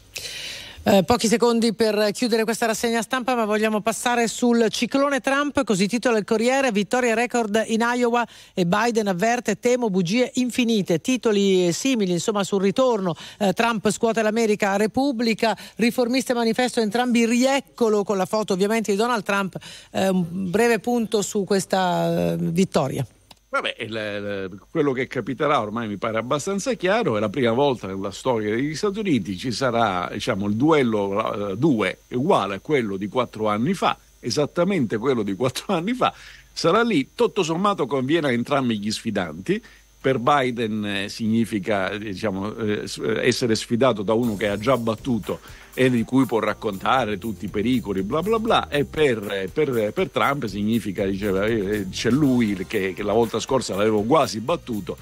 [0.85, 5.87] Eh, pochi secondi per chiudere questa rassegna stampa, ma vogliamo passare sul ciclone Trump, così
[5.87, 12.11] titola il Corriere, vittoria record in Iowa e Biden avverte temo bugie infinite, titoli simili
[12.11, 18.51] insomma sul ritorno, eh, Trump scuote l'America Repubblica, riformiste manifesto entrambi rieccolo con la foto
[18.51, 19.55] ovviamente di Donald Trump,
[19.89, 23.07] eh, un breve punto su questa eh, vittoria.
[23.53, 27.85] Vabbè, il, il, quello che capiterà ormai mi pare abbastanza chiaro, è la prima volta
[27.85, 32.97] nella storia degli Stati Uniti ci sarà diciamo, il duello 2 uh, uguale a quello
[32.97, 36.11] di quattro anni fa, esattamente quello di quattro anni fa,
[36.51, 39.63] sarà lì, tutto sommato conviene a entrambi gli sfidanti.
[40.03, 42.83] Per Biden eh, significa eh, diciamo, eh,
[43.21, 45.39] essere sfidato da uno che ha già battuto
[45.73, 50.09] e di cui può raccontare tutti i pericoli, bla bla bla, e per, per- per
[50.09, 51.45] Trump significa, diceva,
[51.89, 54.97] c'è lui che, che la volta scorsa l'avevo quasi battuto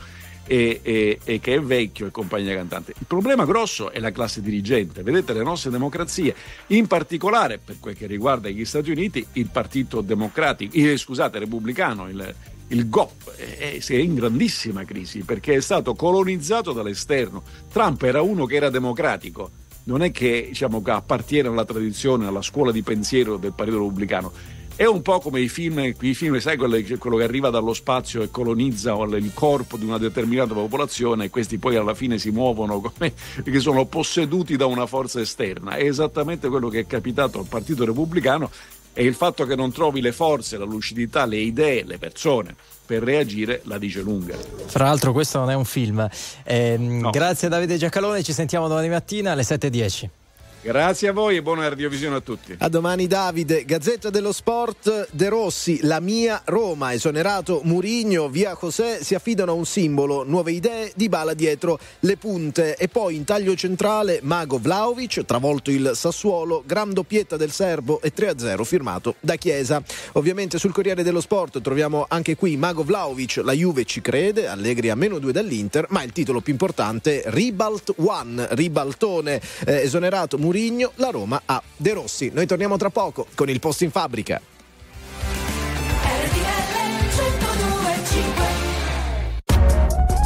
[0.45, 2.93] e, e- e che è vecchio e compagnia cantante.
[2.99, 5.01] Il problema grosso è la classe dirigente.
[5.01, 6.35] Vedete, le nostre democrazie,
[6.67, 12.35] in particolare per quel che riguarda gli Stati Uniti, il Partito Democratico, scusate, repubblicano, il,
[12.71, 17.43] il GOP, è, è in grandissima crisi perché è stato colonizzato dall'esterno.
[17.71, 19.51] Trump era uno che era democratico.
[19.83, 24.31] Non è che diciamo, appartiene alla tradizione, alla scuola di pensiero del Partito Repubblicano.
[24.73, 28.31] È un po' come i film, i film sai, quello, che arriva dallo spazio e
[28.31, 33.13] colonizza il corpo di una determinata popolazione e questi poi alla fine si muovono come
[33.43, 35.75] che sono posseduti da una forza esterna.
[35.75, 38.49] È esattamente quello che è capitato al Partito Repubblicano
[38.93, 43.03] e il fatto che non trovi le forze, la lucidità, le idee, le persone per
[43.03, 44.35] reagire la dice lunga.
[44.65, 46.07] Fra l'altro questo non è un film.
[46.43, 50.20] Ehm, Grazie a Davide Giacalone, ci sentiamo domani mattina alle 7.10.
[50.63, 52.55] Grazie a voi e buona radiovisione a tutti.
[52.59, 59.03] A domani Davide, Gazzetta dello Sport, De Rossi, la mia Roma, esonerato Murigno, via José,
[59.03, 63.23] si affidano a un simbolo, nuove idee, di bala dietro le punte e poi in
[63.23, 69.37] taglio centrale Mago Vlaovic, travolto il Sassuolo, gran doppietta del Serbo e 3-0 firmato da
[69.37, 69.81] Chiesa.
[70.11, 74.91] Ovviamente sul Corriere dello Sport troviamo anche qui Mago Vlaovic, la Juve ci crede, Allegri
[74.91, 80.49] a meno 2 dall'Inter, ma il titolo più importante Ribalt One, ribaltone eh, esonerato Murigno,
[80.95, 82.29] la Roma a De Rossi.
[82.33, 84.41] Noi torniamo tra poco con il posto in fabbrica.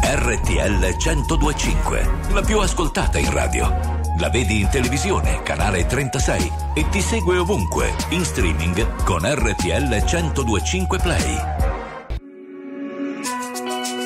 [0.02, 3.68] RTL 1025, la più ascoltata in radio.
[4.20, 11.00] La vedi in televisione, canale 36 e ti segue ovunque, in streaming con RTL 1025
[11.00, 11.38] Play.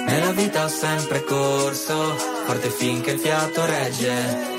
[0.05, 2.15] Nella vita ho sempre corso,
[2.45, 4.58] forte finché il fiato regge.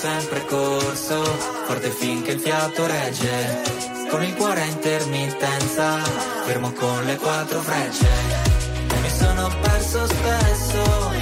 [0.00, 1.22] sempre corso,
[1.66, 4.08] forte finché il fiato regge.
[4.08, 5.98] Con il cuore a intermittenza,
[6.46, 8.08] fermo con le quattro frecce.
[8.88, 11.19] E mi sono perso spesso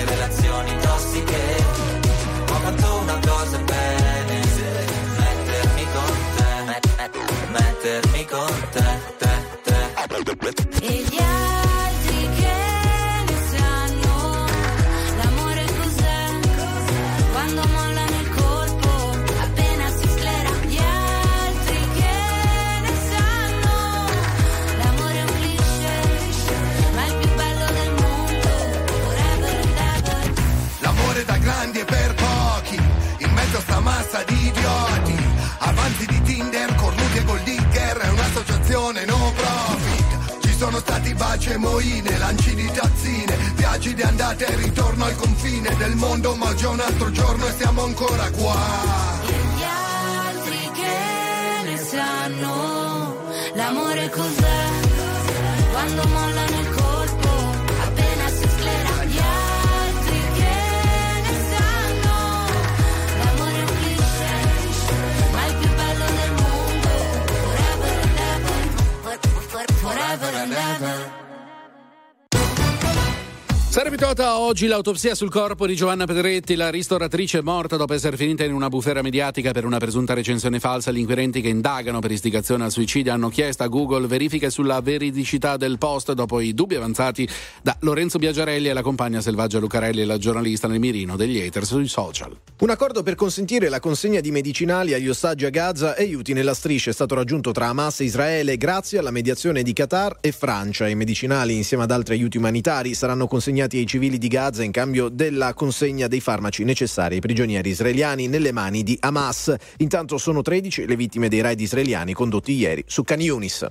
[74.48, 78.70] oggi l'autopsia sul corpo di Giovanna Pedretti, la ristoratrice morta dopo essere finita in una
[78.70, 80.90] bufera mediatica per una presunta recensione falsa.
[80.90, 85.58] Gli inquirenti che indagano per istigazione al suicidio hanno chiesto a Google verifiche sulla veridicità
[85.58, 87.28] del post dopo i dubbi avanzati
[87.60, 91.86] da Lorenzo Biagiarelli e la compagna Selvaggia Lucarelli la giornalista nel mirino degli hater sui
[91.86, 92.34] social.
[92.60, 96.54] Un accordo per consentire la consegna di medicinali agli ostaggi a Gaza e aiuti nella
[96.54, 100.88] striscia è stato raggiunto tra Hamas e Israele grazie alla mediazione di Qatar e Francia.
[100.88, 105.08] I medicinali, insieme ad altri aiuti umanitari, saranno consegnati ai civili di Gaza in cambio
[105.08, 109.52] della consegna dei farmaci necessari ai prigionieri israeliani nelle mani di Hamas.
[109.78, 113.66] Intanto sono 13 le vittime dei raid israeliani condotti ieri su Khan Yunis.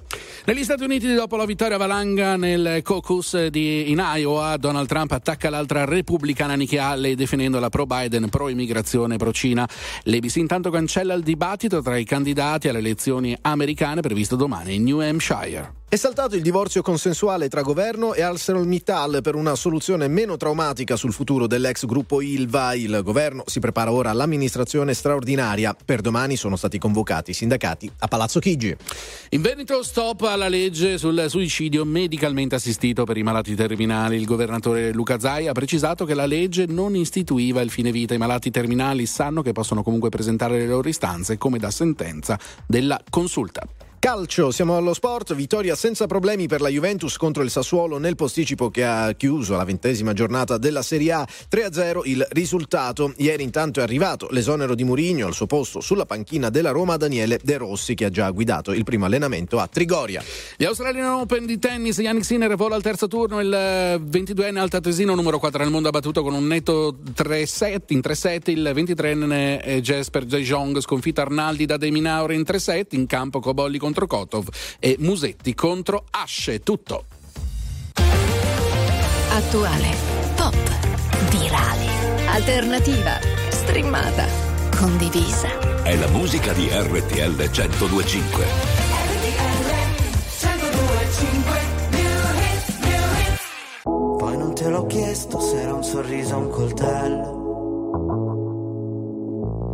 [0.45, 5.49] Negli Stati Uniti, dopo la vittoria valanga nel caucus di, in Iowa, Donald Trump attacca
[5.49, 9.67] l'altra repubblicana Nikki Haley definendola pro-Biden, pro-immigrazione, pro-Cina.
[10.03, 14.99] L'ABC intanto cancella il dibattito tra i candidati alle elezioni americane previsto domani in New
[14.99, 15.85] Hampshire.
[15.89, 21.13] È saltato il divorzio consensuale tra governo e ArcelorMittal per una soluzione meno traumatica sul
[21.13, 22.73] futuro dell'ex gruppo Ilva.
[22.73, 25.73] Il governo si prepara ora all'amministrazione straordinaria.
[25.85, 28.75] Per domani sono stati convocati i sindacati a Palazzo Chigi.
[29.29, 34.17] In Veneto stop alla legge sul suicidio medicalmente assistito per i malati terminali.
[34.17, 38.13] Il governatore Luca Zai ha precisato che la legge non istituiva il fine vita.
[38.13, 42.37] I malati terminali sanno che possono comunque presentare le loro istanze come da sentenza
[42.67, 43.65] della consulta.
[43.99, 48.69] Calcio, siamo allo sport, vittoria senza problemi per la Juventus contro il Sassuolo nel posticipo
[48.69, 53.11] che ha chiuso la ventesima giornata della Serie A 3-0 il risultato.
[53.17, 57.39] Ieri intanto è arrivato l'esonero di Murigno al suo posto sulla panchina della Roma Daniele
[57.43, 60.23] De Rossi che ha già guidato il primo allenamento a Trigoria.
[60.55, 65.39] Gli Australian Open di tennis, Yannick Sinner vola al terzo turno, il 22enne altatesino numero
[65.39, 70.79] 4 al mondo ha battuto con un netto 3-7 in 3-7 il 23enne Jesper Jong
[70.81, 74.49] sconfitta Arnaldi da De Minaur in 3-7 in campo Cobolli contro Kotov
[74.79, 76.61] e Musetti contro Asce.
[76.61, 77.05] Tutto.
[79.29, 79.95] Attuale,
[80.35, 80.55] pop,
[81.29, 83.17] virale, alternativa,
[83.49, 84.27] streamata,
[84.77, 85.83] condivisa.
[85.83, 88.45] È la musica di RTL 1025.
[93.83, 97.46] Poi non te l'ho chiesto se era un sorriso o un coltello.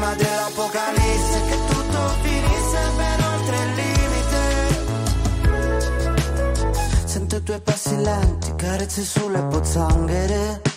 [0.00, 4.40] Prima dell'apocalisse che tutto finisse ben oltre il limite.
[7.04, 10.69] Sento i tuoi passi lenti, carezze sulle pozzanghere.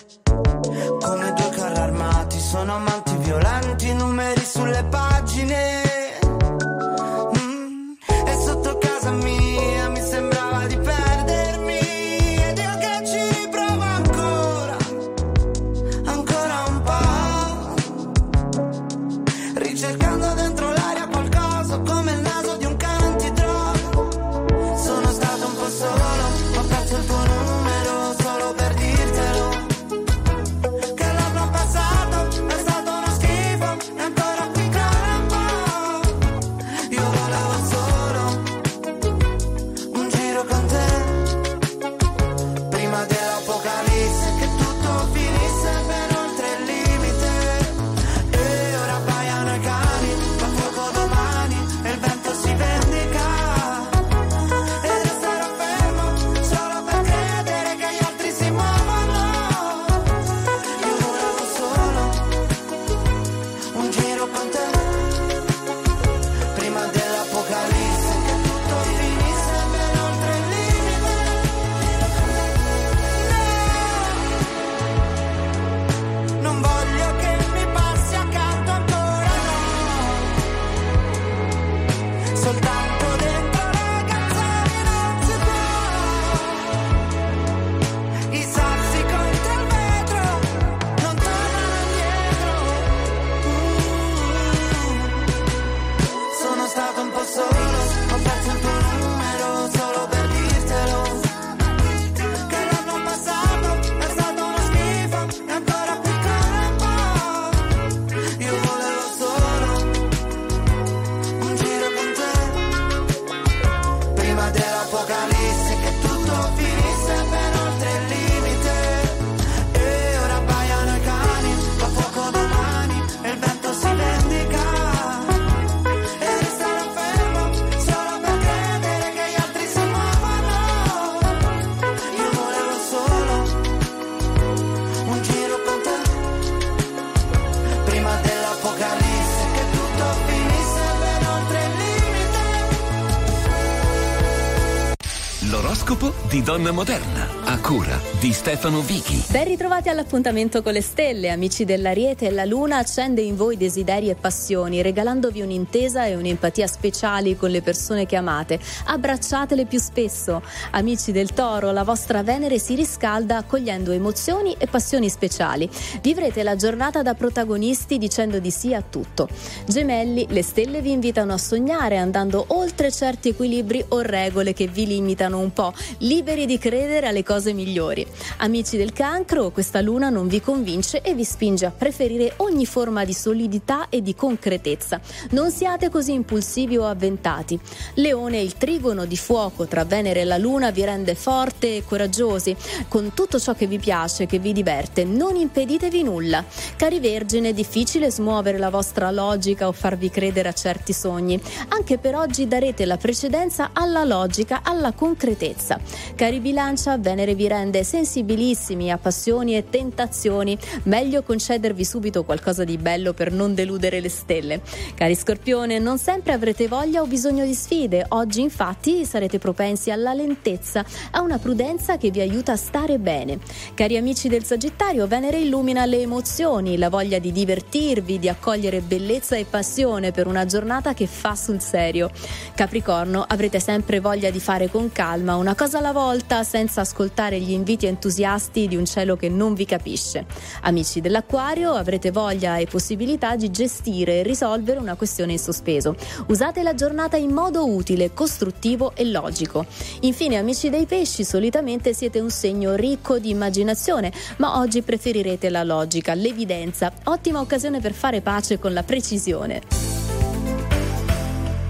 [146.54, 149.24] Donna Moderna, a cura di Stefano Vichi.
[149.28, 152.30] Ben ritrovati all'appuntamento con le stelle, amici dell'Ariete.
[152.30, 157.60] La Luna accende in voi desideri e passioni, regalandovi un'intesa e un'empatia speciali con le
[157.60, 158.60] persone che amate.
[158.84, 160.42] Abbracciatele più spesso.
[160.70, 165.68] Amici del Toro, la vostra Venere si riscalda accogliendo emozioni e passioni speciali.
[166.02, 169.28] Vivrete la giornata da protagonisti dicendo di sì a tutto.
[169.66, 174.86] Gemelli, le stelle vi invitano a sognare andando oltre certi equilibri o regole che vi
[174.86, 178.06] limitano un po', liberi di credere alle cose migliori.
[178.38, 183.04] Amici del cancro, questa luna non vi convince e vi spinge a preferire ogni forma
[183.04, 184.98] di solidità e di concretezza.
[185.30, 187.60] Non siate così impulsivi o avventati.
[187.94, 192.56] Leone, il trigono di fuoco tra Venere e la luna vi rende forte e coraggiosi.
[192.88, 196.42] Con tutto ciò che vi piace, che vi diverte, non impeditevi nulla.
[196.76, 201.38] Cari Vergine, è difficile smuovere la vostra logica o farvi credere a certi sogni.
[201.68, 205.80] Anche per oggi darete la precedenza alla logica, alla concretezza.
[206.14, 210.56] Cari Bilancia, Venere vi rende sensibilissimi a passioni e tentazioni.
[210.84, 214.60] Meglio concedervi subito qualcosa di bello per non deludere le stelle.
[214.94, 218.06] Cari Scorpione, non sempre avrete voglia o bisogno di sfide.
[218.10, 223.40] Oggi infatti sarete propensi alla lentezza, a una prudenza che vi aiuta a stare bene.
[223.74, 229.34] Cari amici del Sagittario, Venere illumina le emozioni, la voglia di divertirvi, di accogliere bellezza
[229.34, 232.10] e passione per una giornata che fa sul serio.
[232.54, 237.52] Capricorno, avrete sempre voglia di fare con calma una cosa alla volta senza ascoltare gli
[237.52, 240.26] inviti entusiasti di un cielo che non vi capisce.
[240.62, 245.96] Amici dell'Acquario, avrete voglia e possibilità di gestire e risolvere una questione in sospeso.
[246.26, 249.66] Usate la giornata in modo utile, costruttivo e logico.
[250.00, 255.62] Infine, amici dei pesci, solitamente siete un segno ricco di immaginazione, ma oggi preferirete la
[255.62, 256.92] logica, l'evidenza.
[257.04, 259.93] Ottima occasione per fare pace con la precisione.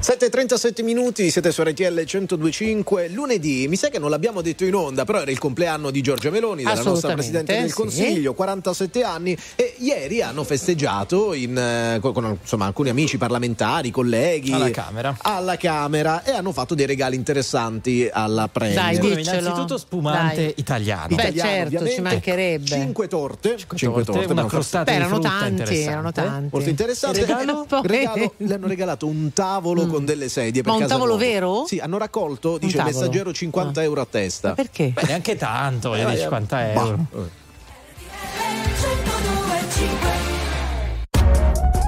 [0.04, 5.06] 7.37 minuti, siete su RTL 1025, lunedì, mi sa che non l'abbiamo detto in onda,
[5.06, 7.74] però era il compleanno di Giorgia Meloni, della nostra Presidente del sì.
[7.74, 14.52] Consiglio, 47 anni, e ieri hanno festeggiato in, eh, con, insomma, alcuni amici parlamentari, colleghi.
[14.52, 15.16] Alla Camera.
[15.22, 18.98] Alla Camera e hanno fatto dei regali interessanti alla Premier.
[18.98, 19.38] Dai, diccelo.
[19.38, 20.54] innanzitutto spumante Dai.
[20.56, 21.16] italiano.
[21.16, 22.66] Beh, Italiano, certo, ci mancherebbe.
[22.66, 26.48] Cinque torte, cinque torte, una abbiamo crostata Beh, erano tanti, erano tanti.
[26.52, 27.20] Molto interessante.
[27.20, 27.66] Il regalo?
[27.80, 30.62] Regalo, le hanno regalato un tavolo con delle sedie.
[30.62, 31.24] Per Ma un casa tavolo loro.
[31.24, 31.64] vero?
[31.66, 34.52] Sì, hanno raccolto, dice il messaggero, 50 euro a testa.
[34.54, 34.88] Perché?
[34.88, 37.06] Beh, neanche tanto, Eh, dire, eh, 50 bah, euro.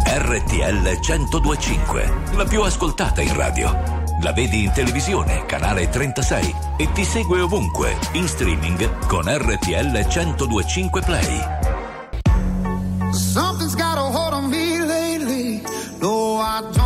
[0.08, 4.04] RTL 1025, la più ascoltata in radio.
[4.22, 11.00] La vedi in televisione, canale 36 e ti segue ovunque, in streaming con RTL 1025
[11.02, 11.40] Play.
[13.12, 15.62] Something's got a hold on me lately.
[16.00, 16.85] No, I don't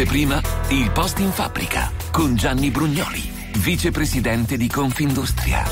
[0.00, 0.40] Anteprima,
[0.70, 3.20] il post in fabbrica con Gianni Brugnoli,
[3.58, 5.62] vicepresidente di Confindustria.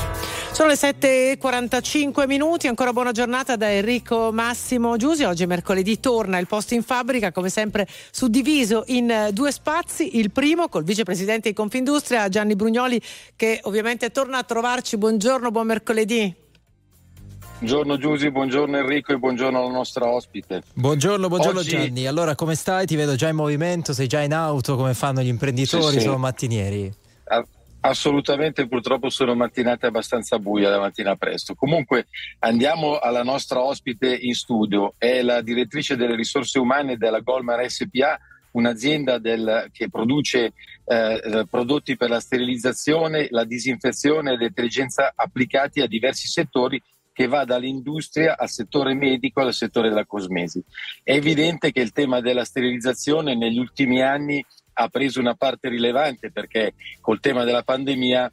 [0.51, 5.23] Sono le 7.45 minuti, ancora buona giornata da Enrico Massimo Giusi.
[5.23, 10.19] Oggi mercoledì torna il posto in fabbrica, come sempre suddiviso in eh, due spazi.
[10.19, 13.01] Il primo col vicepresidente di Confindustria Gianni Brugnoli
[13.35, 14.97] che ovviamente torna a trovarci.
[14.97, 16.47] Buongiorno, buon mercoledì.
[17.59, 20.61] Buongiorno Giusy, buongiorno Enrico e buongiorno alla nostra ospite.
[20.73, 22.07] Buongiorno, buongiorno Oggi- Gianni.
[22.07, 22.85] Allora, come stai?
[22.85, 26.05] Ti vedo già in movimento, sei già in auto, come fanno gli imprenditori, Sì, sì.
[26.05, 26.91] sono mattinieri.
[27.25, 27.45] A-
[27.81, 31.53] Assolutamente, purtroppo sono mattinate abbastanza buie la mattina presto.
[31.55, 32.07] Comunque
[32.39, 38.17] andiamo alla nostra ospite in studio, è la direttrice delle risorse umane della Goldman SPA,
[38.51, 40.53] un'azienda del- che produce
[40.91, 46.81] eh, prodotti per la sterilizzazione, la disinfezione e la detergenza applicati a diversi settori
[47.19, 50.63] che va dall'industria al settore medico al settore della cosmesi.
[51.03, 54.41] È evidente che il tema della sterilizzazione negli ultimi anni
[54.75, 58.31] ha preso una parte rilevante perché col tema della pandemia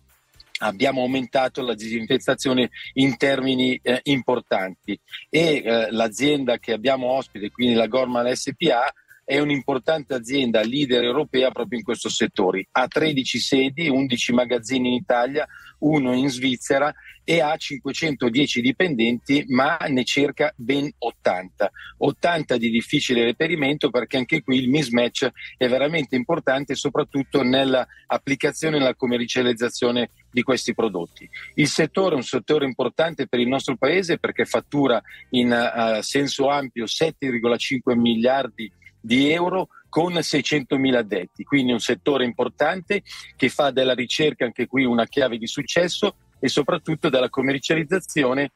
[0.59, 4.97] abbiamo aumentato la disinfestazione in termini eh, importanti
[5.31, 8.95] e eh, l'azienda che abbiamo ospite, quindi la Gorman SPA,
[9.27, 12.69] è un'importante azienda leader europea proprio in questo settore.
[12.71, 15.45] Ha 13 sedi, 11 magazzini in Italia,
[15.81, 16.95] uno in Svizzera
[17.25, 21.71] e ha 510 dipendenti, ma ne cerca ben 80.
[21.99, 28.79] 80 di difficile reperimento perché anche qui il mismatch è veramente importante, soprattutto nell'applicazione e
[28.79, 31.29] nella commercializzazione di questi prodotti.
[31.55, 36.49] Il settore è un settore importante per il nostro paese perché fattura in eh, senso
[36.49, 43.03] ampio 7,5 miliardi di euro con 600.000 addetti, quindi un settore importante
[43.37, 48.53] che fa della ricerca anche qui una chiave di successo e soprattutto della commercializzazione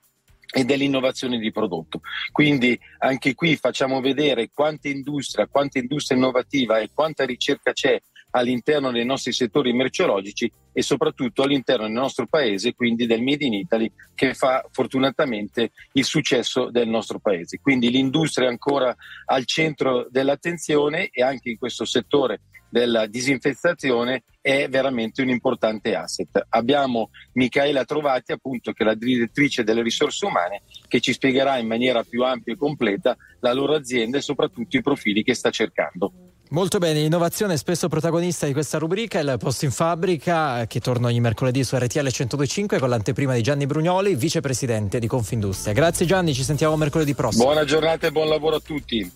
[0.52, 2.00] e dell'innovazione di prodotto.
[2.32, 8.00] Quindi anche qui facciamo vedere quanta industria, quanta industria innovativa e quanta ricerca c'è
[8.30, 13.54] all'interno dei nostri settori merceologici e soprattutto all'interno del nostro paese, quindi del Made in
[13.54, 17.58] Italy, che fa fortunatamente il successo del nostro paese.
[17.60, 18.94] Quindi l'industria è ancora
[19.26, 22.40] al centro dell'attenzione e anche in questo settore
[22.70, 26.46] della disinfestazione è veramente un importante asset.
[26.50, 31.66] Abbiamo Michaela Trovati, appunto, che è la direttrice delle risorse umane, che ci spiegherà in
[31.66, 36.29] maniera più ampia e completa la loro azienda e soprattutto i profili che sta cercando.
[36.52, 41.06] Molto bene, innovazione è spesso protagonista di questa rubrica, il posto in fabbrica che torna
[41.06, 45.72] ogni mercoledì su RTL 1025 con l'anteprima di Gianni Brugnoli, vicepresidente di Confindustria.
[45.72, 47.44] Grazie Gianni, ci sentiamo mercoledì prossimo.
[47.44, 49.08] Buona giornata e buon lavoro a tutti.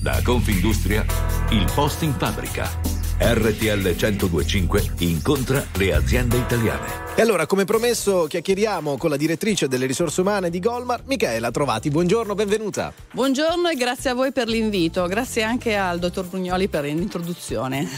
[0.00, 1.06] Da Confindustria,
[1.50, 2.95] il post in fabbrica.
[3.18, 7.14] RTL 1025 incontra le aziende italiane.
[7.16, 11.88] E allora, come promesso, chiacchieriamo con la direttrice delle risorse umane di Golmar, Michaela Trovati.
[11.88, 12.92] Buongiorno, benvenuta.
[13.12, 17.88] Buongiorno e grazie a voi per l'invito, grazie anche al dottor Brugnoli per l'introduzione.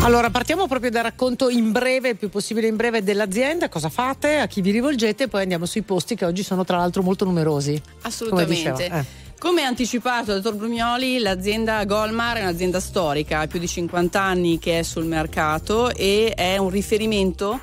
[0.00, 4.38] Allora, partiamo proprio dal racconto in breve, il più possibile in breve dell'azienda, cosa fate,
[4.38, 7.24] a chi vi rivolgete e poi andiamo sui posti che oggi sono tra l'altro molto
[7.24, 7.80] numerosi.
[8.02, 9.22] Assolutamente.
[9.38, 14.58] Come anticipato dal dottor Brugnoli, l'azienda Golmar è un'azienda storica, ha più di 50 anni
[14.58, 17.60] che è sul mercato e è un riferimento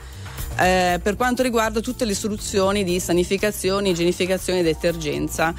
[0.60, 5.54] eh, per quanto riguarda tutte le soluzioni di sanificazione, igienificazione e detergenza.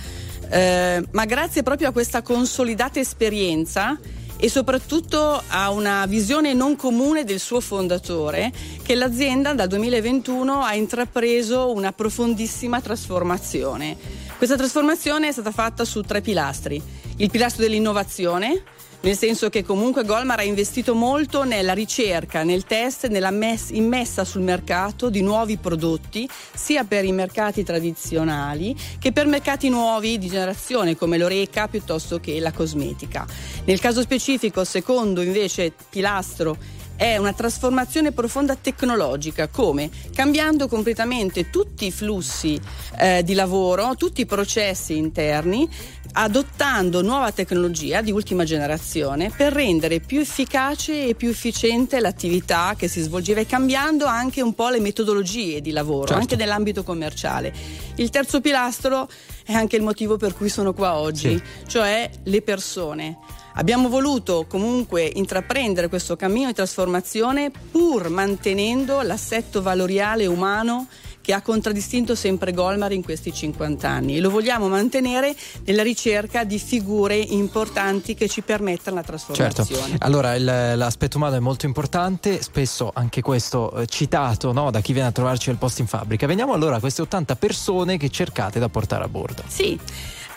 [0.49, 3.99] Eh, ma grazie proprio a questa consolidata esperienza
[4.37, 8.53] e soprattutto a una visione non comune del suo fondatore
[8.83, 13.97] che l'azienda dal 2021 ha intrapreso una profondissima trasformazione.
[14.43, 16.83] Questa trasformazione è stata fatta su tre pilastri.
[17.19, 18.65] Il pilastro dell'innovazione,
[19.03, 24.25] nel senso che comunque Golmar ha investito molto nella ricerca, nel test, nella mess- immessa
[24.25, 30.27] sul mercato di nuovi prodotti, sia per i mercati tradizionali che per mercati nuovi di
[30.27, 33.25] generazione come l'oreca piuttosto che la cosmetica.
[33.65, 36.57] Nel caso specifico, secondo invece pilastro
[37.03, 42.61] è una trasformazione profonda tecnologica, come cambiando completamente tutti i flussi
[42.97, 45.69] eh, di lavoro, tutti i processi interni,
[46.13, 52.87] adottando nuova tecnologia di ultima generazione per rendere più efficace e più efficiente l'attività che
[52.87, 56.21] si svolgeva e cambiando anche un po' le metodologie di lavoro, Certo.
[56.21, 57.53] anche nell'ambito commerciale.
[57.97, 59.09] Il terzo pilastro
[59.45, 61.43] è anche il motivo per cui sono qua oggi, Sì.
[61.67, 63.19] cioè le persone.
[63.55, 70.87] Abbiamo voluto comunque intraprendere questo cammino di trasformazione pur mantenendo l'assetto valoriale umano
[71.21, 76.43] che ha contraddistinto sempre Golmar in questi 50 anni e lo vogliamo mantenere nella ricerca
[76.43, 79.97] di figure importanti che ci permettano la Certo, trasformazione.
[80.01, 84.93] allora il- l'aspetto umano è molto importante, spesso anche questo eh, citato no, da chi
[84.93, 86.27] viene a trovarci al posto in fabbrica.
[86.27, 89.45] Veniamo allora a queste 80 persone che cercate da portare a bordo.
[89.47, 89.79] Sì.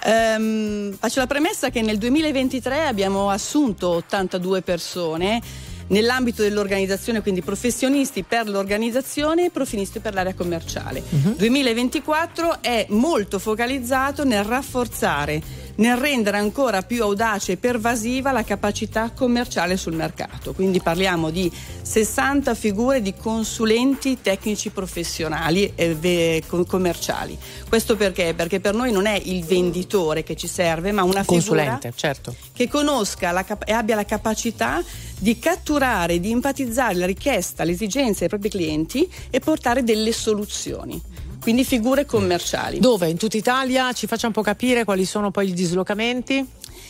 [0.06, 5.42] Ehm, faccio la premessa che nel 2023 abbiamo assunto 82 persone
[5.88, 11.04] nell'ambito dell'organizzazione, quindi professionisti per l'organizzazione e professionisti per l'area commerciale.
[11.38, 15.42] 2024 è molto focalizzato nel rafforzare,
[15.76, 20.54] nel rendere ancora più audace e pervasiva la capacità commerciale sul mercato.
[20.54, 27.38] Quindi parliamo di 60 figure di consulenti tecnici professionali e commerciali.
[27.68, 28.34] Questo perché?
[28.34, 32.36] Perché per noi non è il venditore che ci serve, ma una figura Consulente, certo.
[32.54, 34.82] che conosca cap- e abbia la capacità
[35.18, 41.02] di catturare, di empatizzare la richiesta, le esigenze dei propri clienti e portare delle soluzioni.
[41.46, 42.80] Quindi figure commerciali.
[42.80, 43.08] Dove?
[43.08, 43.94] In tutta Italia?
[43.94, 46.44] Ci faccia un po' capire quali sono poi i dislocamenti?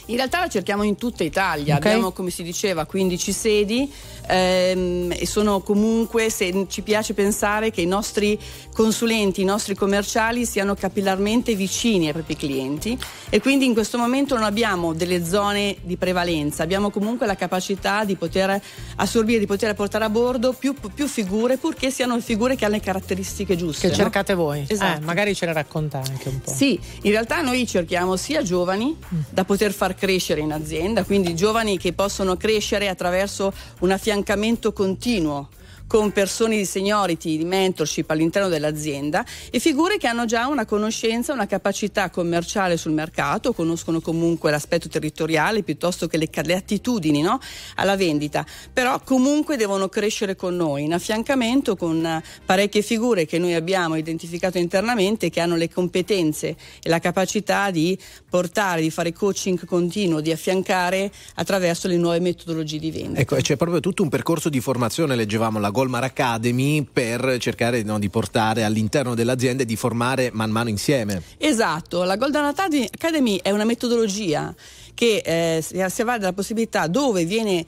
[0.05, 1.85] In realtà la cerchiamo in tutta Italia, Ok.
[1.85, 3.91] abbiamo come si diceva 15 sedi
[4.27, 8.39] ehm, e sono comunque, se ci piace pensare che i nostri
[8.75, 12.99] consulenti, i nostri commerciali siano capillarmente vicini ai propri clienti
[13.29, 18.03] e quindi in questo momento non abbiamo delle zone di prevalenza, abbiamo comunque la capacità
[18.03, 18.61] di poter
[18.97, 22.81] assorbire, di poter portare a bordo più, più figure purché siano figure che hanno le
[22.81, 23.87] caratteristiche giuste.
[23.87, 24.03] Che no?
[24.03, 24.65] cercate voi?
[24.67, 25.01] Esatto.
[25.01, 26.51] Eh, magari ce le racconta anche un po'.
[26.51, 28.97] Sì, in realtà noi cerchiamo sia giovani
[29.29, 35.47] da poter far crescere in azienda, quindi giovani che possono crescere attraverso un affiancamento continuo
[35.87, 41.33] con persone di seniority, di mentorship all'interno dell'azienda e figure che hanno già una conoscenza,
[41.33, 47.39] una capacità commerciale sul mercato, conoscono comunque l'aspetto territoriale piuttosto che le, le attitudini no?
[47.75, 53.53] alla vendita, però comunque devono crescere con noi in affiancamento con parecchie figure che noi
[53.53, 57.97] abbiamo identificato internamente che hanno le competenze e la capacità di
[58.29, 63.19] portare, di fare coaching continuo, di affiancare attraverso le nuove metodologie di vendita.
[63.19, 67.99] Ecco, c'è proprio tutto un percorso di formazione, leggevamo la Golmar Academy, per cercare no,
[67.99, 71.21] di portare all'interno dell'azienda e di formare man mano insieme.
[71.37, 74.53] Esatto, la Golden Academy- è una metodologia
[74.95, 77.65] che eh, si avvale della possibilità dove viene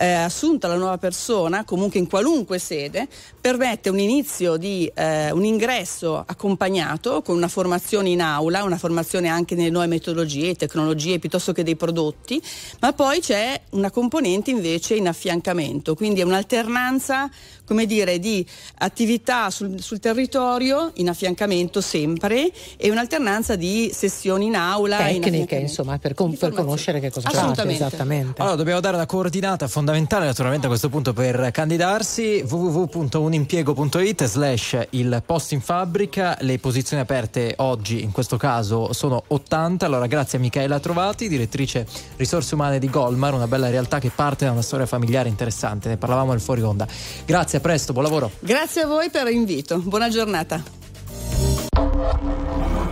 [0.00, 3.06] eh, assunta la nuova persona, comunque in qualunque sede,
[3.38, 9.28] permette un inizio di eh, un ingresso accompagnato con una formazione in aula, una formazione
[9.28, 12.42] anche nelle nuove metodologie, tecnologie piuttosto che dei prodotti,
[12.80, 17.30] ma poi c'è una componente invece in affiancamento, quindi è un'alternanza
[17.70, 18.44] come dire, di
[18.78, 24.96] attività sul, sul territorio in affiancamento sempre e un'alternanza di sessioni in aula.
[24.96, 25.70] in Tecniche, affiancamento.
[25.70, 27.68] insomma, per, con- per conoscere che cosa fate.
[27.70, 28.40] Esattamente.
[28.40, 32.44] Allora, dobbiamo dare una coordinata fondamentale naturalmente a questo punto per candidarsi.
[32.44, 36.36] www.unimpiego.it slash il posto in fabbrica.
[36.40, 41.86] Le posizioni aperte oggi in questo caso sono 80 allora grazie a Michaela Trovati direttrice
[42.16, 45.88] risorse umane di Golmar una bella realtà che parte da una storia familiare interessante.
[45.88, 46.84] Ne parlavamo nel fuori onda.
[47.24, 50.62] Grazie a presto buon lavoro Grazie a voi per l'invito, buona giornata.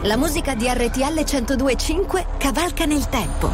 [0.03, 3.51] La musica di RTL 1025 cavalca nel tempo.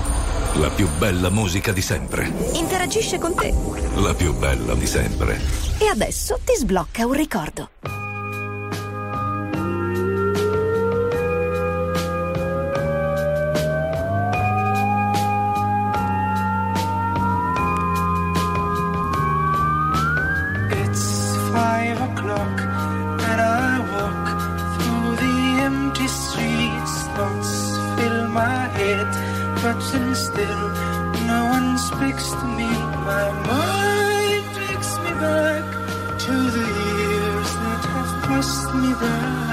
[0.54, 2.30] La più bella musica di sempre.
[2.52, 3.52] Interagisce con te.
[3.96, 5.40] La più bella di sempre.
[5.78, 7.70] E adesso ti sblocca un ricordo.
[28.34, 29.06] My head,
[29.62, 30.68] then still
[31.32, 32.68] no one speaks to me.
[33.10, 35.64] My mind takes me back
[36.24, 39.44] to the years that have passed me by.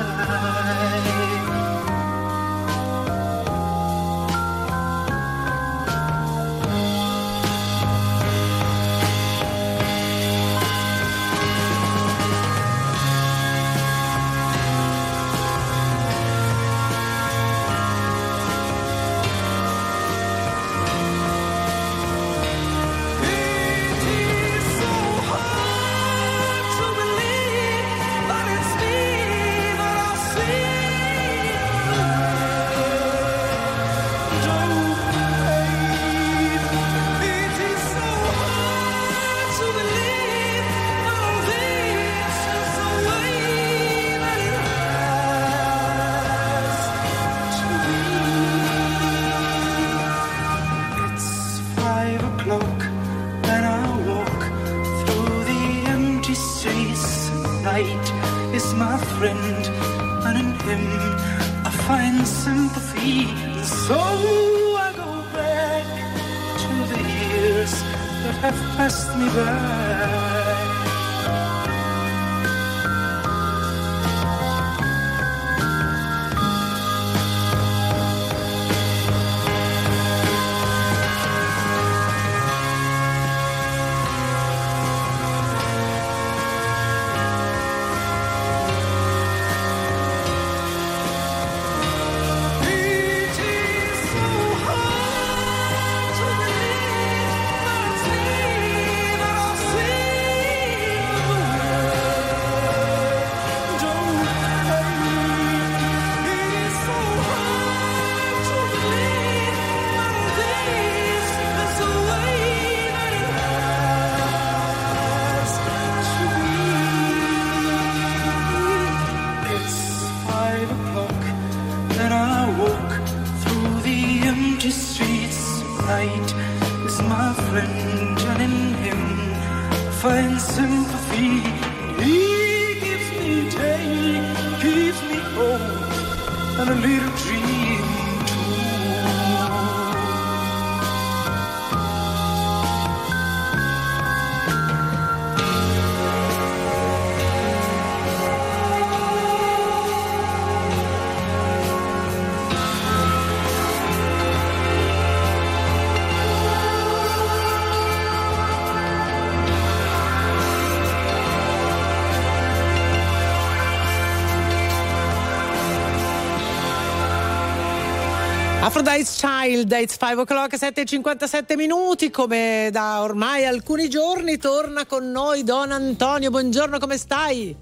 [168.81, 175.43] Aphrodite's Child, it's 5 o'clock, 7.57 minuti, come da ormai alcuni giorni torna con noi
[175.43, 177.55] Don Antonio, buongiorno, come stai?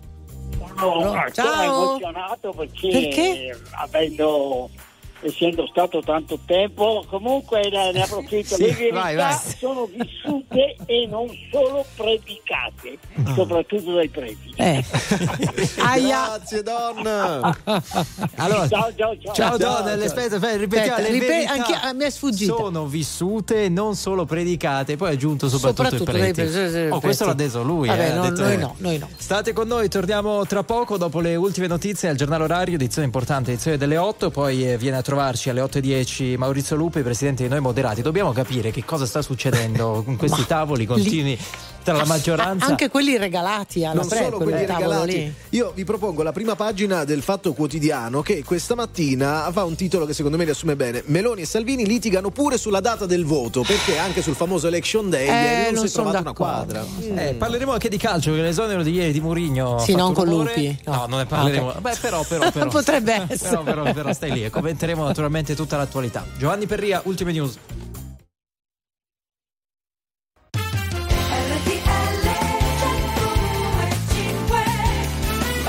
[0.78, 1.84] Sono ancora Ciao.
[1.90, 3.62] emozionato perché, Perché?
[3.72, 4.70] avendo
[5.22, 9.36] essendo stato tanto tempo comunque ne, approfitto Sì, vai, vai.
[9.58, 10.19] sono vissute
[10.92, 13.34] e non solo predicate Ah.
[13.36, 14.84] soprattutto dai preti Eh.
[16.00, 17.06] Grazie, Don.
[18.36, 21.74] Allora, ciao ciao ciao Ciao Don, le spese, fai, ripetiamo, Aspetta, le ripe- verità anche
[21.74, 22.56] a me è sfuggita.
[22.56, 26.50] sono vissute, non solo predicate, poi ha aggiunto soprattutto, Soprattutto i dai preti.
[26.52, 27.88] pre- sì, Oh, questo l'ha detto lui.
[27.88, 29.10] Vabbè, eh, ha no, detto- noi no, noi no.
[29.18, 33.52] State con noi, torniamo tra poco dopo le ultime notizie al giornale orario, edizione importante,
[33.52, 37.60] edizione delle 8, poi eh, viene a trovarci alle 8.10 Maurizio Lupi, presidente di Noi
[37.60, 38.02] Moderati.
[38.02, 41.38] Dobbiamo capire che cosa sta succedendo con questi tavoli continui
[41.84, 42.66] tra la maggioranza.
[42.66, 45.12] Anche quelli regalati alla non pre, solo quel quelli regalati.
[45.12, 45.34] lì.
[45.50, 50.06] Io vi propongo la prima pagina del Fatto Quotidiano che questa mattina fa un titolo
[50.06, 51.04] che secondo me riassume bene.
[51.06, 55.28] Meloni e Salvini litigano pure sulla data del voto perché anche sul famoso election day
[55.28, 56.86] Eh, ieri non, non si è trovata una quadra.
[57.16, 59.80] Eh, parleremo anche di calcio, che l'esonero di ieri di Murigno.
[59.80, 60.54] Sì, non con rumore.
[60.56, 60.94] Lupi, no.
[60.94, 61.70] No, non ne parleremo.
[61.70, 61.82] Ah, ok.
[61.82, 62.68] Beh, però, però, però.
[62.80, 63.50] Potrebbe essere.
[63.50, 66.26] Però, però, però stai lì e commenteremo naturalmente tutta l'attualità.
[66.38, 67.58] Giovanni Perria, ultime news.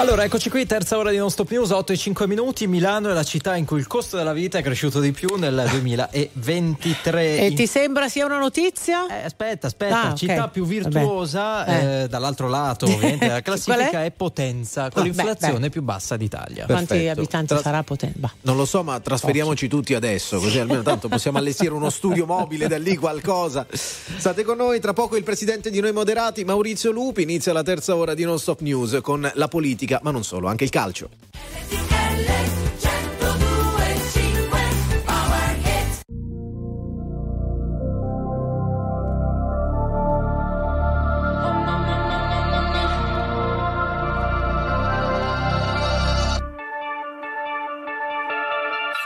[0.01, 2.67] Allora, eccoci qui, terza ora di Non Stop News, 8 e 5 minuti.
[2.67, 5.63] Milano è la città in cui il costo della vita è cresciuto di più nel
[5.71, 7.37] 2023.
[7.39, 9.05] E In- ti sembra sia una notizia?
[9.23, 10.89] aspetta, aspetta, Ah, città più Vabbè.
[10.89, 12.03] virtuosa Eh.
[12.05, 14.05] eh, dall'altro lato ovviamente della classifica è?
[14.07, 14.11] è?
[14.11, 15.69] Potenza con Ah, l'inflazione beh, beh.
[15.71, 16.65] più bassa d'Italia.
[16.65, 17.21] Quanti Perfetto.
[17.21, 18.19] abitanti Tra- sarà potente?
[18.19, 18.33] Bah.
[18.41, 22.69] Non lo so, ma trasferiamoci tutti adesso, così almeno tanto possiamo allestire uno studio mobile
[22.69, 23.67] da lì qualcosa.
[23.71, 27.95] State con noi, tra poco il presidente di Noi Moderati, Maurizio Lupi, inizia la terza
[27.95, 31.09] ora di Non Stop News con la politica, ma non solo, anche il calcio.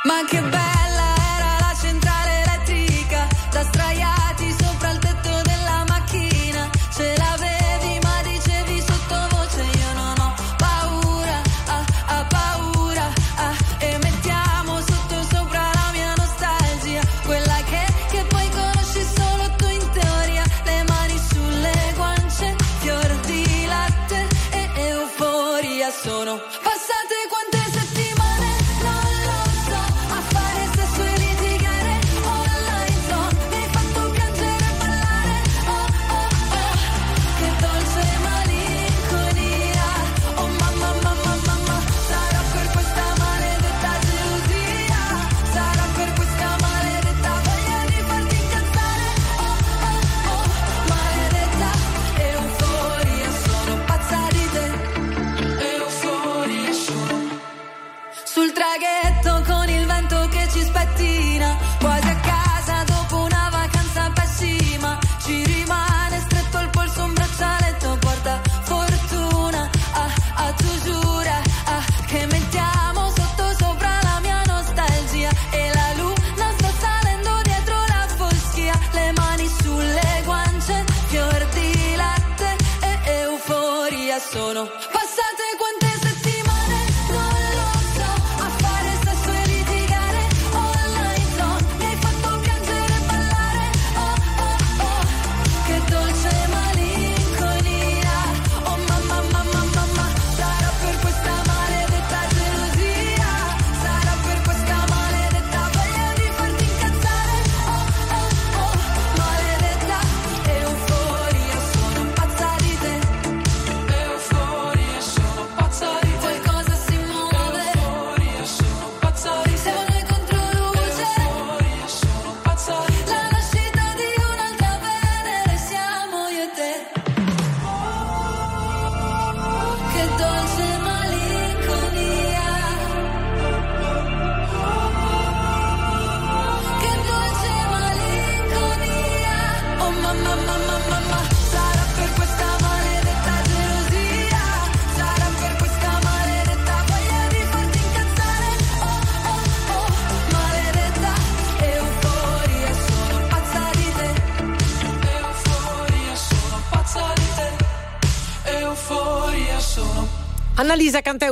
[0.07, 0.54] Ma che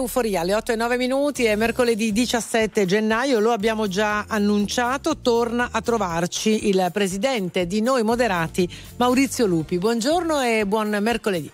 [0.03, 5.69] Euforia alle 8 e 9 minuti, è mercoledì 17 gennaio, lo abbiamo già annunciato, torna
[5.71, 9.79] a trovarci il presidente di Noi Moderati, Maurizio Lupi.
[9.79, 11.51] Buongiorno e buon mercoledì.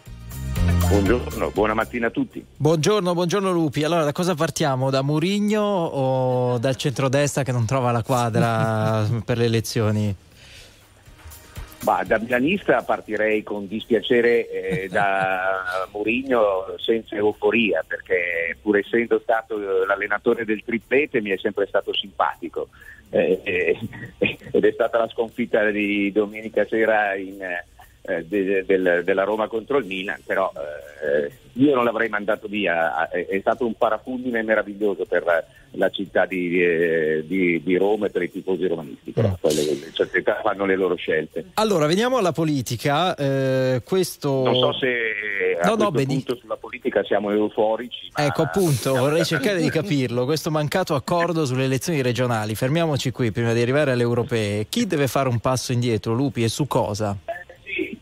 [0.88, 2.42] Buongiorno, buona mattina a tutti.
[2.56, 3.84] Buongiorno, buongiorno Lupi.
[3.84, 4.88] Allora, da cosa partiamo?
[4.88, 10.16] Da Murigno o dal centrodestra che non trova la quadra per le elezioni?
[11.80, 19.56] Ma da milanista partirei con dispiacere eh, da Mourinho senza euforia, perché pur essendo stato
[19.56, 22.68] eh, l'allenatore del triplete mi è sempre stato simpatico.
[23.10, 23.78] Eh, eh,
[24.52, 29.78] ed è stata la sconfitta di domenica sera in, eh, de- del- della Roma contro
[29.78, 35.04] il Milan, però eh, io non l'avrei mandato via, è, è stato un parafulmine meraviglioso
[35.04, 39.54] per la città di, eh, di- di Roma e per i tifosi romanisti, però poi
[39.54, 41.46] le, le società fanno le loro scelte.
[41.54, 43.14] Allora, veniamo alla politica.
[43.14, 44.42] eh, questo...
[44.44, 44.86] Non so se
[45.60, 48.10] a No, no, punto sulla politica siamo euforici.
[48.16, 52.54] ma Ecco appunto, vorrei cercare di capirlo, questo mancato accordo sulle elezioni regionali.
[52.54, 54.66] Fermiamoci qui prima di arrivare alle europee.
[54.68, 57.16] Chi deve fare un passo indietro, Lupi, e su cosa?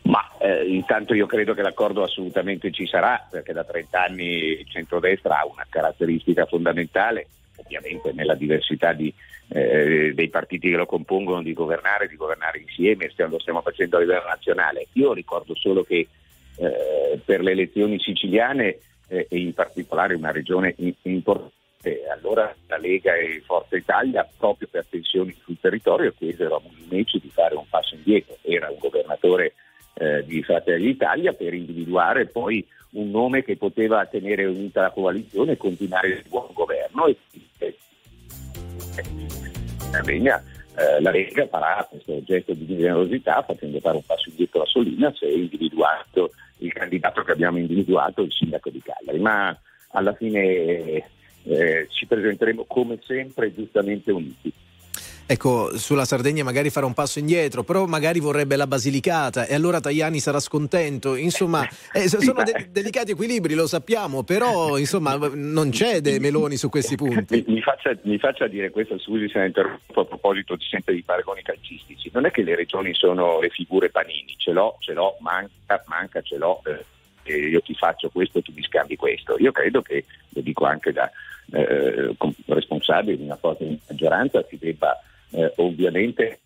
[0.03, 4.25] Ma eh, intanto io credo che l'accordo assolutamente ci sarà, perché da 30 anni
[4.59, 7.27] il centrodestra ha una caratteristica fondamentale,
[7.67, 9.13] ovviamente nella diversità di,
[9.49, 13.97] eh, dei partiti che lo compongono, di governare, di governare insieme, stiamo- lo stiamo facendo
[13.97, 14.87] a livello nazionale.
[14.93, 16.07] Io ricordo solo che
[16.59, 18.79] eh, per le elezioni siciliane
[19.09, 20.73] eh, e in particolare una regione
[21.03, 21.53] importante,
[22.11, 27.29] allora la Lega e Forza Italia, proprio per tensioni sul territorio, chiesero a Musumeci di
[27.29, 28.37] fare un passo indietro.
[28.41, 29.53] Era un governatore
[29.99, 35.53] eh, di Fratelli d'Italia per individuare poi un nome che poteva tenere unita la coalizione
[35.53, 37.07] e continuare il buon governo.
[37.07, 37.17] E,
[37.59, 37.77] e-
[38.95, 40.43] e- Regna,
[40.75, 45.21] eh, la Lega farà questo gesto di generosità facendo fare un passo indietro a Solinas
[45.21, 49.19] e individuato il candidato che abbiamo individuato, il sindaco di Cagliari.
[49.19, 49.57] Ma
[49.89, 51.03] alla fine
[51.43, 54.51] eh, ci presenteremo come sempre giustamente uniti.
[55.29, 59.81] Ecco, sulla Sardegna magari farà un passo indietro, però magari vorrebbe la Basilicata e allora
[59.81, 61.15] Tajani sarà scontento.
[61.15, 66.69] Insomma, eh, so- sono de- delicati equilibri, lo sappiamo, però insomma non cede Meloni su
[66.69, 67.43] questi punti.
[67.45, 70.93] Mi, mi faccia, mi faccia dire questo, scusi se la interrompo a proposito di sempre
[70.93, 72.09] di paragoni calcistici.
[72.13, 76.21] Non è che le regioni sono le figure panini, ce l'ho, ce l'ho, manca, manca,
[76.21, 76.61] ce l'ho,
[77.25, 79.35] eh, io ti faccio questo e tu mi scambi questo.
[79.39, 81.11] Io credo che, lo dico anche da
[81.51, 84.97] eh, responsabile di una forte maggioranza, si debba
[85.31, 86.39] eh, ovviamente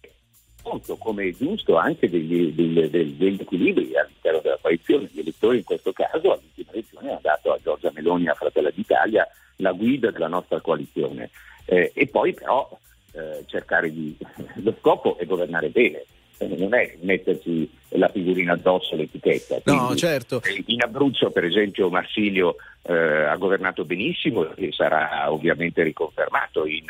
[0.61, 5.09] conto, come è giusto, anche degli, degli- degli- degli equilibri all'interno della coalizione.
[5.11, 9.27] Gli elettori in questo caso all'ultima elezione hanno dato a Giorgia Meloni a Fratelli d'Italia
[9.57, 11.29] la guida della nostra coalizione.
[11.65, 12.69] Eh, e poi però
[13.13, 14.15] eh, cercare di...
[14.55, 16.05] lo scopo è governare bene.
[16.41, 19.61] Eh, Non è mettersi la figurina addosso l'etichetta.
[19.63, 20.41] No, Quindi, certo.
[20.43, 26.65] eh, In Abruzzo, per esempio, Marsilio eh, ha governato benissimo e sarà ovviamente riconfermato.
[26.65, 26.85] In,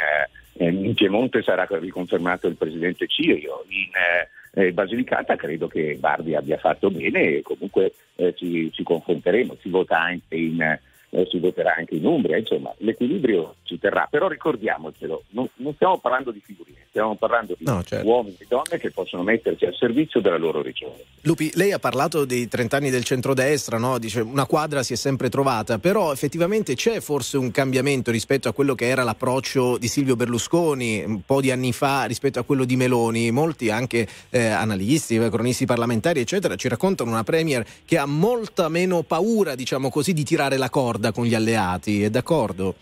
[0.58, 3.64] eh, in Piemonte sarà riconfermato il presidente Cirio.
[3.70, 8.84] In eh, eh, Basilicata credo che Bardi abbia fatto bene e comunque eh, ci, ci
[8.84, 9.58] confronteremo.
[9.62, 10.80] Si, vota anche in,
[11.12, 12.38] eh, si voterà anche in Umbria.
[12.38, 17.66] Insomma, l'equilibrio ci terrà, però ricordiamocelo, non, non stiamo parlando di figurine, stiamo parlando di
[17.66, 18.08] No, certo.
[18.08, 21.04] uomini e donne che possono mettersi al servizio della loro regione.
[21.22, 24.00] Lupi, lei ha parlato dei 30 anni del centrodestra, no?
[24.00, 28.54] Dice una quadra si è sempre trovata, però effettivamente c'è forse un cambiamento rispetto a
[28.54, 32.64] quello che era l'approccio di Silvio Berlusconi un po' di anni fa rispetto a quello
[32.64, 33.32] di Meloni.
[33.32, 38.70] Molti anche eh, analisti, eh, cronisti parlamentari, eccetera, ci raccontano una premier che ha molta
[38.70, 42.04] meno paura, diciamo così, di tirare la corda con gli alleati.
[42.04, 42.76] È d'accordo?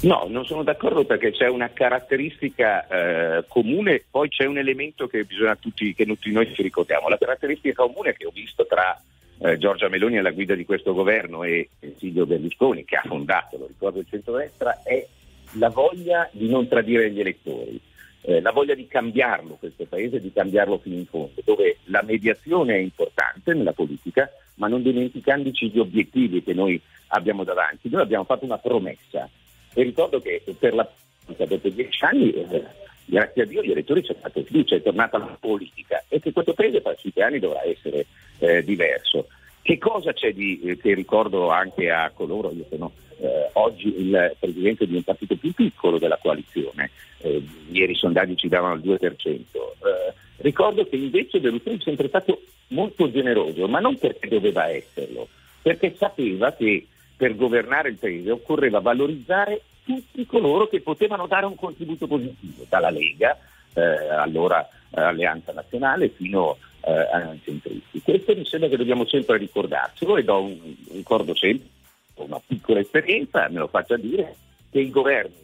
[0.00, 5.24] No, non sono d'accordo perché c'è una caratteristica eh, comune, poi c'è un elemento che
[5.24, 7.08] bisogna tutti, che tutti noi ci ricordiamo.
[7.08, 8.98] La caratteristica comune che ho visto tra
[9.38, 11.68] eh, Giorgia Meloni alla guida di questo governo e
[11.98, 15.06] Silvio Berlusconi, che ha fondato, lo ricordo, il centrodestra, è
[15.52, 17.80] la voglia di non tradire gli elettori,
[18.26, 22.74] eh, la voglia di cambiarlo questo paese, di cambiarlo fino in fondo, dove la mediazione
[22.74, 27.88] è importante nella politica, ma non dimenticandoci gli obiettivi che noi abbiamo davanti.
[27.90, 29.28] Noi abbiamo fatto una promessa
[29.74, 30.88] e ricordo che per la
[31.26, 32.64] dopo dieci anni, eh,
[33.04, 36.32] grazie a Dio, gli elettori ci hanno dato fiducia, è tornata la politica e che
[36.32, 38.06] questo paese fra cinque anni dovrà essere
[38.38, 39.28] eh, diverso.
[39.62, 44.36] Che cosa c'è di, eh, che ricordo anche a coloro, io sono eh, oggi il
[44.38, 48.80] presidente di un partito più piccolo della coalizione, eh, ieri i sondaggi ci davano il
[48.80, 54.68] 2%, eh, ricordo che invece Berlusconi è sempre stato molto generoso, ma non perché doveva
[54.68, 55.28] esserlo,
[55.62, 56.86] perché sapeva che
[57.16, 62.90] per governare il paese occorreva valorizzare tutti coloro che potevano dare un contributo positivo, dalla
[62.90, 63.38] Lega,
[63.74, 68.00] eh, allora eh, Alleanza Nazionale, fino eh, ai centristi.
[68.02, 71.68] Questo mi sembra che dobbiamo sempre ricordarcelo e do un, ricordo sempre,
[72.16, 74.34] una piccola esperienza, me lo faccia dire,
[74.70, 75.34] che i governi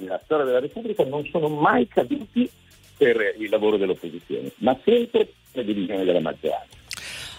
[0.00, 2.48] nella storia della Repubblica non sono mai caduti
[2.96, 6.76] per il lavoro dell'opposizione, ma sempre per la divisione della maggioranza.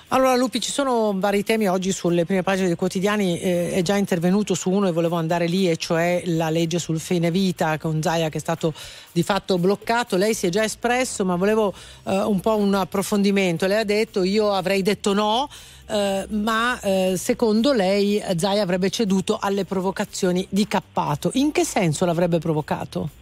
[0.10, 3.98] Allora Lupi, ci sono vari temi oggi sulle prime pagine dei quotidiani, eh, è già
[3.98, 8.02] intervenuto su uno e volevo andare lì, e cioè la legge sul fine vita con
[8.02, 8.74] Zaia che è stato
[9.12, 10.16] di fatto bloccato.
[10.16, 11.74] Lei si è già espresso, ma volevo
[12.06, 13.68] eh, un po' un approfondimento.
[13.68, 15.50] Lei ha detto io avrei detto no,
[15.88, 21.32] eh, ma eh, secondo lei Zaia avrebbe ceduto alle provocazioni di Cappato.
[21.34, 23.17] In che senso l'avrebbe provocato?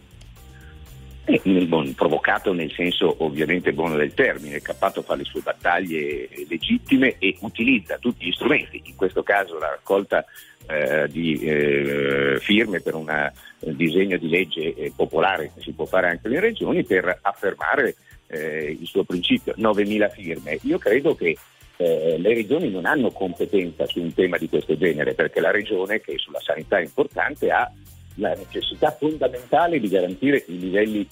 [1.28, 7.16] Eh, bon, provocato nel senso ovviamente buono del termine, Cappato fa le sue battaglie legittime
[7.18, 10.24] e utilizza tutti gli strumenti, in questo caso la raccolta
[10.68, 16.10] eh, di eh, firme per un disegno di legge eh, popolare che si può fare
[16.10, 17.96] anche nelle regioni per affermare
[18.28, 20.58] eh, il suo principio, 9.000 firme.
[20.62, 21.36] Io credo che
[21.78, 26.00] eh, le regioni non hanno competenza su un tema di questo genere perché la regione,
[26.00, 27.68] che sulla sanità è importante, ha
[28.16, 31.08] la necessità fondamentale di garantire i livelli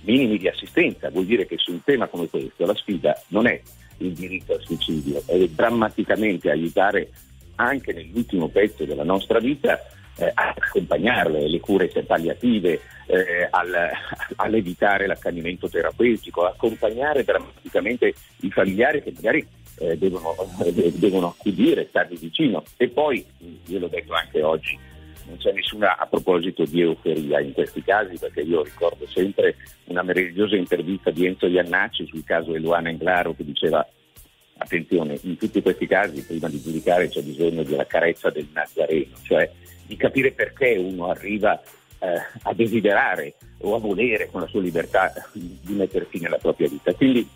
[0.00, 1.10] minimi di assistenza.
[1.10, 3.60] Vuol dire che su un tema come questo la sfida non è
[3.98, 7.10] il diritto al suicidio, è drammaticamente aiutare
[7.56, 9.80] anche nell'ultimo pezzo della nostra vita
[10.18, 13.90] eh, accompagnarle, le cure palliative, eh, al-
[14.36, 19.46] all'evitare l'accanimento terapeutico, accompagnare drammaticamente i familiari che magari
[19.78, 22.64] eh, devono, eh, devono accudire, stargli vicino.
[22.76, 23.24] E poi,
[23.66, 24.78] io l'ho detto anche oggi,
[25.26, 30.02] non c'è nessuna a proposito di euforia in questi casi perché io ricordo sempre una
[30.02, 33.86] meravigliosa intervista di Enzo Iannacci sul caso Eluana Englaro che diceva
[34.58, 39.50] attenzione, in tutti questi casi prima di giudicare c'è bisogno della carezza del Nazareno, cioè
[39.86, 41.60] di capire perché uno arriva
[41.98, 46.68] eh, a desiderare o a volere con la sua libertà di mettere fine alla propria
[46.68, 46.92] vita.
[46.94, 47.28] Quindi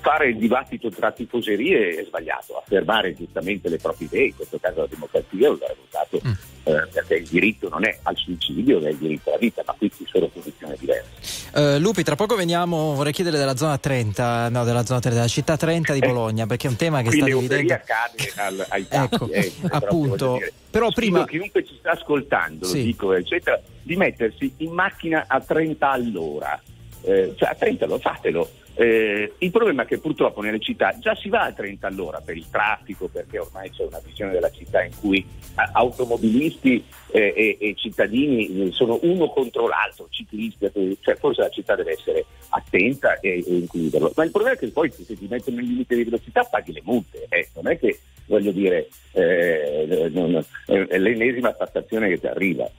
[0.00, 4.80] fare il dibattito tra tifoserie è sbagliato, affermare giustamente le proprie idee, in questo caso
[4.80, 6.16] la democrazia lo ha votato
[6.64, 9.90] eh, perché il diritto non è al suicidio, è il diritto alla vita, ma qui
[9.94, 11.50] ci sono posizioni diverse.
[11.54, 15.28] Eh, Lupi, tra poco veniamo, vorrei chiedere della zona 30, no, della zona 30, della
[15.30, 17.80] città 30 di Bologna, perché è un tema che sta dividendo.
[17.84, 20.40] cade al- ai tappi, Ecco, eh, appunto.
[20.70, 22.82] Però sfido prima- chiunque ci sta ascoltando, Sì.
[22.84, 26.60] dico, eccetera, di mettersi in macchina a 30 all'ora.
[27.04, 28.48] Eh, cioè a 30 lo fatelo.
[28.74, 32.36] Eh, il problema è che purtroppo nelle città già si va a 30 all'ora per
[32.36, 37.58] il traffico, perché ormai c'è una visione della città in cui eh, automobilisti eh, e,
[37.60, 42.24] e cittadini eh, sono uno contro l'altro, ciclisti, eh, cioè forse la città deve essere
[42.48, 44.12] attenta e, e includerlo.
[44.14, 46.82] Ma il problema è che poi se ti mettono in limite di velocità paghi le
[46.84, 47.48] multe, eh.
[47.54, 52.70] non è che voglio dire non- è l'ennesima tassazione che ti arriva.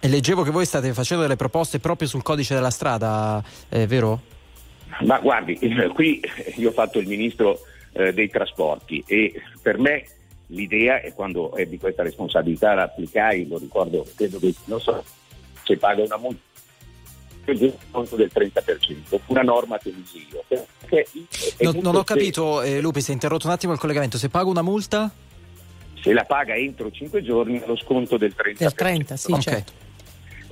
[0.00, 4.34] E leggevo che voi state facendo delle proposte proprio sul codice della strada, è vero?
[5.00, 6.20] Ma guardi, eh, qui
[6.56, 7.60] io ho fatto il ministro
[7.92, 10.04] eh, dei trasporti e per me
[10.48, 15.04] l'idea è quando ebbi questa responsabilità la applicai, lo ricordo, credo che non so
[15.64, 16.44] se paga una multa
[17.90, 19.94] conto del 30%, una norma che.
[20.48, 21.06] Perché
[21.56, 24.18] è Non, ho capito, eh, Lupi, si è interrotto un attimo il collegamento.
[24.18, 25.12] Se pago una multa?
[26.06, 28.58] se la paga entro 5 giorni lo sconto del 30%.
[28.58, 29.40] Del 30, sì, Ok.
[29.40, 29.72] certo.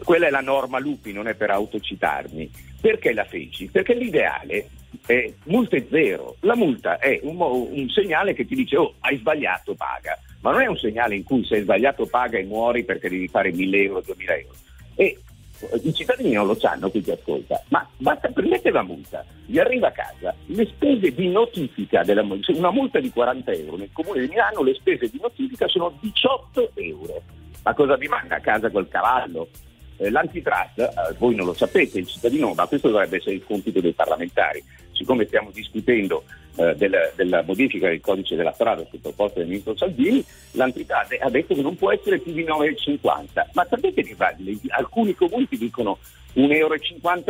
[0.02, 2.50] Quella è la norma Lupi, non è per autocitarmi.
[2.80, 3.66] Perché la feci?
[3.66, 4.68] Perché l'ideale
[5.06, 6.36] è multe zero.
[6.40, 10.18] La multa è un, un segnale che ti dice oh hai sbagliato, paga.
[10.40, 13.28] Ma non è un segnale in cui se hai sbagliato paga e muori perché devi
[13.28, 14.54] fare 1000 euro, 2000 euro.
[14.96, 15.18] E
[15.60, 19.58] eh, i cittadini non lo sanno chi ti ascolta, ma basta prendete la multa, vi
[19.58, 23.90] arriva a casa, le spese di notifica della multa, una multa di 40 euro nel
[23.92, 27.22] comune di Milano, le spese di notifica sono 18 euro.
[27.62, 29.48] Ma cosa vi manda a casa col cavallo?
[29.96, 33.80] Eh, l'antitrust, eh, voi non lo sapete, il cittadino, ma questo dovrebbe essere il compito
[33.80, 34.62] dei parlamentari.
[34.92, 36.24] Siccome stiamo discutendo
[36.56, 41.28] eh, del- della modifica del codice della strada su proposta del ministro Salvini, l'antitrust ha
[41.28, 43.48] detto che non può essere più di 9,50.
[43.54, 45.98] Ma sapete che va- le- alcuni comuni ti dicono
[46.34, 46.52] 1,50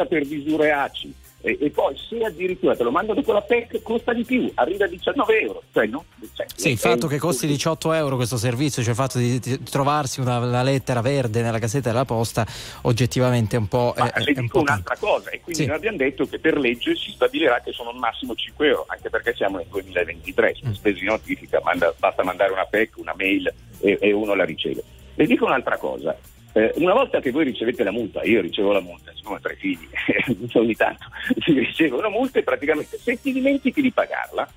[0.02, 1.14] euro per misure ACI
[1.44, 4.86] e, e poi se addirittura te lo mandano con la PEC costa di più, arriva
[4.86, 5.62] a 19 euro.
[5.72, 6.04] Cioè, no?
[6.34, 9.62] Cioè, Sì, il fatto che costi 18 euro questo servizio, cioè il fatto di, di
[9.62, 12.46] trovarsi una, una lettera verde nella casetta della posta,
[12.82, 13.92] oggettivamente è un po'.
[13.96, 15.66] Ma è- le è un dico po' un'altra cosa, e quindi Sì.
[15.68, 19.10] noi abbiamo detto che per legge si stabilirà che sono al massimo 5 euro, anche
[19.10, 20.72] perché siamo nel 2023, Mm.
[20.72, 24.82] spese di notifica manda- basta mandare una PEC, una mail e, e uno la riceve.
[25.14, 26.16] Le dico un'altra cosa,
[26.54, 29.56] eh, una volta che voi ricevete la multa, io ricevo la multa, siccome ho tre
[29.56, 29.88] figli,
[30.54, 31.06] ogni tanto
[31.44, 34.48] si riceve una multa e praticamente se ti dimentichi di pagarla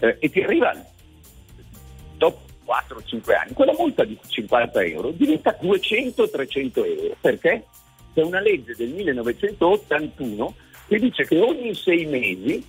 [0.00, 0.74] eh, e ti arriva
[2.16, 7.16] dopo 4-5 anni, quella multa di 50 euro diventa 200-300 euro.
[7.20, 7.66] Perché?
[8.12, 10.54] C'è una legge del 1981
[10.88, 12.66] che dice che ogni sei mesi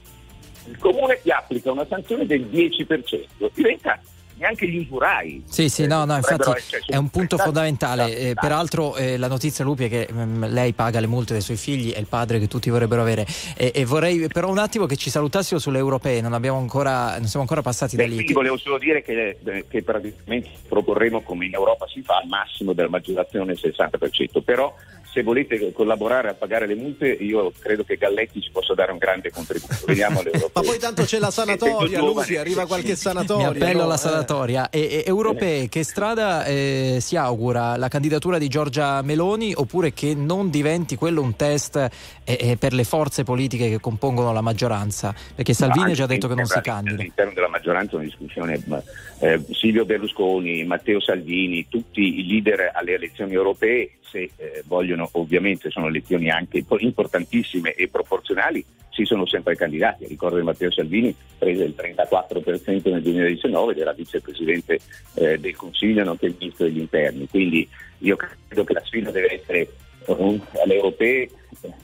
[0.68, 4.00] il comune ti applica una sanzione del 10%, diventa
[4.38, 5.44] neanche gli usurai.
[5.48, 6.52] Sì, sì, no, no, infatti
[6.88, 8.18] è un punto fondamentale.
[8.18, 11.58] Eh, peraltro eh, la notizia Lupi è che mm, lei paga le multe dei suoi
[11.58, 13.26] figli, è il padre che tutti vorrebbero avere.
[13.56, 17.28] E, e vorrei però un attimo che ci salutassimo sulle europee, non, abbiamo ancora, non
[17.28, 18.16] siamo ancora passati da Beh, lì.
[18.16, 22.28] quindi volevo solo dire che, eh, che praticamente proporremo come in Europa si fa al
[22.28, 24.74] massimo della maggiorazione il 60%, però
[25.16, 28.98] se volete collaborare a pagare le multe io credo che Galletti ci possa dare un
[28.98, 29.74] grande contributo.
[29.86, 30.60] Vediamo l'Europa.
[30.60, 33.52] Ma poi tanto c'è la sanatoria, Lupi, arriva qualche sanatoria.
[33.52, 33.84] Mi appello no?
[33.86, 33.98] alla Eh.
[33.98, 34.70] sanatoria.
[34.70, 37.78] E, e- europee, che strada eh, si augura?
[37.78, 41.90] La candidatura di Giorgia Meloni oppure che non diventi quello un test eh,
[42.26, 45.16] eh, per le forze politiche che compongono la maggioranza?
[45.34, 46.96] Perché Salvini ha già detto che non si candida.
[46.96, 48.84] All'interno della maggioranza una discussione, ma,
[49.20, 55.70] eh, Silvio Berlusconi, Matteo Salvini, tutti i leader alle elezioni europee, se eh, vogliono ovviamente
[55.70, 60.08] sono elezioni anche impo- importantissime e proporzionali, si sono sempre candidati.
[60.08, 64.80] Ricordo che Matteo Salvini prese il 34% nel 2019 ed era vicepresidente
[65.16, 67.28] eh, del Consiglio nonché ministro degli interni.
[67.28, 67.68] Quindi
[68.00, 69.60] io credo che la sfida deve essere
[70.06, 71.30] eh, alle europee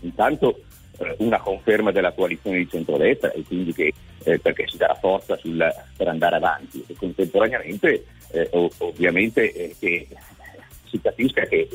[0.01, 0.61] intanto
[1.17, 5.73] una conferma della coalizione di centrodestra e quindi che, eh, perché si darà forza sul-
[5.97, 10.07] per andare avanti e contemporaneamente eh, ov- ovviamente eh, che
[10.89, 11.67] si capisca che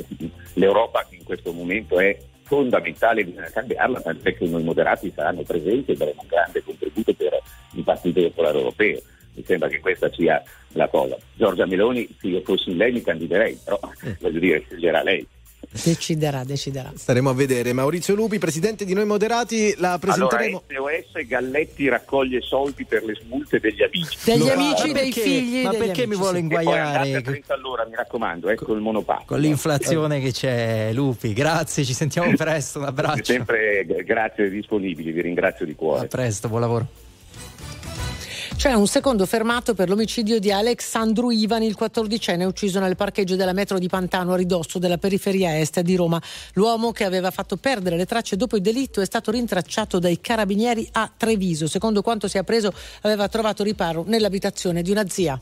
[0.54, 5.96] l'Europa in questo momento è fondamentale, bisogna cambiarla, tant'è che noi moderati saranno presenti e
[5.96, 7.42] daremo un grande contributo per
[7.74, 9.00] il Partito Popolare Europeo.
[9.34, 10.42] Mi sembra che questa sia
[10.72, 11.16] la cosa.
[11.34, 13.78] Giorgia Meloni, se io fossi lei mi candiderei, però
[14.20, 15.26] voglio dire, sceglierà lei.
[15.68, 16.92] Deciderà, deciderà.
[16.94, 17.72] Staremo a vedere.
[17.74, 20.62] Maurizio Lupi, presidente di Noi Moderati, la Allora, presenteremo.
[20.68, 24.16] SOS Galletti raccoglie soldi per le smulte degli amici.
[24.24, 25.62] Degli Lo amici, dei figli.
[25.64, 26.44] ma perché mi amici, vuole sì.
[26.44, 29.26] E poi andate a inguaiare 30 all'ora, mi raccomando, ecco il monopattino.
[29.26, 31.32] con l'inflazione che c'è, Lupi?
[31.34, 32.78] Grazie, ci sentiamo presto.
[32.78, 33.24] Un abbraccio.
[33.24, 36.06] sempre g- grazie e disponibili, vi ringrazio di A cuore.
[36.06, 36.86] presto, buon lavoro.
[38.56, 43.52] C'è un secondo fermato per l'omicidio di Alexandru Ivani, il 14enne ucciso nel parcheggio della
[43.52, 46.20] metro di Pantano a ridosso della periferia est di Roma.
[46.54, 50.88] L'uomo che aveva fatto perdere le tracce dopo il delitto è stato rintracciato dai carabinieri
[50.92, 51.68] a Treviso.
[51.68, 52.72] Secondo quanto si è appreso
[53.02, 55.38] aveva trovato riparo nell'abitazione di una zia.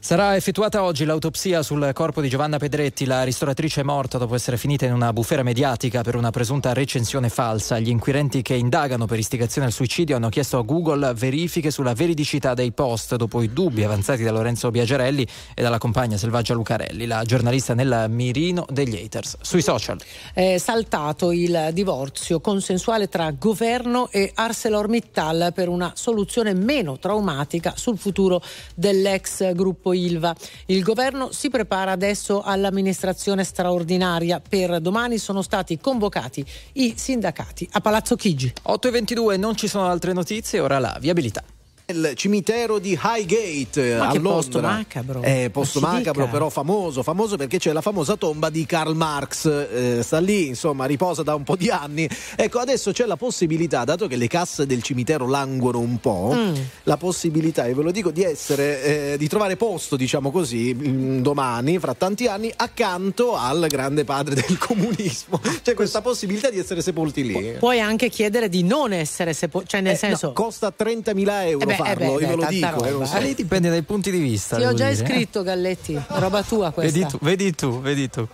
[0.00, 4.86] Sarà effettuata oggi l'autopsia sul corpo di Giovanna Pedretti, la ristoratrice morta dopo essere finita
[4.86, 7.80] in una bufera mediatica per una presunta recensione falsa.
[7.80, 12.54] Gli inquirenti che indagano per istigazione al suicidio hanno chiesto a Google verifiche sulla veridicità
[12.54, 17.24] dei post dopo i dubbi avanzati da Lorenzo Biagerelli e dalla compagna Selvaggia Lucarelli, la
[17.24, 19.38] giornalista nel mirino degli haters.
[19.40, 19.98] Sui social.
[20.32, 27.98] È saltato il divorzio consensuale tra governo e ArcelorMittal per una soluzione meno traumatica sul
[27.98, 28.40] futuro
[28.76, 30.34] dell'ex gruppo Ilva.
[30.66, 34.40] Il governo si prepara adesso all'amministrazione straordinaria.
[34.46, 36.44] Per domani sono stati convocati
[36.74, 38.52] i sindacati a Palazzo Chigi.
[38.68, 41.42] 8.22, non ci sono altre notizie, ora la viabilità.
[41.90, 44.32] Il cimitero di Highgate Ma a che Londra.
[44.34, 45.22] posto macabro.
[45.22, 46.26] È posto macabro, dica.
[46.26, 49.46] però famoso, famoso perché c'è la famosa tomba di Karl Marx.
[49.46, 52.06] eh, sta lì, insomma, riposa da un po' di anni.
[52.36, 56.54] Ecco, adesso c'è la possibilità, dato che le casse del cimitero languono un po', Mm.
[56.82, 61.20] la possibilità, e ve lo dico, di essere, eh, di trovare posto, diciamo così, mm,
[61.22, 65.40] domani, fra tanti anni, accanto al grande padre del comunismo.
[65.62, 67.54] C'è questa possibilità di essere sepolti lì.
[67.58, 70.26] Puoi anche chiedere di non essere sepolto, cioè nel Eh, senso.
[70.26, 72.66] no, costa 30.000 euro Eh beh, eh farlo, beh, io ve lo dico.
[72.66, 73.16] eh, roba, non so.
[73.16, 73.20] eh.
[73.22, 74.56] Lì dipende dai punti di vista.
[74.56, 74.92] Sì, ho già dire, eh.
[74.92, 76.98] iscritto Galletti, roba tua questa.
[76.98, 78.28] Vedi tu, vedi tu, vedi tu.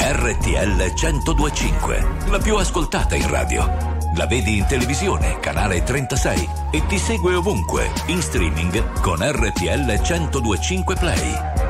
[0.00, 3.92] RTL 1025, la più ascoltata in radio.
[4.16, 10.94] La vedi in televisione, canale 36 e ti segue ovunque, in streaming con RTL 1025
[10.96, 11.63] Play.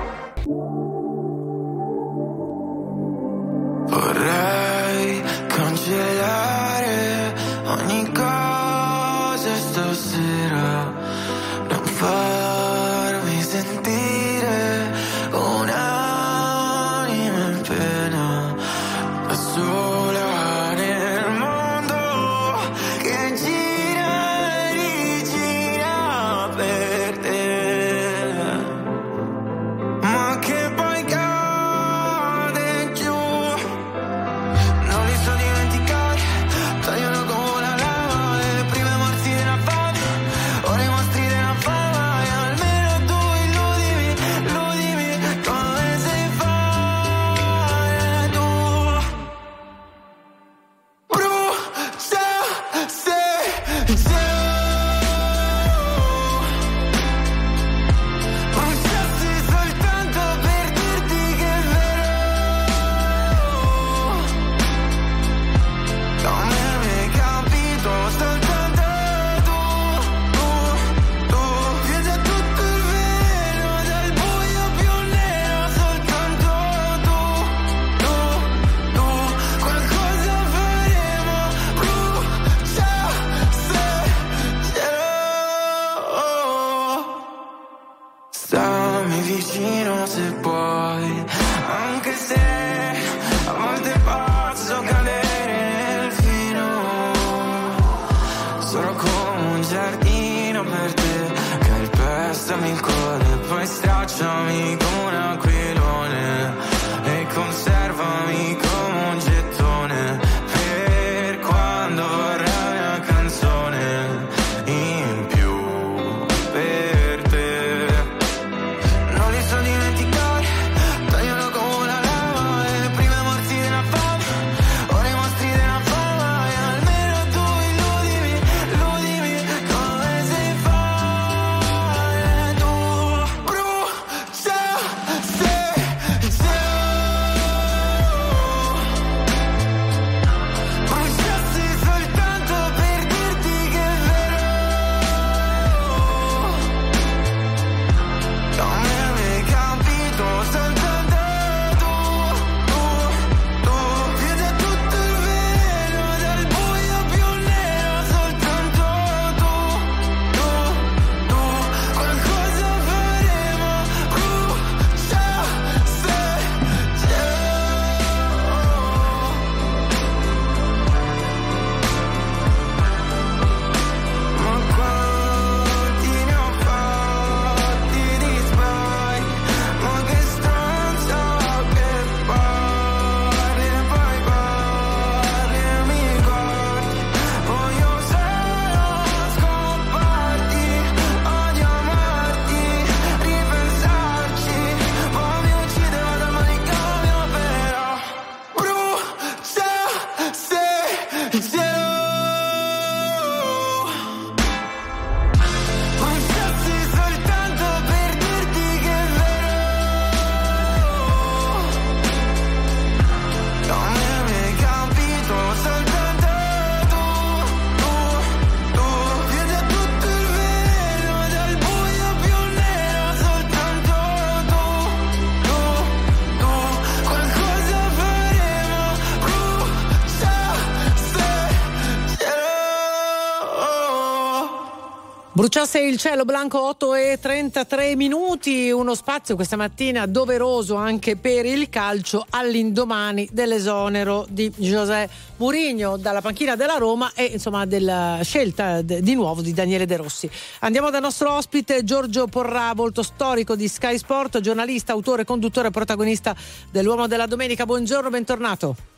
[235.36, 241.44] Bruciasse il cielo blanco 8 e 33 minuti, uno spazio questa mattina doveroso anche per
[241.44, 248.80] il calcio all'indomani dell'esonero di José Mourinho dalla panchina della Roma e insomma della scelta
[248.82, 250.30] de- di nuovo di Daniele De Rossi.
[250.60, 255.72] Andiamo dal nostro ospite Giorgio Porrà, volto storico di Sky Sport, giornalista, autore, conduttore e
[255.72, 256.32] protagonista
[256.70, 257.66] dell'Uomo della Domenica.
[257.66, 258.93] Buongiorno, bentornato.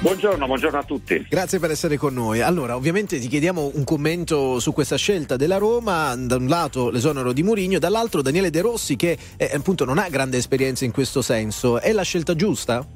[0.00, 1.26] Buongiorno, buongiorno a tutti.
[1.28, 2.40] Grazie per essere con noi.
[2.40, 7.32] Allora, ovviamente ti chiediamo un commento su questa scelta della Roma, da un lato l'esonero
[7.32, 11.20] di Mourinho, dall'altro Daniele De Rossi che eh, appunto non ha grande esperienza in questo
[11.20, 11.80] senso.
[11.80, 12.86] È la scelta giusta?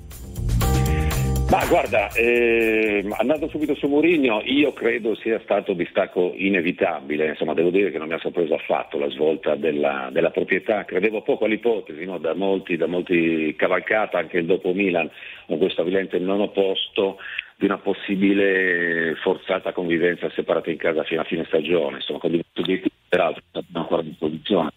[1.52, 7.68] Ma guarda, ehm, andando subito su Mourinho, io credo sia stato distacco inevitabile, insomma devo
[7.68, 12.06] dire che non mi ha sorpreso affatto la svolta della, della proprietà, credevo poco all'ipotesi,
[12.06, 12.16] no?
[12.16, 15.10] da, molti, da molti cavalcata anche il dopo Milan,
[15.44, 17.18] con questo evidente non opposto
[17.56, 22.60] di una possibile forzata convivenza separata in casa fino a fine stagione, insomma con diversi
[22.60, 24.70] obiettivi peraltro non ancora a disposizione.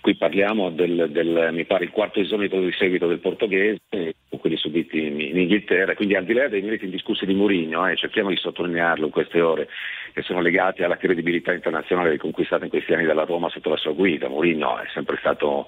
[0.00, 4.98] Qui parliamo del, del, mi pare, il quarto esonero di seguito del portoghese, quelli subiti
[5.06, 8.36] in, in Inghilterra, quindi al di là dei meriti indiscussi di Mourinho, eh, cerchiamo di
[8.36, 9.68] sottolinearlo in queste ore,
[10.14, 13.92] che sono legati alla credibilità internazionale riconquistata in questi anni dalla Roma sotto la sua
[13.92, 14.28] guida.
[14.28, 15.66] Mourinho è sempre stato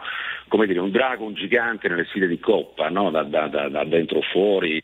[0.48, 3.10] come dire, un drago, un gigante nelle sfide di coppa, no?
[3.10, 4.82] da, da, da, da dentro fuori,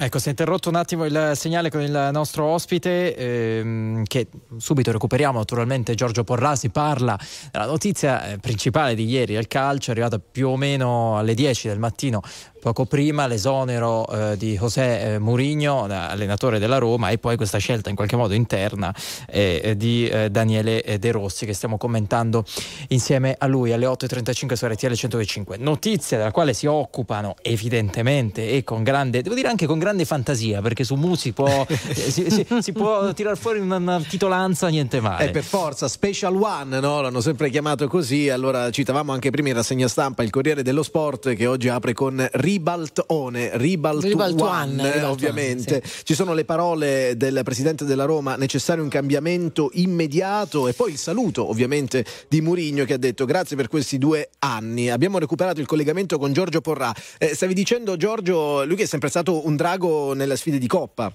[0.00, 4.92] Ecco, si è interrotto un attimo il segnale con il nostro ospite, ehm, che subito
[4.92, 5.38] recuperiamo.
[5.38, 7.18] Naturalmente Giorgio Porrasi parla
[7.50, 11.80] della notizia eh, principale di ieri al calcio, arrivata più o meno alle 10 del
[11.80, 12.22] mattino,
[12.60, 17.90] poco prima l'esonero eh, di José eh, Mourinho, allenatore della Roma, e poi questa scelta
[17.90, 18.94] in qualche modo interna
[19.26, 22.44] eh, di eh, Daniele eh, De Rossi che stiamo commentando
[22.88, 25.56] insieme a lui alle 8.35 su RTL 105.
[25.58, 30.60] Notizia della quale si occupano evidentemente e con grande, devo dire anche con grande fantasia,
[30.60, 34.68] perché su Mu si può, eh, si, si, si può tirar fuori una, una titolanza
[34.68, 35.26] niente male.
[35.26, 37.00] Eh, per forza, Special One, no?
[37.00, 38.28] l'hanno sempre chiamato così.
[38.28, 42.28] Allora citavamo anche prima in rassegna stampa il Corriere dello Sport che oggi apre con
[42.48, 45.74] Ribaltone, Ribalt, Ribalt One, One, Ribalt ovviamente.
[45.74, 50.92] One, Ci sono le parole del presidente della Roma, necessario un cambiamento immediato e poi
[50.92, 54.88] il saluto ovviamente di Murigno che ha detto grazie per questi due anni.
[54.88, 56.90] Abbiamo recuperato il collegamento con Giorgio Porrà.
[57.18, 61.12] Eh, stavi dicendo Giorgio, lui che è sempre stato un drago nelle sfide di Coppa.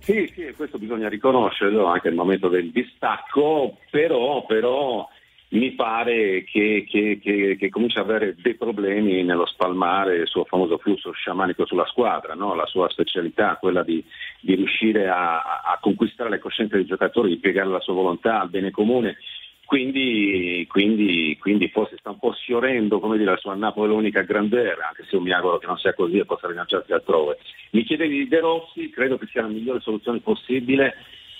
[0.00, 5.06] Sì, sì, e questo bisogna riconoscerlo anche nel momento del distacco, però, però
[5.48, 10.44] mi pare che, che, che, che comincia ad avere dei problemi nello spalmare il suo
[10.44, 12.54] famoso flusso sciamanico sulla squadra, no?
[12.54, 14.02] la sua specialità, quella di,
[14.40, 18.48] di riuscire a, a conquistare le coscienze dei giocatori, di piegare la sua volontà al
[18.48, 19.16] bene comune.
[19.64, 25.04] Quindi, quindi, quindi forse sta un po' sfiorendo come dire, la sua napoleonica grandezza, anche
[25.08, 27.38] se io mi auguro che non sia così e possa rilanciarsi altrove.
[27.70, 30.94] Mi chiedevi di De Rossi, credo che sia la migliore soluzione possibile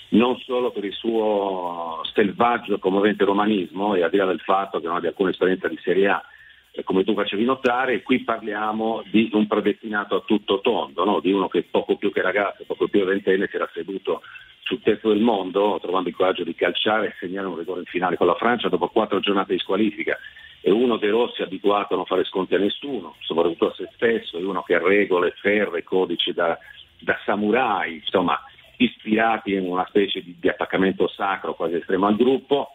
[0.09, 4.79] non solo per il suo selvaggio e commovente romanismo e al di là del fatto
[4.79, 6.23] che non abbia alcuna esperienza di Serie A,
[6.71, 11.19] eh, come tu facevi notare, qui parliamo di un predestinato a tutto tondo, no?
[11.21, 14.21] di uno che poco più che ragazzo, poco più ventenne si era seduto
[14.59, 18.17] sul tetto del mondo, trovando il coraggio di calciare e segnare un rigore in finale
[18.17, 20.17] con la Francia dopo quattro giornate di squalifica.
[20.59, 24.37] È uno dei Rossi abituato a non fare sconti a nessuno, soprattutto a se stesso,
[24.37, 26.57] è uno che ha regole, ferre, codici da,
[26.99, 28.41] da samurai, insomma,
[28.77, 32.71] ispirati in una specie di, di attaccamento sacro quasi estremo al gruppo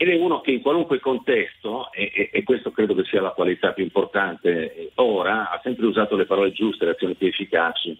[0.00, 3.32] ed è uno che in qualunque contesto, e, e, e, questo credo che sia la
[3.32, 7.98] qualità più importante eh, ora, ha sempre usato le parole giuste, le azioni più efficaci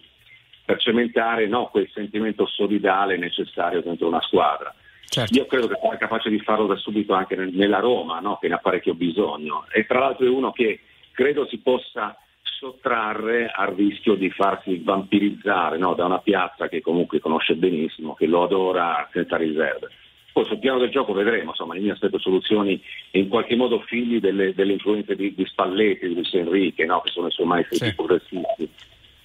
[0.63, 4.73] per cementare no, quel sentimento solidale necessario dentro una squadra.
[5.03, 5.35] Certo.
[5.35, 8.47] Io credo che sia capace di farlo da subito anche nel- nella Roma, no, che
[8.47, 9.65] ne ha parecchio bisogno.
[9.73, 10.79] E tra l'altro è uno che
[11.11, 12.17] credo si possa
[12.59, 18.27] sottrarre al rischio di farsi vampirizzare no, da una piazza che comunque conosce benissimo, che
[18.27, 19.87] lo adora senza riserve.
[20.33, 22.79] Poi sul piano del gioco vedremo, insomma, io mi aspetto soluzioni
[23.11, 27.09] in qualche modo figli delle, delle influenze di, di Spalletti, di Luis Enrique, no, che
[27.11, 27.95] sono i suoi maestri Sì.
[27.95, 28.69] progressisti,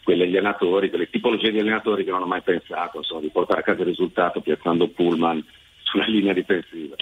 [0.02, 3.64] quegli allenatori, quelle tipologie di allenatori che non hanno mai pensato insomma, di portare a
[3.64, 5.44] casa il risultato piazzando Pullman
[5.94, 6.96] sulla linea difensiva.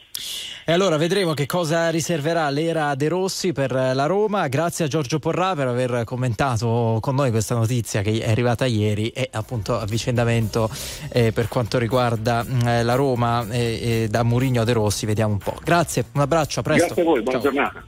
[0.65, 4.47] E allora vedremo che cosa riserverà l'era De Rossi per la Roma.
[4.47, 9.09] Grazie a Giorgio Porrà per aver commentato con noi questa notizia che è arrivata ieri
[9.09, 10.71] e appunto avvicendamento
[11.11, 15.07] eh, per quanto riguarda mh, eh, la Roma e, e da Murigno a De Rossi.
[15.07, 15.57] Vediamo un po'.
[15.65, 16.87] Grazie, un abbraccio, a presto.
[16.87, 17.51] Grazie a voi, buona Ciao.
[17.51, 17.85] giornata.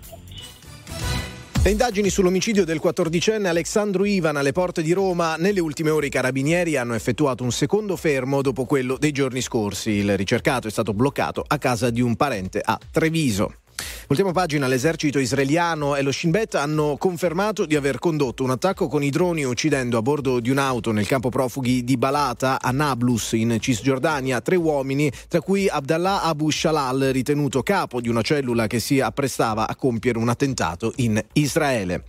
[1.64, 6.10] Le indagini sull'omicidio del 14enne Alessandro Ivan alle porte di Roma, nelle ultime ore i
[6.10, 9.92] carabinieri hanno effettuato un secondo fermo dopo quello dei giorni scorsi.
[9.92, 13.63] Il ricercato è stato bloccato a casa di un parente a Treviso.
[14.08, 18.86] Ultima pagina, l'esercito israeliano e lo Shin Bet hanno confermato di aver condotto un attacco
[18.86, 23.32] con i droni uccidendo a bordo di un'auto nel campo profughi di Balata a Nablus
[23.32, 28.78] in Cisgiordania tre uomini, tra cui Abdallah Abu Shalal, ritenuto capo di una cellula che
[28.78, 32.04] si apprestava a compiere un attentato in Israele.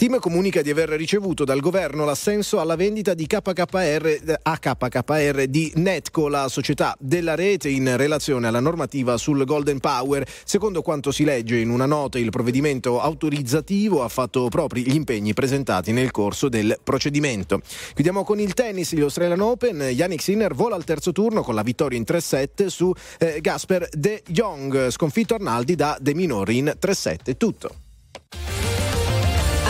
[0.00, 5.70] Team comunica di aver ricevuto dal governo l'assenso alla vendita di KKR a KKR di
[5.74, 10.26] Netco, la società della rete in relazione alla normativa sul Golden Power.
[10.42, 15.34] Secondo quanto si legge in una nota, il provvedimento autorizzativo ha fatto propri gli impegni
[15.34, 17.60] presentati nel corso del procedimento.
[17.92, 19.82] Chiudiamo con il tennis, gli Australian Open.
[19.82, 24.22] Yannick Sinner vola al terzo turno con la vittoria in 3-7 su eh, Gasper De
[24.28, 27.36] Jong, sconfitto Arnaldi da De Minori in 3-7.
[27.36, 27.88] Tutto.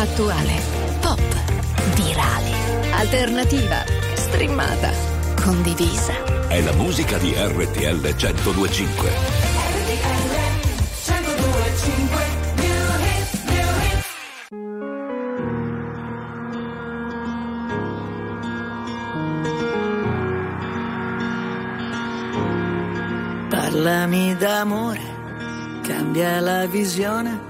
[0.00, 0.62] Attuale,
[1.02, 1.20] pop,
[1.94, 4.90] virale, alternativa, streamata,
[5.42, 6.14] condivisa.
[6.48, 9.10] È la musica di RTL 1025.
[23.50, 25.02] Parlami d'amore,
[25.82, 27.49] cambia la visione.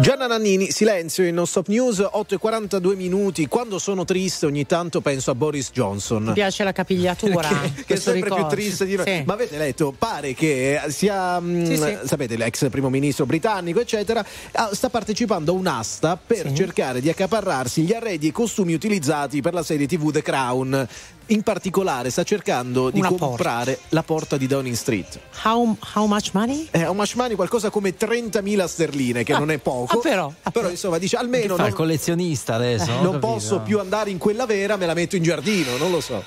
[0.00, 3.46] Gianna Nannini, silenzio in Non Stop News, 8 e 42 minuti.
[3.48, 6.22] Quando sono triste ogni tanto penso a Boris Johnson.
[6.22, 7.46] Mi piace la capigliatura.
[7.74, 8.46] che, che è sempre ricordo.
[8.46, 9.04] più triste di noi.
[9.04, 9.22] Sì.
[9.26, 9.92] Ma avete letto?
[9.96, 11.98] Pare che sia, mh, Sì, sì.
[12.04, 17.82] sapete, l'ex primo ministro britannico, eccetera, ah, sta partecipando a un'asta per cercare di accaparrarsi
[17.82, 20.88] gli arredi e costumi utilizzati per la serie TV The Crown.
[21.30, 23.24] In particolare sta cercando di Una porta.
[23.26, 25.20] comprare la porta di Downing Street.
[25.44, 26.66] How, how much money?
[26.72, 27.36] Eh, how much money?
[27.36, 29.98] Qualcosa come 30.000 sterline, che Ah, non è poco.
[29.98, 32.86] ah, però, però insomma dice almeno Fa il non, collezionista adesso.
[32.86, 33.18] non Ho capito.
[33.20, 36.20] posso più andare in quella vera, me la metto in giardino, non lo so.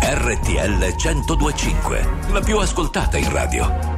[0.00, 3.97] RTL 1025, la più ascoltata in radio.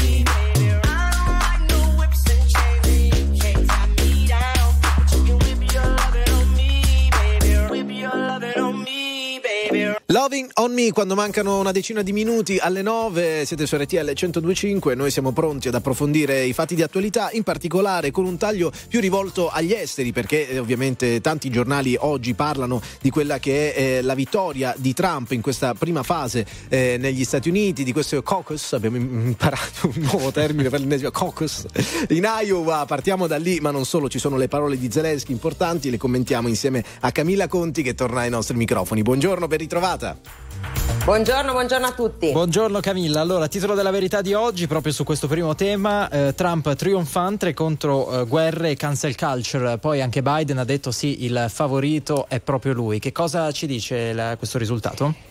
[10.11, 14.93] Loving on me quando mancano una decina di minuti alle 9, siete su RTL 1025,
[14.93, 18.99] noi siamo pronti ad approfondire i fatti di attualità, in particolare con un taglio più
[18.99, 24.01] rivolto agli esteri, perché eh, ovviamente tanti giornali oggi parlano di quella che è eh,
[24.01, 28.73] la vittoria di Trump in questa prima fase eh, negli Stati Uniti, di questo caucus,
[28.73, 31.63] abbiamo imparato un nuovo termine per l'ennesimo caucus,
[32.09, 35.89] in Iowa, partiamo da lì, ma non solo, ci sono le parole di Zelensky importanti,
[35.89, 39.03] le commentiamo insieme a Camilla Conti che torna ai nostri microfoni.
[39.03, 39.59] Buongiorno, ben
[40.01, 40.17] ritrovata.
[41.03, 42.31] Buongiorno, buongiorno a tutti.
[42.31, 46.75] Buongiorno Camilla, allora titolo della verità di oggi proprio su questo primo tema, eh, Trump
[46.75, 52.25] trionfante contro eh, guerre e cancel culture, poi anche Biden ha detto sì, il favorito
[52.27, 55.30] è proprio lui, che cosa ci dice la- questo risultato?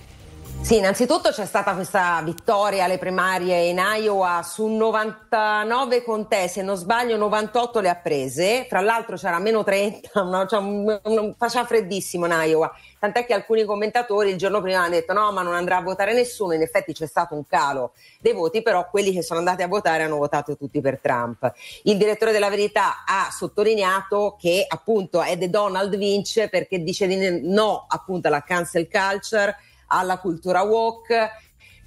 [0.63, 6.77] Sì, innanzitutto c'è stata questa vittoria alle primarie in Iowa su 99 contee, se non
[6.77, 11.65] sbaglio 98 le ha prese, fra l'altro c'era meno 30, una- cioè un- un- faceva
[11.65, 15.55] freddissimo in Iowa, tant'è che alcuni commentatori il giorno prima hanno detto no ma non
[15.55, 19.23] andrà a votare nessuno, in effetti c'è stato un calo dei voti, però quelli che
[19.25, 21.53] sono andati a votare hanno votato tutti per Trump.
[21.83, 27.87] Il direttore della verità ha sottolineato che appunto Ed Donald vince perché dice di no
[27.89, 29.57] appunto alla cancel culture,
[29.91, 31.31] alla cultura woke.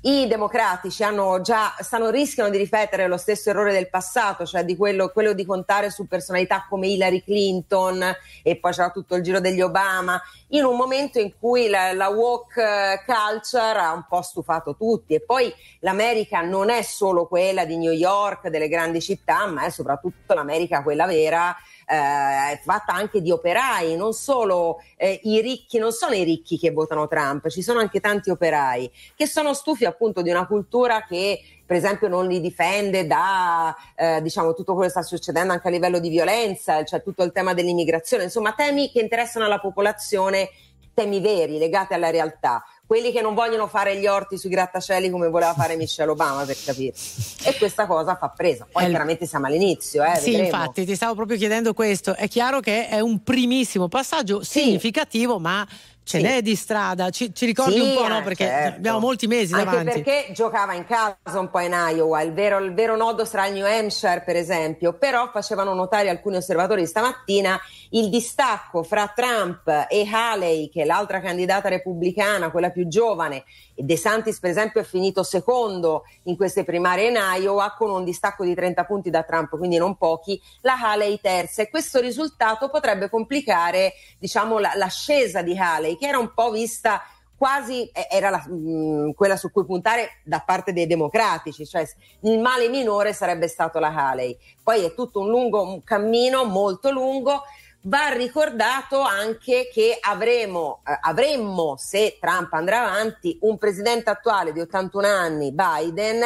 [0.06, 4.76] I democratici hanno già, stanno, rischiano di ripetere lo stesso errore del passato, cioè di
[4.76, 8.04] quello, quello di contare su personalità come Hillary Clinton
[8.44, 12.10] e poi c'era tutto il giro degli Obama, in un momento in cui la, la
[12.10, 15.14] woke eh, culture ha un po' stufato tutti.
[15.14, 19.70] E poi l'America non è solo quella di New York, delle grandi città, ma è
[19.70, 21.56] soprattutto l'America quella vera
[21.94, 26.72] eh, fatta anche di operai, non solo eh, i ricchi, non sono i ricchi che
[26.72, 31.40] votano Trump, ci sono anche tanti operai che sono stufi appunto di una cultura che
[31.66, 35.72] per esempio non li difende da eh, diciamo tutto quello che sta succedendo anche a
[35.72, 40.50] livello di violenza, cioè tutto il tema dell'immigrazione, insomma temi che interessano alla popolazione,
[40.94, 45.30] temi veri legati alla realtà quelli che non vogliono fare gli orti sui grattacieli come
[45.30, 47.36] voleva fare Michelle Obama per capirsi.
[47.46, 48.68] E questa cosa fa presa.
[48.70, 50.44] Poi Eh, chiaramente siamo all'inizio, eh, sì, vedremo.
[50.46, 52.14] infatti, ti stavo proprio chiedendo questo.
[52.16, 55.66] È chiaro che è un primissimo passaggio significativo, ma
[56.04, 56.24] ce Sì.
[56.24, 57.10] n'è di strada.
[57.10, 58.22] Ci, ci ricordi Sì, un po', no?
[58.24, 58.78] Perché certo.
[58.78, 60.02] abbiamo molti mesi Anche davanti.
[60.02, 63.54] perché giocava in casa un po' in Iowa, il vero, il vero nodo sarà il
[63.54, 67.60] New Hampshire per esempio, però facevano notare alcuni osservatori stamattina
[67.92, 73.44] il distacco fra Trump e Haley, che è l'altra candidata repubblicana, quella più giovane,
[73.76, 78.04] e De Santis per esempio è finito secondo in queste primarie in Iowa con un
[78.04, 82.70] distacco di 30 punti da Trump, quindi non pochi, la Haley terza e questo risultato
[82.70, 87.02] potrebbe complicare diciamo la- l'ascesa di Haley che era un po' vista
[87.36, 91.86] quasi era la- mh, quella su cui puntare da parte dei democratici, cioè
[92.22, 94.38] il male minore sarebbe stato la Haley.
[94.64, 97.44] Poi è tutto un lungo un cammino, molto lungo.
[97.86, 104.62] Va ricordato anche che avremo, eh, avremmo, se Trump andrà avanti, un presidente attuale di
[104.62, 106.22] 81 anni, Biden,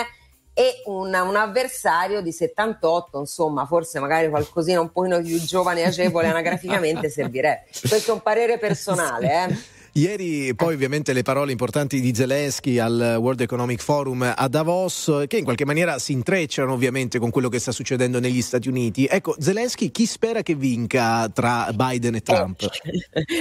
[0.59, 5.85] e un, un avversario di 78, insomma, forse magari qualcosina un pochino più giovane e
[5.85, 7.65] agevole anagraficamente servirebbe.
[7.87, 9.57] Questo è un parere personale, eh.
[9.97, 15.37] Ieri poi ovviamente le parole importanti di Zelensky al World Economic Forum a Davos che
[15.37, 19.07] in qualche maniera si intrecciano ovviamente con quello che sta succedendo negli Stati Uniti.
[19.07, 22.61] Ecco, Zelensky chi spera che vinca tra Biden e Trump?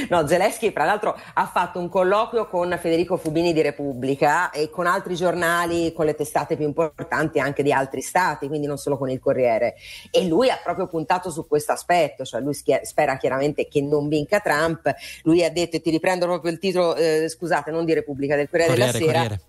[0.08, 4.86] No, Zelensky, tra l'altro, ha fatto un colloquio con Federico Fubini di Repubblica e con
[4.86, 9.10] altri giornali, con le testate più importanti anche di altri stati, quindi non solo con
[9.10, 9.74] il Corriere.
[10.10, 14.40] E lui ha proprio puntato su questo aspetto, cioè lui spera chiaramente che non vinca
[14.40, 14.94] Trump.
[15.22, 18.48] Lui ha detto, e ti riprendo proprio il titolo, eh, scusate, non di Repubblica, del
[18.48, 19.20] Corriere, Corriere, della Sera.
[19.20, 19.42] Corriere.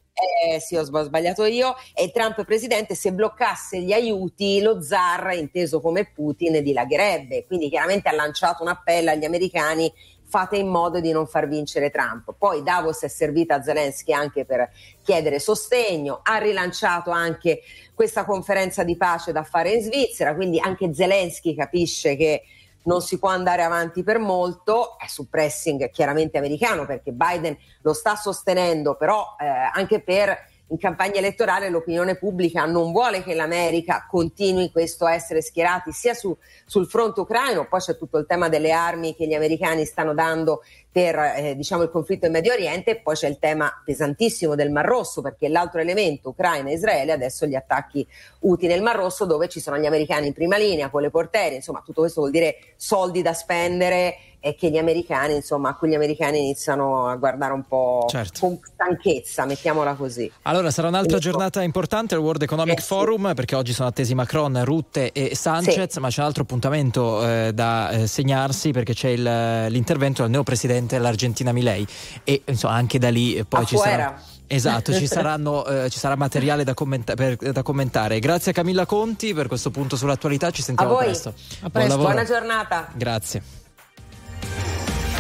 [0.52, 1.76] Eh, sì, ho sba- sbagliato io.
[1.94, 7.45] E Trump presidente, se bloccasse gli aiuti, lo zar, inteso come Putin, dilagherebbe.
[7.45, 9.94] Quindi chiaramente ha lanciato un appello agli americani.
[10.30, 12.36] Fate in modo di non far vincere Trump.
[12.38, 14.69] Poi Davos è servita a Zelensky anche per
[15.02, 17.61] chiedere sostegno, ha rilanciato anche
[17.94, 22.41] questa conferenza di pace da fare in Svizzera, quindi anche Zelensky capisce che
[22.88, 27.94] non si può andare avanti per molto, è su pressing chiaramente americano perché Biden lo
[27.94, 34.06] sta sostenendo, però eh, anche per in campagna elettorale l'opinione pubblica non vuole che l'America
[34.10, 36.35] continui questo a essere schierati sia su-
[36.65, 40.64] sul fronte ucraino, poi c'è tutto il tema delle armi che gli americani stanno dando
[40.91, 44.85] per eh, diciamo il conflitto in Medio Oriente, poi c'è il tema pesantissimo del Mar
[44.85, 48.06] Rosso perché l'altro elemento Ucraina e Israele adesso gli attacchi
[48.39, 51.56] Uti nel Mar Rosso dove ci sono gli americani in prima linea con le portiere,
[51.56, 54.15] insomma tutto questo vuol dire soldi da spendere
[54.48, 58.40] e che gli americani, insomma, a cui gli americani iniziano a guardare un po' Certo.
[58.40, 60.32] con stanchezza, mettiamola così.
[60.44, 65.11] Allora, sarà un'altra giornata importante al World Economic Forum perché oggi sono attesi Macron, Rutte
[65.11, 70.22] e Sanchez, ma c'è un altro appuntamento eh, da eh, segnarsi perché c'è il- l'intervento
[70.22, 71.86] del neopresidente dell'Argentina Milei
[72.24, 73.98] e insomma anche da lì eh, poi ci Afuera.
[73.98, 78.19] sarà Esatto, ci, saranno, eh, ci sarà materiale da, commenta- per- da commentare.
[78.19, 81.34] Grazie a Camilla Conti per questo punto sull'attualità, ci A sentiamo voi, presto.
[81.64, 82.07] A Buon lavoro.
[82.07, 82.88] buona giornata.
[82.95, 83.41] Grazie.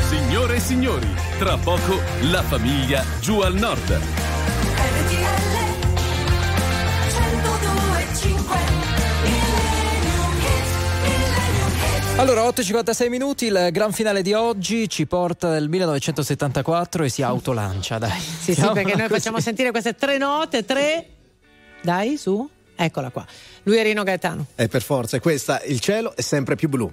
[0.07, 1.99] Signore e signori, tra poco
[2.31, 3.99] la famiglia giù al nord.
[12.15, 17.97] Allora, 8.56 minuti, il gran finale di oggi ci porta nel 1974 e si autolancia,
[17.97, 18.17] dai.
[18.17, 21.05] Sì, sì, perché noi facciamo sentire queste tre note, tre.
[21.81, 22.49] Dai, su.
[22.77, 23.25] Eccola qua.
[23.63, 24.45] Lui è Rino Gaetano.
[24.55, 26.89] E per forza, è questa, il cielo è sempre più blu.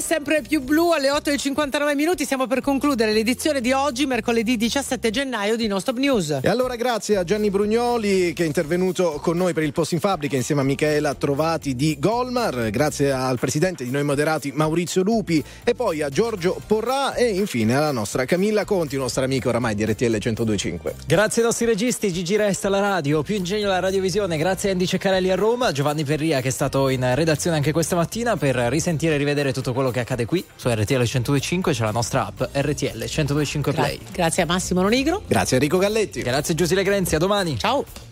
[0.00, 2.24] È sempre più blu alle 8 e 59 minuti.
[2.24, 6.38] Stiamo per concludere l'edizione di oggi, mercoledì 17 gennaio di Non Stop News.
[6.42, 10.00] E allora grazie a Gianni Brugnoli che è intervenuto con noi per il post in
[10.00, 15.44] fabbrica insieme a Michaela Trovati di Golmar, grazie al presidente di Noi Moderati Maurizio Lupi
[15.62, 19.84] e poi a Giorgio Porrà e infine alla nostra Camilla Conti, nostra amica oramai di
[19.84, 20.94] RTL 1025.
[21.06, 24.86] Grazie ai nostri registi, Gigi Resta alla radio, più ingegno alla radiovisione, grazie a Andy
[24.86, 29.16] Ceccarelli a Roma, Giovanni Perria che è stato in redazione anche questa mattina per risentire
[29.16, 32.98] e rivedere tutto quello che accade qui su RTL 1025, c'è la nostra app RTL
[32.98, 33.98] 1025 Play.
[34.12, 35.22] Grazie a Massimo Nonigro.
[35.26, 36.22] Grazie a Enrico Galletti.
[36.22, 37.58] Grazie a Giusile Grenzi, a domani.
[37.58, 38.09] Ciao.